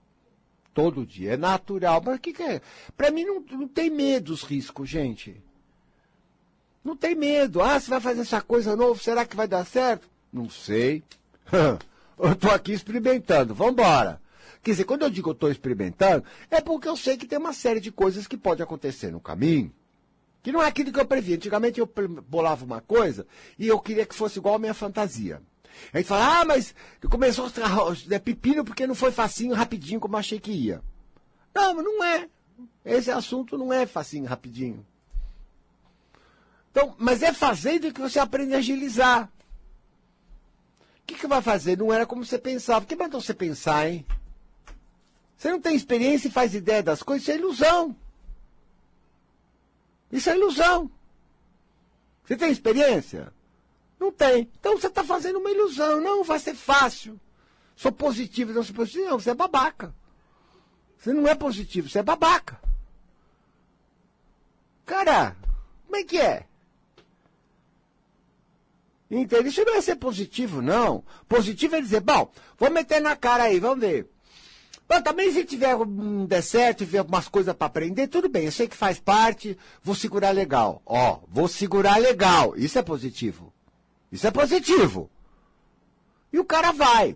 Todo 0.72 1.05
dia. 1.05 1.32
É 1.32 1.36
natural. 1.36 2.01
Mas 2.05 2.16
o 2.16 2.20
que, 2.20 2.32
que 2.32 2.43
é? 2.43 2.61
Para 2.97 3.11
mim 3.11 3.24
não, 3.24 3.40
não 3.40 3.66
tem 3.66 3.90
medo 3.90 4.32
os 4.32 4.45
riscos, 4.45 4.88
gente. 4.88 5.43
Não 6.85 6.97
tem 6.97 7.14
medo. 7.14 7.62
Ah, 7.62 7.78
você 7.78 7.89
vai 7.89 8.01
fazer 8.01 8.20
essa 8.22 8.41
coisa 8.41 8.74
nova, 8.74 9.01
será 9.01 9.24
que 9.24 9.37
vai 9.37 9.47
dar 9.47 9.64
certo? 9.64 10.09
Não 10.33 10.49
sei. 10.51 11.03
eu 12.18 12.33
estou 12.33 12.51
aqui 12.51 12.72
experimentando. 12.72 13.55
Vamos 13.55 13.74
embora. 13.74 14.20
Quer 14.62 14.72
dizer, 14.72 14.85
quando 14.85 15.03
eu 15.03 15.11
digo 15.11 15.30
eu 15.30 15.35
estou 15.35 15.51
experimentando, 15.51 16.24
é 16.51 16.61
porque 16.61 16.89
eu 16.89 16.97
sei 16.97 17.16
que 17.16 17.26
tem 17.26 17.39
uma 17.39 17.53
série 17.53 17.80
de 17.80 17.91
coisas 17.91 18.26
que 18.26 18.37
pode 18.37 18.62
acontecer 18.62 19.11
no 19.11 19.20
caminho. 19.20 19.72
Que 20.43 20.53
não 20.53 20.62
é 20.62 20.66
aquilo 20.66 20.93
que 20.93 21.01
eu 21.01 21.07
previ. 21.07 21.35
Antigamente 21.35 21.80
eu 21.80 21.91
bolava 22.28 22.64
uma 22.64 22.80
coisa 22.80 23.26
e 23.59 23.66
eu 23.66 23.78
queria 23.78 24.07
que 24.07 24.14
fosse 24.14 24.39
igual 24.39 24.57
a 24.57 24.59
minha 24.59 24.74
fantasia. 24.74 25.41
A 25.93 25.99
gente 25.99 26.07
fala, 26.07 26.41
ah, 26.41 26.45
mas 26.45 26.74
começou 27.09 27.47
a 27.47 28.14
é 28.14 28.18
pepino 28.18 28.64
porque 28.64 28.87
não 28.87 28.95
foi 28.95 29.11
facinho, 29.11 29.55
rapidinho, 29.55 30.01
como 30.01 30.16
achei 30.16 30.39
que 30.39 30.51
ia. 30.51 30.83
Não, 31.55 31.74
mas 31.74 31.85
não 31.85 32.05
é. 32.05 32.28
Esse 32.85 33.11
assunto 33.11 33.57
não 33.57 33.72
é 33.72 33.87
facinho, 33.87 34.26
rapidinho. 34.26 34.85
Então, 36.73 36.97
mas 36.99 37.23
é 37.23 37.35
fazendo 37.35 37.93
que 37.93 38.01
você 38.01 38.18
aprende 38.18 38.55
a 38.55 38.59
agilizar. 38.59 39.31
O 40.81 41.07
que, 41.07 41.14
que 41.14 41.27
vai 41.27 41.43
fazer? 41.43 41.77
Não 41.77 41.93
era 41.93 42.07
como 42.07 42.25
você 42.25 42.39
pensava. 42.39 42.87
Que 42.87 42.97
mandou 42.97 43.20
você 43.20 43.35
pensar, 43.35 43.89
hein? 43.89 44.07
Você 45.37 45.51
não 45.51 45.61
tem 45.61 45.77
experiência 45.77 46.29
e 46.29 46.31
faz 46.31 46.55
ideia 46.55 46.83
das 46.83 47.03
coisas, 47.03 47.23
isso 47.23 47.31
é 47.31 47.35
ilusão. 47.37 47.97
Isso 50.11 50.31
é 50.31 50.35
ilusão. 50.35 50.91
Você 52.25 52.37
tem 52.37 52.51
experiência? 52.51 53.33
Não 54.01 54.11
tem. 54.11 54.49
Então 54.59 54.79
você 54.79 54.87
está 54.87 55.05
fazendo 55.05 55.39
uma 55.41 55.51
ilusão. 55.51 56.01
Não, 56.01 56.25
vai 56.25 56.39
ser 56.39 56.55
fácil. 56.55 57.20
Sou 57.77 57.93
positivo, 57.93 58.53
não 58.53 58.62
sou 58.62 58.75
positivo. 58.75 59.11
Não, 59.11 59.18
você 59.18 59.31
é 59.31 59.35
babaca. 59.35 59.95
Você 60.97 61.12
não 61.12 61.29
é 61.29 61.35
positivo, 61.35 61.89
você 61.89 61.99
é 61.99 62.03
babaca. 62.03 62.59
Cara, 64.87 65.37
como 65.85 65.97
é 65.97 66.05
que 66.05 66.18
é? 66.18 66.47
Entende? 69.12 69.50
Isso 69.50 69.62
não 69.62 69.76
é 69.76 69.82
ser 69.82 69.96
positivo, 69.96 70.62
não. 70.62 71.04
Positivo 71.28 71.76
é 71.76 71.82
dizer, 71.82 72.00
bom, 72.00 72.32
vou 72.58 72.70
meter 72.70 72.98
na 72.98 73.14
cara 73.14 73.44
aí, 73.44 73.60
vamos 73.60 73.80
ver. 73.80 74.08
Bom, 74.88 75.02
também 75.02 75.30
se 75.30 75.44
tiver 75.44 75.76
um 75.76 76.24
der 76.24 76.42
certo, 76.42 76.78
tiver 76.78 76.98
algumas 76.98 77.28
coisas 77.28 77.54
para 77.54 77.66
aprender, 77.66 78.08
tudo 78.08 78.26
bem, 78.30 78.46
eu 78.46 78.52
sei 78.52 78.66
que 78.66 78.74
faz 78.74 78.98
parte, 78.98 79.56
vou 79.82 79.94
segurar 79.94 80.30
legal. 80.30 80.80
Ó, 80.86 81.20
vou 81.28 81.46
segurar 81.46 81.98
legal. 81.98 82.54
Isso 82.56 82.78
é 82.78 82.82
positivo. 82.82 83.52
Isso 84.10 84.26
é 84.26 84.30
positivo. 84.30 85.10
E 86.32 86.38
o 86.38 86.44
cara 86.44 86.72
vai. 86.72 87.14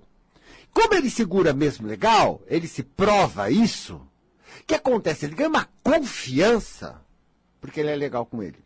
Como 0.74 0.92
ele 0.92 1.08
segura 1.08 1.54
mesmo 1.54 1.88
legal, 1.88 2.42
ele 2.46 2.68
se 2.68 2.82
prova 2.82 3.50
isso. 3.50 3.94
O 3.94 4.64
que 4.66 4.74
acontece? 4.74 5.24
Ele 5.24 5.34
ganha 5.34 5.48
uma 5.48 5.66
confiança, 5.82 7.00
porque 7.58 7.80
ele 7.80 7.90
é 7.90 7.96
legal 7.96 8.26
com 8.26 8.42
ele. 8.42 8.65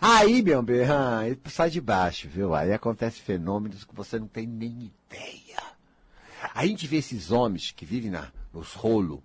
Aí, 0.00 0.42
meu 0.42 0.62
bem, 0.62 0.84
ah, 0.84 1.26
ele 1.26 1.40
sai 1.46 1.70
de 1.70 1.80
baixo, 1.80 2.28
viu? 2.28 2.54
Aí 2.54 2.72
acontece 2.72 3.20
fenômenos 3.20 3.84
que 3.84 3.94
você 3.94 4.18
não 4.18 4.28
tem 4.28 4.46
nem 4.46 4.92
ideia. 5.10 5.62
Aí 6.54 6.66
a 6.66 6.70
gente 6.70 6.86
vê 6.86 6.96
esses 6.98 7.30
homens 7.30 7.70
que 7.70 7.84
vivem 7.84 8.10
na, 8.10 8.32
nos 8.52 8.72
rolos. 8.72 9.20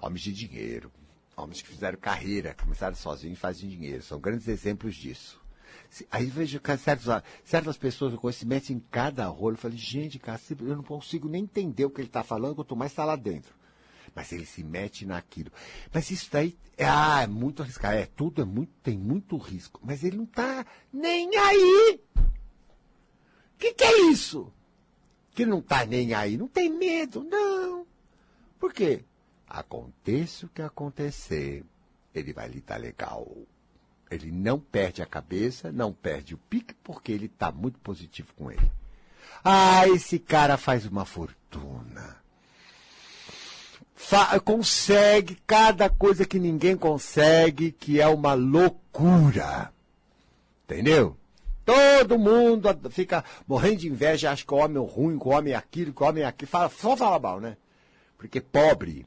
Homens 0.00 0.22
de 0.22 0.32
dinheiro, 0.32 0.92
homens 1.36 1.60
que 1.60 1.68
fizeram 1.68 1.98
carreira, 1.98 2.54
começaram 2.54 2.94
sozinhos 2.94 3.36
e 3.36 3.40
fazem 3.40 3.68
dinheiro. 3.68 4.02
São 4.02 4.20
grandes 4.20 4.46
exemplos 4.46 4.94
disso. 4.94 5.40
Aí 6.10 6.26
vejo 6.26 6.60
certas, 6.78 7.22
certas 7.44 7.76
pessoas 7.76 8.14
com 8.14 8.30
metem 8.46 8.76
em 8.76 8.80
cada 8.90 9.26
rolo. 9.26 9.54
Eu 9.54 9.58
falei, 9.58 9.78
gente, 9.78 10.18
cara, 10.18 10.40
eu 10.60 10.76
não 10.76 10.82
consigo 10.82 11.28
nem 11.28 11.42
entender 11.42 11.84
o 11.84 11.90
que 11.90 12.00
ele 12.00 12.08
está 12.08 12.22
falando, 12.22 12.54
quanto 12.54 12.76
mais 12.76 12.92
está 12.92 13.04
lá 13.04 13.16
dentro. 13.16 13.57
Mas 14.18 14.32
ele 14.32 14.44
se 14.44 14.64
mete 14.64 15.06
naquilo. 15.06 15.52
Mas 15.94 16.10
isso 16.10 16.28
daí, 16.32 16.58
é, 16.76 16.84
ah, 16.84 17.20
é 17.22 17.26
muito 17.28 17.62
arriscado. 17.62 17.94
É, 17.94 18.04
tudo 18.04 18.42
é 18.42 18.44
muito, 18.44 18.72
tem 18.82 18.98
muito 18.98 19.36
risco. 19.36 19.80
Mas 19.80 20.02
ele 20.02 20.16
não 20.16 20.24
está 20.24 20.66
nem 20.92 21.36
aí. 21.36 22.00
O 22.16 23.58
que, 23.58 23.74
que 23.74 23.84
é 23.84 24.10
isso? 24.10 24.52
Que 25.36 25.46
não 25.46 25.60
está 25.60 25.86
nem 25.86 26.14
aí. 26.14 26.36
Não 26.36 26.48
tem 26.48 26.68
medo, 26.68 27.22
não. 27.22 27.86
Por 28.58 28.72
quê? 28.72 29.04
Aconteça 29.46 30.46
o 30.46 30.48
que 30.48 30.62
acontecer, 30.62 31.64
ele 32.12 32.32
vai 32.32 32.48
lhe 32.48 32.60
dar 32.60 32.80
legal. 32.80 33.24
Ele 34.10 34.32
não 34.32 34.58
perde 34.58 35.00
a 35.00 35.06
cabeça, 35.06 35.70
não 35.70 35.92
perde 35.92 36.34
o 36.34 36.38
pique, 36.38 36.74
porque 36.82 37.12
ele 37.12 37.26
está 37.26 37.52
muito 37.52 37.78
positivo 37.78 38.34
com 38.34 38.50
ele. 38.50 38.68
Ah, 39.44 39.86
esse 39.86 40.18
cara 40.18 40.56
faz 40.56 40.86
uma 40.86 41.04
fortuna. 41.04 42.16
Consegue 44.44 45.38
cada 45.46 45.88
coisa 45.88 46.24
que 46.24 46.38
ninguém 46.38 46.76
consegue, 46.76 47.72
que 47.72 48.00
é 48.00 48.06
uma 48.06 48.34
loucura. 48.34 49.72
Entendeu? 50.64 51.16
Todo 51.64 52.18
mundo 52.18 52.68
fica 52.90 53.24
morrendo 53.46 53.78
de 53.78 53.88
inveja, 53.88 54.30
acha 54.30 54.44
que 54.44 54.54
o 54.54 54.56
homem 54.56 54.82
é 54.82 54.86
ruim, 54.86 55.18
que 55.18 55.28
o 55.28 55.32
homem 55.32 55.52
é 55.52 55.56
aquilo, 55.56 55.92
que 55.92 56.02
o 56.02 56.06
homem 56.06 56.22
é 56.22 56.26
aquilo. 56.26 56.50
Fala, 56.50 56.70
só 56.70 56.96
fala 56.96 57.18
mal, 57.18 57.40
né? 57.40 57.56
Porque 58.16 58.40
pobre 58.40 59.06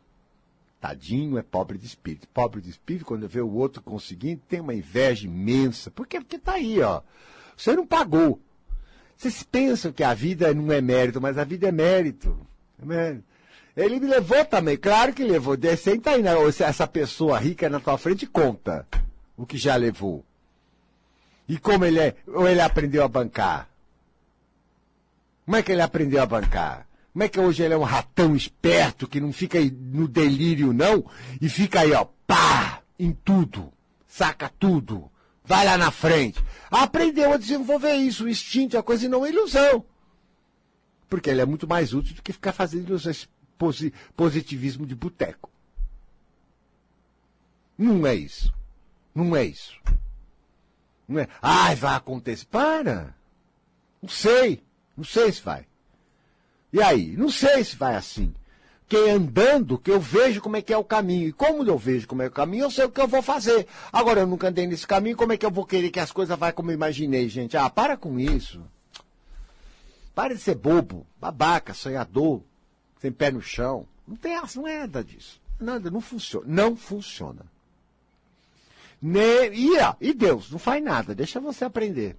Tadinho 0.81 1.37
é 1.37 1.43
pobre 1.43 1.77
de 1.77 1.85
espírito. 1.85 2.27
Pobre 2.33 2.59
de 2.59 2.71
espírito, 2.71 3.05
quando 3.05 3.27
vê 3.27 3.39
o 3.39 3.53
outro 3.53 3.83
conseguindo, 3.83 4.41
tem 4.49 4.59
uma 4.59 4.73
inveja 4.73 5.27
imensa. 5.27 5.91
Por 5.91 6.07
quê? 6.07 6.19
Porque 6.19 6.39
tá 6.39 6.53
aí, 6.53 6.81
ó. 6.81 7.01
Você 7.55 7.75
não 7.75 7.85
pagou. 7.85 8.39
Vocês 9.15 9.43
pensam 9.43 9.91
que 9.91 10.03
a 10.03 10.15
vida 10.15 10.51
não 10.55 10.71
é 10.71 10.81
mérito, 10.81 11.21
mas 11.21 11.37
a 11.37 11.43
vida 11.43 11.67
é 11.67 11.71
mérito. 11.71 12.35
É 12.81 12.85
mérito. 12.85 13.23
Ele 13.75 13.99
me 13.99 14.07
levou 14.07 14.43
também, 14.45 14.77
claro 14.77 15.13
que 15.13 15.23
levou. 15.23 15.55
Senta 15.77 16.11
aí, 16.11 16.23
essa 16.59 16.87
pessoa 16.87 17.39
rica 17.39 17.69
na 17.69 17.79
tua 17.79 17.97
frente 17.97 18.25
conta 18.25 18.85
o 19.37 19.45
que 19.45 19.57
já 19.57 19.75
levou. 19.75 20.25
E 21.47 21.57
como 21.57 21.85
ele 21.85 21.99
é, 21.99 22.15
ou 22.27 22.47
ele 22.47 22.61
aprendeu 22.61 23.03
a 23.03 23.07
bancar? 23.07 23.69
Como 25.45 25.57
é 25.57 25.63
que 25.63 25.71
ele 25.71 25.81
aprendeu 25.81 26.21
a 26.21 26.25
bancar? 26.25 26.87
Como 27.11 27.23
é 27.23 27.27
que 27.27 27.39
hoje 27.39 27.63
ele 27.63 27.73
é 27.73 27.77
um 27.77 27.83
ratão 27.83 28.35
esperto 28.35 29.07
que 29.07 29.19
não 29.19 29.33
fica 29.33 29.59
no 29.59 30.07
delírio, 30.07 30.71
não? 30.71 31.05
E 31.41 31.49
fica 31.49 31.81
aí, 31.81 31.91
ó, 31.91 32.05
pá, 32.25 32.81
em 32.97 33.11
tudo. 33.11 33.71
Saca 34.07 34.49
tudo. 34.59 35.11
Vai 35.43 35.65
lá 35.65 35.77
na 35.77 35.91
frente. 35.91 36.41
Aprendeu 36.69 37.33
a 37.33 37.37
desenvolver 37.37 37.95
isso, 37.95 38.25
o 38.25 38.29
instinto, 38.29 38.77
a 38.77 38.83
coisa 38.83 39.05
e 39.05 39.09
não 39.09 39.23
a 39.23 39.29
ilusão. 39.29 39.83
Porque 41.09 41.29
ele 41.29 41.41
é 41.41 41.45
muito 41.45 41.67
mais 41.67 41.93
útil 41.93 42.15
do 42.15 42.21
que 42.21 42.31
ficar 42.31 42.53
fazendo 42.53 42.87
ilusões, 42.87 43.27
positivismo 44.15 44.85
de 44.85 44.95
boteco. 44.95 45.49
Não 47.77 48.05
é 48.05 48.15
isso. 48.15 48.53
Não 49.13 49.35
é 49.35 49.43
isso. 49.43 49.79
Não 51.07 51.19
é. 51.19 51.27
Ai, 51.41 51.75
vai 51.75 51.95
acontecer. 51.95 52.45
Para! 52.45 53.15
Não 54.01 54.09
sei. 54.09 54.63
Não 54.95 55.03
sei 55.03 55.31
se 55.31 55.41
vai. 55.41 55.65
E 56.71 56.81
aí? 56.81 57.15
Não 57.17 57.29
sei 57.29 57.63
se 57.63 57.75
vai 57.75 57.95
assim. 57.95 58.33
Porque 58.87 59.09
andando, 59.09 59.77
que 59.77 59.89
eu 59.89 59.99
vejo 59.99 60.41
como 60.41 60.57
é 60.57 60.61
que 60.61 60.73
é 60.73 60.77
o 60.77 60.83
caminho. 60.83 61.29
E 61.29 61.33
como 61.33 61.63
eu 61.63 61.77
vejo 61.77 62.07
como 62.07 62.21
é 62.21 62.27
o 62.27 62.31
caminho, 62.31 62.65
eu 62.65 62.71
sei 62.71 62.85
o 62.85 62.91
que 62.91 62.99
eu 62.99 63.07
vou 63.07 63.21
fazer. 63.21 63.65
Agora, 63.91 64.21
eu 64.21 64.27
nunca 64.27 64.49
andei 64.49 64.67
nesse 64.67 64.85
caminho, 64.85 65.15
como 65.15 65.31
é 65.31 65.37
que 65.37 65.45
eu 65.45 65.51
vou 65.51 65.65
querer 65.65 65.89
que 65.89 65.99
as 65.99 66.11
coisas 66.11 66.37
vá 66.37 66.51
como 66.51 66.71
eu 66.71 66.75
imaginei, 66.75 67.29
gente? 67.29 67.55
Ah, 67.55 67.69
para 67.69 67.95
com 67.95 68.19
isso. 68.19 68.61
Para 70.13 70.35
de 70.35 70.41
ser 70.41 70.55
bobo, 70.55 71.07
babaca, 71.19 71.73
sonhador, 71.73 72.41
sem 73.01 73.11
pé 73.11 73.31
no 73.31 73.41
chão. 73.41 73.87
Não 74.07 74.15
tem 74.15 74.39
não 74.55 74.67
é 74.67 74.79
nada 74.81 75.03
disso. 75.03 75.41
Nada, 75.59 75.89
não 75.89 75.99
funciona. 75.99 76.45
Não 76.47 76.75
funciona. 76.75 77.45
Ne, 79.01 79.49
e, 79.49 79.71
e 79.99 80.13
Deus, 80.13 80.51
não 80.51 80.59
faz 80.59 80.83
nada, 80.83 81.15
deixa 81.15 81.39
você 81.39 81.65
aprender. 81.65 82.15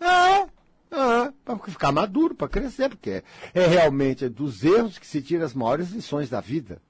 Ah, 0.00 0.46
ah, 0.92 1.32
para 1.44 1.58
ficar 1.58 1.90
maduro, 1.90 2.36
para 2.36 2.48
crescer, 2.48 2.88
porque 2.88 3.10
é, 3.10 3.24
é 3.52 3.66
realmente 3.66 4.28
dos 4.28 4.62
erros 4.62 4.98
que 4.98 5.06
se 5.06 5.20
tira 5.20 5.44
as 5.44 5.54
maiores 5.54 5.90
lições 5.90 6.30
da 6.30 6.40
vida. 6.40 6.80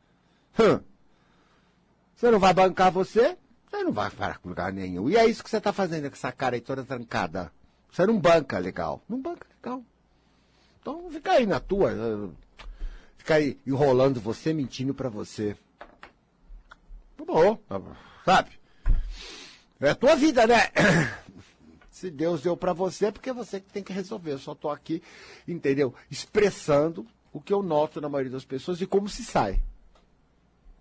Você 2.14 2.30
não 2.30 2.38
vai 2.38 2.52
bancar 2.52 2.90
você? 2.90 3.38
Você 3.70 3.82
não 3.82 3.92
vai 3.92 4.10
para 4.10 4.38
lugar 4.44 4.72
nenhum. 4.72 5.08
E 5.08 5.16
é 5.16 5.26
isso 5.26 5.42
que 5.42 5.48
você 5.48 5.58
está 5.58 5.72
fazendo 5.72 6.08
com 6.08 6.16
essa 6.16 6.32
cara 6.32 6.56
aí 6.56 6.60
toda 6.60 6.84
trancada. 6.84 7.50
Você 7.90 8.06
não 8.06 8.18
banca 8.18 8.58
legal. 8.58 9.02
Não 9.08 9.20
banca 9.20 9.46
legal. 9.56 9.82
Então 10.80 11.10
fica 11.10 11.32
aí 11.32 11.46
na 11.46 11.60
tua. 11.60 11.90
Fica 13.16 13.34
aí 13.34 13.58
enrolando 13.66 14.20
você, 14.20 14.52
mentindo 14.52 14.94
para 14.94 15.08
você. 15.08 15.56
Tá 17.16 17.78
bom, 17.78 17.94
sabe? 18.24 18.50
É 19.80 19.90
a 19.90 19.94
tua 19.94 20.14
vida, 20.14 20.46
né? 20.46 20.70
Se 21.90 22.10
Deus 22.10 22.42
deu 22.42 22.56
para 22.56 22.72
você, 22.72 23.06
é 23.06 23.10
porque 23.10 23.32
você 23.32 23.60
que 23.60 23.72
tem 23.72 23.82
que 23.82 23.92
resolver. 23.92 24.32
Eu 24.32 24.38
só 24.38 24.52
estou 24.52 24.70
aqui, 24.70 25.02
entendeu? 25.48 25.94
Expressando 26.10 27.06
o 27.32 27.40
que 27.40 27.52
eu 27.52 27.62
noto 27.62 28.00
na 28.00 28.08
maioria 28.08 28.32
das 28.32 28.44
pessoas 28.44 28.80
e 28.80 28.86
como 28.86 29.08
se 29.08 29.24
sai. 29.24 29.62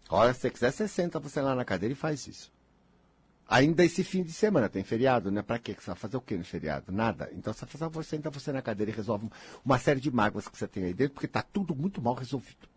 Olha, 0.09 0.33
se 0.33 0.41
você 0.41 0.49
quiser, 0.49 0.71
você 0.71 0.88
senta 0.88 1.19
você 1.19 1.41
lá 1.41 1.55
na 1.55 1.65
cadeira 1.65 1.93
e 1.93 1.95
faz 1.95 2.27
isso. 2.27 2.51
Ainda 3.47 3.85
esse 3.85 4.03
fim 4.03 4.23
de 4.23 4.33
semana, 4.33 4.67
tem 4.67 4.83
feriado, 4.83 5.29
né? 5.29 5.43
Para 5.43 5.59
quê? 5.59 5.75
Você 5.77 5.85
vai 5.85 5.95
fazer 5.95 6.17
o 6.17 6.21
quê 6.21 6.35
no 6.35 6.43
feriado? 6.43 6.91
Nada. 6.91 7.29
Então 7.33 7.53
você 7.53 7.65
faz, 7.65 7.91
você 7.91 8.09
senta 8.09 8.31
você 8.31 8.51
na 8.51 8.61
cadeira 8.61 8.91
e 8.91 8.95
resolve 8.95 9.29
uma 9.63 9.77
série 9.77 9.99
de 9.99 10.09
mágoas 10.09 10.47
que 10.47 10.57
você 10.57 10.67
tem 10.67 10.85
aí 10.85 10.93
dentro, 10.93 11.13
porque 11.13 11.27
está 11.27 11.43
tudo 11.43 11.75
muito 11.75 12.01
mal 12.01 12.15
resolvido. 12.15 12.67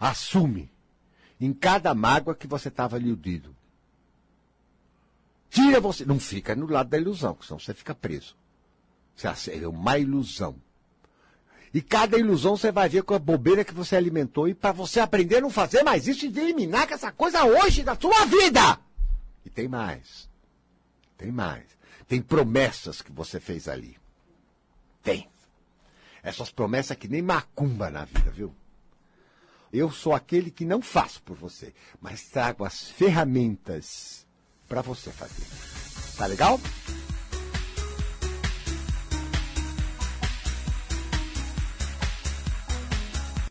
Assume 0.00 0.70
em 1.38 1.52
cada 1.52 1.94
mágoa 1.94 2.34
que 2.34 2.46
você 2.46 2.68
estava 2.68 2.98
iludido. 2.98 3.54
Tira 5.50 5.78
você. 5.78 6.06
Não 6.06 6.18
fica 6.18 6.56
no 6.56 6.66
lado 6.66 6.88
da 6.88 6.96
ilusão, 6.96 7.36
senão 7.42 7.58
você 7.58 7.74
fica 7.74 7.94
preso. 7.94 8.34
Você 9.14 9.62
é 9.62 9.68
uma 9.68 9.98
ilusão. 9.98 10.56
E 11.74 11.82
cada 11.82 12.18
ilusão 12.18 12.56
você 12.56 12.72
vai 12.72 12.88
ver 12.88 13.02
com 13.02 13.12
a 13.12 13.18
bobeira 13.18 13.62
que 13.62 13.74
você 13.74 13.94
alimentou. 13.94 14.48
E 14.48 14.54
para 14.54 14.72
você 14.72 15.00
aprender 15.00 15.36
a 15.36 15.40
não 15.42 15.50
fazer 15.50 15.82
mais 15.82 16.08
isso 16.08 16.24
e 16.24 16.28
eliminar 16.28 16.90
essa 16.90 17.12
coisa 17.12 17.44
hoje 17.44 17.82
da 17.82 17.94
sua 17.94 18.24
vida. 18.24 18.87
E 19.44 19.50
tem 19.50 19.68
mais. 19.68 20.28
Tem 21.16 21.32
mais. 21.32 21.66
Tem 22.06 22.22
promessas 22.22 23.02
que 23.02 23.12
você 23.12 23.40
fez 23.40 23.68
ali. 23.68 23.98
Tem. 25.02 25.28
Essas 26.22 26.50
promessas 26.50 26.96
que 26.96 27.08
nem 27.08 27.22
macumba 27.22 27.90
na 27.90 28.04
vida, 28.04 28.30
viu? 28.30 28.54
Eu 29.72 29.90
sou 29.90 30.14
aquele 30.14 30.50
que 30.50 30.64
não 30.64 30.80
faço 30.80 31.22
por 31.22 31.36
você, 31.36 31.74
mas 32.00 32.28
trago 32.28 32.64
as 32.64 32.88
ferramentas 32.88 34.26
para 34.66 34.80
você 34.80 35.10
fazer. 35.10 35.46
Tá 36.16 36.26
legal? 36.26 36.58